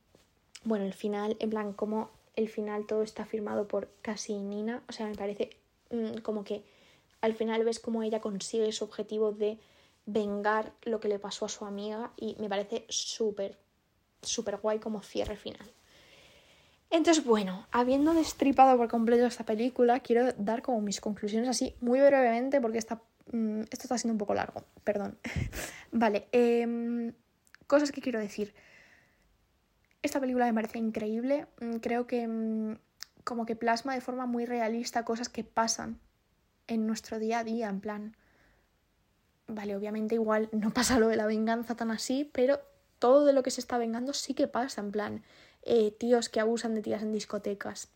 bueno, 0.63 0.85
el 0.85 0.95
final, 0.95 1.37
en 1.41 1.51
plan, 1.51 1.73
como 1.73 2.11
el 2.37 2.49
final 2.49 2.87
todo 2.87 3.03
está 3.03 3.25
firmado 3.25 3.67
por 3.67 3.89
casi 4.01 4.39
Nina. 4.39 4.85
O 4.89 4.93
sea, 4.93 5.09
me 5.09 5.17
parece 5.17 5.51
mm, 5.91 6.19
como 6.19 6.45
que 6.45 6.63
al 7.25 7.33
final 7.33 7.65
ves 7.65 7.81
cómo 7.81 8.03
ella 8.03 8.21
consigue 8.21 8.71
su 8.73 8.85
objetivo 8.85 9.33
de 9.33 9.59
vengar 10.05 10.75
lo 10.83 11.01
que 11.01 11.09
le 11.09 11.19
pasó 11.19 11.47
a 11.47 11.49
su 11.49 11.65
amiga 11.65 12.13
y 12.19 12.37
me 12.39 12.51
parece 12.51 12.85
súper, 12.91 13.57
súper 14.21 14.59
guay 14.59 14.79
como 14.79 15.01
cierre 15.01 15.35
final. 15.35 15.67
Entonces, 16.91 17.25
bueno, 17.25 17.67
habiendo 17.73 18.13
destripado 18.13 18.77
por 18.77 18.89
completo 18.89 19.25
esta 19.25 19.45
película, 19.45 20.01
quiero 20.01 20.33
dar 20.35 20.61
como 20.61 20.83
mis 20.83 21.01
conclusiones 21.01 21.49
así 21.49 21.75
muy 21.81 21.99
brevemente 22.01 22.61
porque 22.61 22.77
esta, 22.77 23.01
mm, 23.33 23.61
esto 23.63 23.85
está 23.85 23.97
siendo 23.97 24.13
un 24.13 24.19
poco 24.19 24.35
largo, 24.35 24.63
perdón. 24.85 25.19
vale, 25.93 26.29
em, 26.31 27.15
cosas 27.67 27.91
que 27.91 28.03
quiero 28.03 28.21
decir. 28.21 28.55
Esta 30.03 30.21
película 30.21 30.45
me 30.45 30.53
parece 30.53 30.79
increíble, 30.79 31.47
mm, 31.63 31.77
creo 31.77 32.07
que 32.07 32.29
mm, 32.29 32.77
como 33.25 33.47
que 33.47 33.57
plasma 33.57 33.95
de 33.95 34.03
forma 34.03 34.27
muy 34.27 34.45
realista 34.45 35.07
cosas 35.07 35.31
que 35.31 35.43
pasan 35.43 35.99
en 36.67 36.87
nuestro 36.87 37.19
día 37.19 37.41
a 37.41 37.45
día, 37.45 37.69
en 37.69 37.81
plan... 37.81 38.17
Vale, 39.47 39.77
obviamente 39.77 40.15
igual 40.15 40.49
no 40.53 40.73
pasa 40.73 40.99
lo 40.99 41.09
de 41.09 41.17
la 41.17 41.27
venganza 41.27 41.75
tan 41.75 41.91
así, 41.91 42.31
pero 42.33 42.61
todo 42.99 43.27
de 43.27 43.35
lo 43.35 43.43
que 43.43 43.51
se 43.51 43.61
está 43.61 43.77
vengando 43.77 44.15
sí 44.15 44.33
que 44.33 44.49
pasa, 44.49 44.81
en 44.81 44.91
plan 44.91 45.23
eh, 45.63 45.91
tíos 45.91 46.29
que 46.29 46.41
abusan 46.41 46.75
de 46.75 46.83
tías 46.83 47.03
en 47.03 47.13
discotecas, 47.13 47.89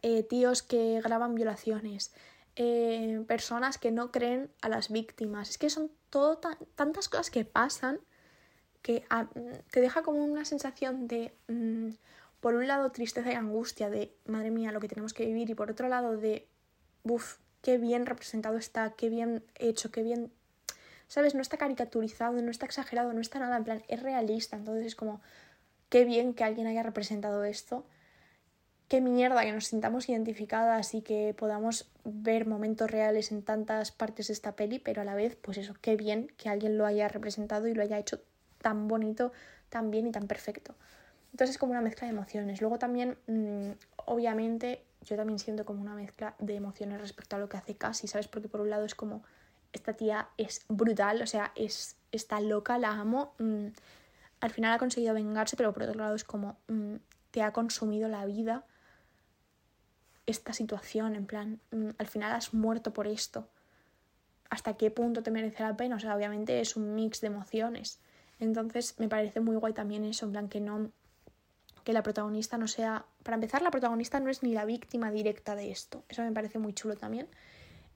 eh, 0.00 0.22
tíos 0.22 0.62
que 0.62 1.00
graban 1.02 1.34
violaciones, 1.34 2.12
eh, 2.56 3.22
personas 3.26 3.78
que 3.78 3.90
no 3.90 4.10
creen 4.10 4.50
a 4.60 4.68
las 4.68 4.90
víctimas. 4.90 5.50
Es 5.50 5.58
que 5.58 5.70
son 5.70 5.90
todo 6.10 6.38
tantas 6.74 7.08
cosas 7.08 7.30
que 7.30 7.44
pasan 7.44 8.00
que 8.82 9.04
ah, 9.10 9.28
te 9.70 9.80
deja 9.80 10.02
como 10.02 10.24
una 10.24 10.44
sensación 10.44 11.06
de, 11.06 11.34
mm, 11.48 11.90
por 12.40 12.54
un 12.54 12.66
lado, 12.66 12.90
tristeza 12.90 13.32
y 13.32 13.36
angustia 13.36 13.88
de, 13.88 14.14
madre 14.26 14.50
mía, 14.50 14.72
lo 14.72 14.80
que 14.80 14.88
tenemos 14.88 15.14
que 15.14 15.24
vivir, 15.24 15.48
y 15.50 15.54
por 15.54 15.70
otro 15.70 15.88
lado, 15.88 16.16
de, 16.16 16.48
uff, 17.04 17.38
qué 17.62 17.78
bien 17.78 18.06
representado 18.06 18.58
está, 18.58 18.90
qué 18.90 19.08
bien 19.08 19.44
hecho, 19.54 19.90
qué 19.90 20.02
bien... 20.02 20.30
¿Sabes? 21.08 21.34
No 21.34 21.42
está 21.42 21.58
caricaturizado, 21.58 22.40
no 22.40 22.50
está 22.50 22.66
exagerado, 22.66 23.12
no 23.12 23.20
está 23.20 23.38
nada, 23.38 23.56
en 23.56 23.64
plan, 23.64 23.82
es 23.88 24.02
realista. 24.02 24.56
Entonces 24.56 24.86
es 24.86 24.96
como, 24.96 25.20
qué 25.88 26.04
bien 26.04 26.34
que 26.34 26.44
alguien 26.44 26.66
haya 26.66 26.82
representado 26.82 27.44
esto, 27.44 27.84
qué 28.88 29.00
mierda 29.00 29.42
que 29.42 29.52
nos 29.52 29.66
sintamos 29.66 30.08
identificadas 30.08 30.94
y 30.94 31.02
que 31.02 31.34
podamos 31.36 31.90
ver 32.04 32.46
momentos 32.46 32.90
reales 32.90 33.30
en 33.30 33.42
tantas 33.42 33.92
partes 33.92 34.28
de 34.28 34.32
esta 34.32 34.56
peli, 34.56 34.78
pero 34.78 35.02
a 35.02 35.04
la 35.04 35.14
vez, 35.14 35.36
pues 35.36 35.58
eso, 35.58 35.74
qué 35.80 35.96
bien 35.96 36.28
que 36.36 36.48
alguien 36.48 36.78
lo 36.78 36.86
haya 36.86 37.08
representado 37.08 37.68
y 37.68 37.74
lo 37.74 37.82
haya 37.82 37.98
hecho 37.98 38.22
tan 38.60 38.88
bonito, 38.88 39.32
tan 39.68 39.90
bien 39.90 40.06
y 40.06 40.12
tan 40.12 40.26
perfecto. 40.26 40.74
Entonces 41.32 41.56
es 41.56 41.58
como 41.58 41.72
una 41.72 41.80
mezcla 41.80 42.06
de 42.06 42.12
emociones. 42.12 42.60
Luego 42.60 42.78
también, 42.78 43.18
mm, 43.26 43.70
obviamente, 44.06 44.84
yo 45.02 45.16
también 45.16 45.38
siento 45.38 45.64
como 45.64 45.80
una 45.80 45.94
mezcla 45.94 46.34
de 46.38 46.54
emociones 46.54 47.00
respecto 47.00 47.36
a 47.36 47.38
lo 47.38 47.48
que 47.48 47.56
hace 47.56 47.74
Casi, 47.74 48.06
¿sabes? 48.06 48.28
Porque 48.28 48.48
por 48.48 48.60
un 48.60 48.70
lado 48.70 48.84
es 48.84 48.94
como, 48.94 49.22
esta 49.72 49.94
tía 49.94 50.28
es 50.36 50.64
brutal, 50.68 51.22
o 51.22 51.26
sea, 51.26 51.52
es, 51.56 51.96
está 52.12 52.40
loca, 52.40 52.78
la 52.78 52.90
amo. 52.90 53.34
Mm, 53.38 53.68
al 54.40 54.50
final 54.50 54.72
ha 54.72 54.78
conseguido 54.78 55.14
vengarse, 55.14 55.56
pero 55.56 55.72
por 55.72 55.84
otro 55.84 55.98
lado 55.98 56.14
es 56.14 56.24
como 56.24 56.58
mm, 56.68 56.96
te 57.30 57.42
ha 57.42 57.52
consumido 57.52 58.08
la 58.08 58.26
vida 58.26 58.64
esta 60.26 60.52
situación, 60.52 61.16
en 61.16 61.26
plan, 61.26 61.60
al 61.98 62.06
final 62.06 62.32
has 62.32 62.54
muerto 62.54 62.92
por 62.92 63.06
esto. 63.06 63.48
¿Hasta 64.50 64.76
qué 64.76 64.90
punto 64.90 65.22
te 65.22 65.30
merece 65.30 65.62
la 65.62 65.76
pena? 65.76 65.96
O 65.96 66.00
sea, 66.00 66.14
obviamente 66.14 66.60
es 66.60 66.76
un 66.76 66.94
mix 66.94 67.20
de 67.20 67.28
emociones. 67.28 68.00
Entonces 68.38 68.98
me 68.98 69.08
parece 69.08 69.40
muy 69.40 69.56
guay 69.56 69.72
también 69.72 70.04
eso, 70.04 70.26
en 70.26 70.32
plan 70.32 70.48
que 70.48 70.60
no 70.60 70.90
que 71.84 71.92
la 71.92 72.02
protagonista 72.02 72.58
no 72.58 72.68
sea, 72.68 73.04
para 73.22 73.34
empezar 73.34 73.62
la 73.62 73.70
protagonista 73.70 74.20
no 74.20 74.30
es 74.30 74.42
ni 74.42 74.52
la 74.52 74.64
víctima 74.64 75.10
directa 75.10 75.56
de 75.56 75.70
esto. 75.70 76.04
Eso 76.08 76.22
me 76.22 76.32
parece 76.32 76.58
muy 76.58 76.72
chulo 76.72 76.96
también. 76.96 77.28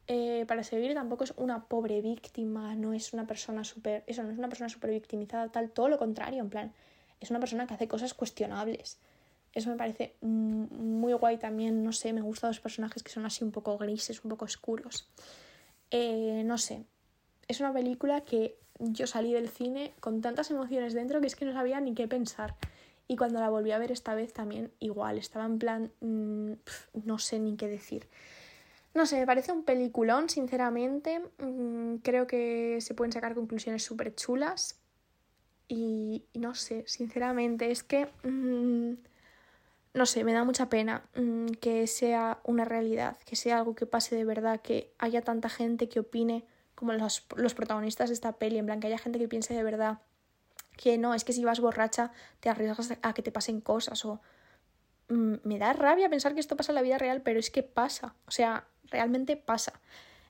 Eh, 0.09 0.45
para 0.47 0.63
seguir 0.63 0.95
tampoco 0.95 1.25
es 1.25 1.35
una 1.37 1.65
pobre 1.65 2.01
víctima, 2.01 2.77
no 2.77 2.93
es 2.93 3.13
una 3.13 3.27
persona 3.27 3.65
súper, 3.65 4.05
eso, 4.07 4.23
no 4.23 4.31
es 4.31 4.39
una 4.39 4.49
persona 4.49 4.69
súper 4.69 4.91
victimizada, 4.91 5.49
tal, 5.49 5.71
todo 5.71 5.89
lo 5.89 5.99
contrario, 5.99 6.41
en 6.41 6.49
plan, 6.49 6.73
es 7.21 7.31
una 7.31 7.41
persona 7.41 7.67
que 7.67 7.75
hace 7.75 7.89
cosas 7.89 8.15
cuestionables. 8.15 8.99
Eso 9.53 9.71
me 9.71 9.77
parece 9.77 10.15
muy 10.21 11.13
guay 11.15 11.39
también, 11.39 11.83
no 11.83 11.93
sé, 11.93 12.13
me 12.13 12.21
gustan 12.21 12.51
los 12.51 12.61
personajes 12.61 13.03
que 13.03 13.11
son 13.11 13.27
así 13.27 13.43
un 13.43 13.51
poco 13.51 13.79
grises, 13.79 14.23
un 14.23 14.31
poco 14.31 14.45
oscuros. 14.45 15.09
Eh, 15.91 16.43
no 16.45 16.59
sé, 16.59 16.85
es 17.49 17.61
una 17.61 17.73
película 17.73 18.21
que 18.21 18.59
yo 18.79 19.07
salí 19.07 19.33
del 19.33 19.49
cine 19.49 19.93
con 20.01 20.21
tantas 20.21 20.51
emociones 20.51 20.95
dentro 20.95 21.21
que 21.21 21.27
es 21.27 21.37
que 21.37 21.47
no 21.47 21.53
sabía 21.53 21.81
ni 21.81 21.95
qué 21.95 22.07
pensar. 22.07 22.55
Y 23.09 23.17
cuando 23.17 23.41
la 23.41 23.51
volví 23.51 23.71
a 23.73 23.79
ver 23.79 23.93
esta 23.93 24.15
vez 24.15 24.33
también 24.33 24.73
igual, 24.81 25.19
estaba 25.19 25.45
en 25.45 25.59
plan, 25.59 25.93
mm, 26.01 26.53
no 27.05 27.19
sé 27.19 27.39
ni 27.39 27.57
qué 27.57 27.69
decir. 27.69 28.09
No 28.95 29.07
sé, 29.07 29.19
me 29.21 29.27
parece 29.27 29.53
un 29.53 29.63
peliculón, 29.65 30.29
sinceramente. 30.29 31.21
Mm, 31.39 31.97
creo 31.97 32.27
que 32.27 32.79
se 32.81 32.95
pueden 32.95 33.13
sacar 33.13 33.35
conclusiones 33.35 33.85
súper 33.85 34.15
chulas. 34.15 34.81
Y, 35.69 36.25
no 36.35 36.55
sé, 36.55 36.85
sinceramente, 36.87 37.71
es 37.71 37.83
que... 37.83 38.09
Mm, 38.23 38.95
no 39.95 40.05
sé, 40.05 40.25
me 40.25 40.35
da 40.35 40.45
mucha 40.45 40.69
pena 40.69 41.09
que 41.61 41.87
sea 41.87 42.41
una 42.45 42.67
realidad, 42.67 43.17
que 43.25 43.35
sea 43.35 43.59
algo 43.59 43.75
que 43.75 43.87
pase 43.87 44.15
de 44.15 44.27
verdad, 44.27 44.61
que 44.61 44.93
haya 44.99 45.23
tanta 45.23 45.49
gente 45.49 45.89
que 45.89 46.01
opine 46.01 46.45
como 46.75 46.93
los, 46.93 47.27
los 47.37 47.55
protagonistas 47.55 48.11
de 48.11 48.15
esta 48.15 48.33
peli, 48.33 48.59
en 48.59 48.67
plan, 48.67 48.79
que 48.81 48.89
haya 48.89 48.99
gente 48.99 49.19
que 49.19 49.27
piense 49.27 49.55
de 49.55 49.63
verdad 49.63 50.01
que 50.77 50.99
no, 50.99 51.15
es 51.15 51.25
que 51.25 51.33
si 51.33 51.45
vas 51.45 51.61
borracha 51.61 52.13
te 52.41 52.49
arriesgas 52.49 52.93
a 53.03 53.13
que 53.15 53.23
te 53.23 53.33
pasen 53.33 53.61
cosas 53.61 54.05
o... 54.05 54.21
me 55.09 55.59
da 55.59 55.73
rabia 55.73 56.09
pensar 56.09 56.35
que 56.35 56.41
esto 56.41 56.57
pasa 56.57 56.73
en 56.73 56.77
la 56.77 56.83
vida 56.83 56.99
real, 56.99 57.23
pero 57.23 57.39
es 57.39 57.51
que 57.51 57.63
pasa. 57.63 58.15
O 58.27 58.31
sea, 58.31 58.67
realmente 58.85 59.37
pasa. 59.37 59.81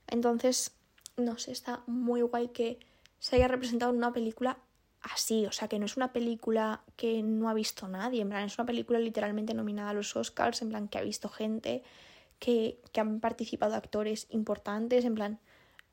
Entonces, 0.06 0.76
no 1.16 1.38
sé, 1.38 1.52
está 1.52 1.82
muy 1.87 2.22
guay 2.22 2.48
que 2.48 2.78
se 3.18 3.37
haya 3.37 3.48
representado 3.48 3.90
en 3.90 3.98
una 3.98 4.12
película 4.12 4.59
así, 5.00 5.46
o 5.46 5.52
sea, 5.52 5.68
que 5.68 5.78
no 5.78 5.87
es 5.87 5.96
una 5.96 6.12
película 6.12 6.82
que 6.96 7.22
no 7.22 7.48
ha 7.48 7.54
visto 7.54 7.88
nadie, 7.88 8.22
en 8.22 8.28
plan, 8.28 8.44
es 8.44 8.59
una 8.59 8.66
película 8.66 8.98
literalmente 8.98 9.54
nominada 9.54 9.90
a 9.90 9.94
los 9.94 10.14
Oscars, 10.16 10.62
en 10.62 10.70
plan, 10.70 10.88
que 10.88 10.98
ha 10.98 11.02
visto 11.02 11.28
gente, 11.28 11.82
que, 12.38 12.80
que 12.92 13.00
han 13.00 13.20
participado 13.20 13.74
actores 13.74 14.26
importantes, 14.30 15.04
en 15.04 15.14
plan, 15.14 15.40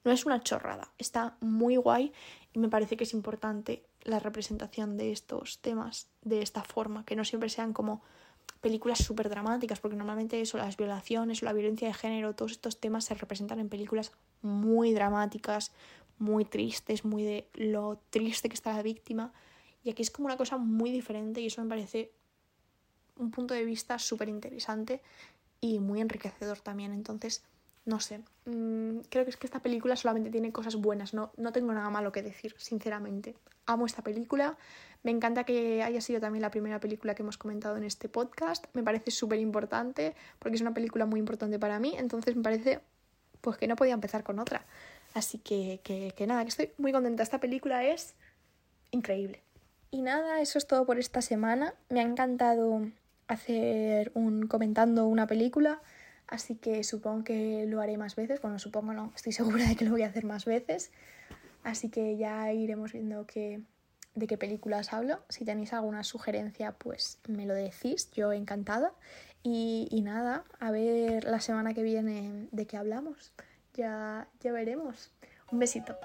no 0.03 0.11
es 0.11 0.25
una 0.25 0.41
chorrada, 0.41 0.91
está 0.97 1.37
muy 1.39 1.77
guay 1.77 2.11
y 2.53 2.59
me 2.59 2.69
parece 2.69 2.97
que 2.97 3.03
es 3.03 3.13
importante 3.13 3.85
la 4.03 4.19
representación 4.19 4.97
de 4.97 5.11
estos 5.11 5.59
temas 5.59 6.07
de 6.21 6.41
esta 6.41 6.63
forma, 6.63 7.05
que 7.05 7.15
no 7.15 7.25
siempre 7.25 7.49
sean 7.49 7.73
como 7.73 8.01
películas 8.61 8.99
súper 8.99 9.29
dramáticas, 9.29 9.79
porque 9.79 9.97
normalmente 9.97 10.39
eso, 10.41 10.57
las 10.57 10.77
violaciones 10.77 11.41
o 11.41 11.45
la 11.45 11.53
violencia 11.53 11.87
de 11.87 11.93
género, 11.93 12.35
todos 12.35 12.51
estos 12.51 12.79
temas 12.79 13.05
se 13.05 13.13
representan 13.13 13.59
en 13.59 13.69
películas 13.69 14.11
muy 14.41 14.93
dramáticas, 14.93 15.71
muy 16.17 16.45
tristes, 16.45 17.05
muy 17.05 17.23
de 17.23 17.47
lo 17.53 17.99
triste 18.09 18.49
que 18.49 18.55
está 18.55 18.73
la 18.73 18.83
víctima. 18.83 19.33
Y 19.83 19.89
aquí 19.89 20.01
es 20.01 20.11
como 20.11 20.27
una 20.27 20.37
cosa 20.37 20.57
muy 20.57 20.91
diferente 20.91 21.41
y 21.41 21.47
eso 21.47 21.61
me 21.61 21.69
parece 21.69 22.11
un 23.17 23.31
punto 23.31 23.53
de 23.53 23.65
vista 23.65 23.99
súper 23.99 24.29
interesante 24.29 25.01
y 25.59 25.79
muy 25.79 26.01
enriquecedor 26.01 26.59
también. 26.59 26.93
Entonces, 26.93 27.43
no 27.85 27.99
sé, 27.99 28.19
mm, 28.45 28.99
creo 29.09 29.25
que 29.25 29.29
es 29.31 29.37
que 29.37 29.47
esta 29.47 29.59
película 29.59 29.95
solamente 29.95 30.29
tiene 30.29 30.51
cosas 30.51 30.75
buenas, 30.75 31.13
no, 31.13 31.31
no 31.37 31.51
tengo 31.51 31.73
nada 31.73 31.89
malo 31.89 32.11
que 32.11 32.21
decir, 32.21 32.55
sinceramente. 32.57 33.35
Amo 33.65 33.85
esta 33.85 34.01
película, 34.01 34.57
me 35.03 35.11
encanta 35.11 35.43
que 35.43 35.83
haya 35.83 35.99
sido 35.99 36.21
también 36.21 36.41
la 36.41 36.49
primera 36.49 36.79
película 36.79 37.13
que 37.13 37.23
hemos 37.23 37.37
comentado 37.37 37.75
en 37.75 37.83
este 37.83 38.07
podcast. 38.07 38.65
Me 38.73 38.83
parece 38.83 39.11
súper 39.11 39.39
importante 39.39 40.15
porque 40.39 40.55
es 40.55 40.61
una 40.61 40.73
película 40.73 41.05
muy 41.05 41.19
importante 41.19 41.59
para 41.59 41.77
mí. 41.77 41.93
Entonces 41.97 42.37
me 42.37 42.41
parece 42.41 42.79
pues 43.41 43.57
que 43.57 43.67
no 43.67 43.75
podía 43.75 43.93
empezar 43.93 44.23
con 44.23 44.39
otra. 44.39 44.65
Así 45.13 45.39
que, 45.39 45.81
que, 45.83 46.13
que 46.15 46.25
nada, 46.25 46.43
que 46.43 46.49
estoy 46.49 46.71
muy 46.77 46.93
contenta. 46.93 47.21
Esta 47.21 47.41
película 47.41 47.83
es 47.83 48.15
increíble. 48.91 49.43
Y 49.91 50.01
nada, 50.01 50.39
eso 50.39 50.57
es 50.57 50.67
todo 50.67 50.85
por 50.85 50.97
esta 50.97 51.21
semana. 51.21 51.73
Me 51.89 51.99
ha 51.99 52.03
encantado 52.03 52.87
hacer 53.27 54.11
un 54.15 54.47
comentando 54.47 55.05
una 55.05 55.27
película. 55.27 55.81
Así 56.33 56.55
que 56.55 56.83
supongo 56.83 57.23
que 57.23 57.67
lo 57.67 57.79
haré 57.79 57.95
más 57.95 58.15
veces. 58.15 58.41
Bueno, 58.41 58.57
supongo 58.57 58.91
no, 58.91 59.13
estoy 59.15 59.31
segura 59.33 59.67
de 59.67 59.75
que 59.75 59.85
lo 59.85 59.91
voy 59.91 60.01
a 60.01 60.07
hacer 60.07 60.25
más 60.25 60.45
veces. 60.45 60.91
Así 61.63 61.89
que 61.89 62.17
ya 62.17 62.51
iremos 62.51 62.91
viendo 62.91 63.27
de 63.27 64.27
qué 64.27 64.37
películas 64.39 64.93
hablo. 64.93 65.19
Si 65.29 65.45
tenéis 65.45 65.73
alguna 65.73 66.03
sugerencia, 66.03 66.71
pues 66.71 67.19
me 67.27 67.45
lo 67.45 67.53
decís, 67.53 68.09
yo 68.13 68.33
encantada. 68.33 68.93
Y, 69.43 69.87
y 69.91 70.01
nada, 70.01 70.43
a 70.59 70.71
ver 70.71 71.23
la 71.25 71.39
semana 71.39 71.75
que 71.75 71.83
viene 71.83 72.47
de 72.51 72.65
qué 72.65 72.77
hablamos. 72.77 73.31
Ya, 73.75 74.27
ya 74.39 74.51
veremos. 74.51 75.11
Un 75.51 75.59
besito. 75.59 75.95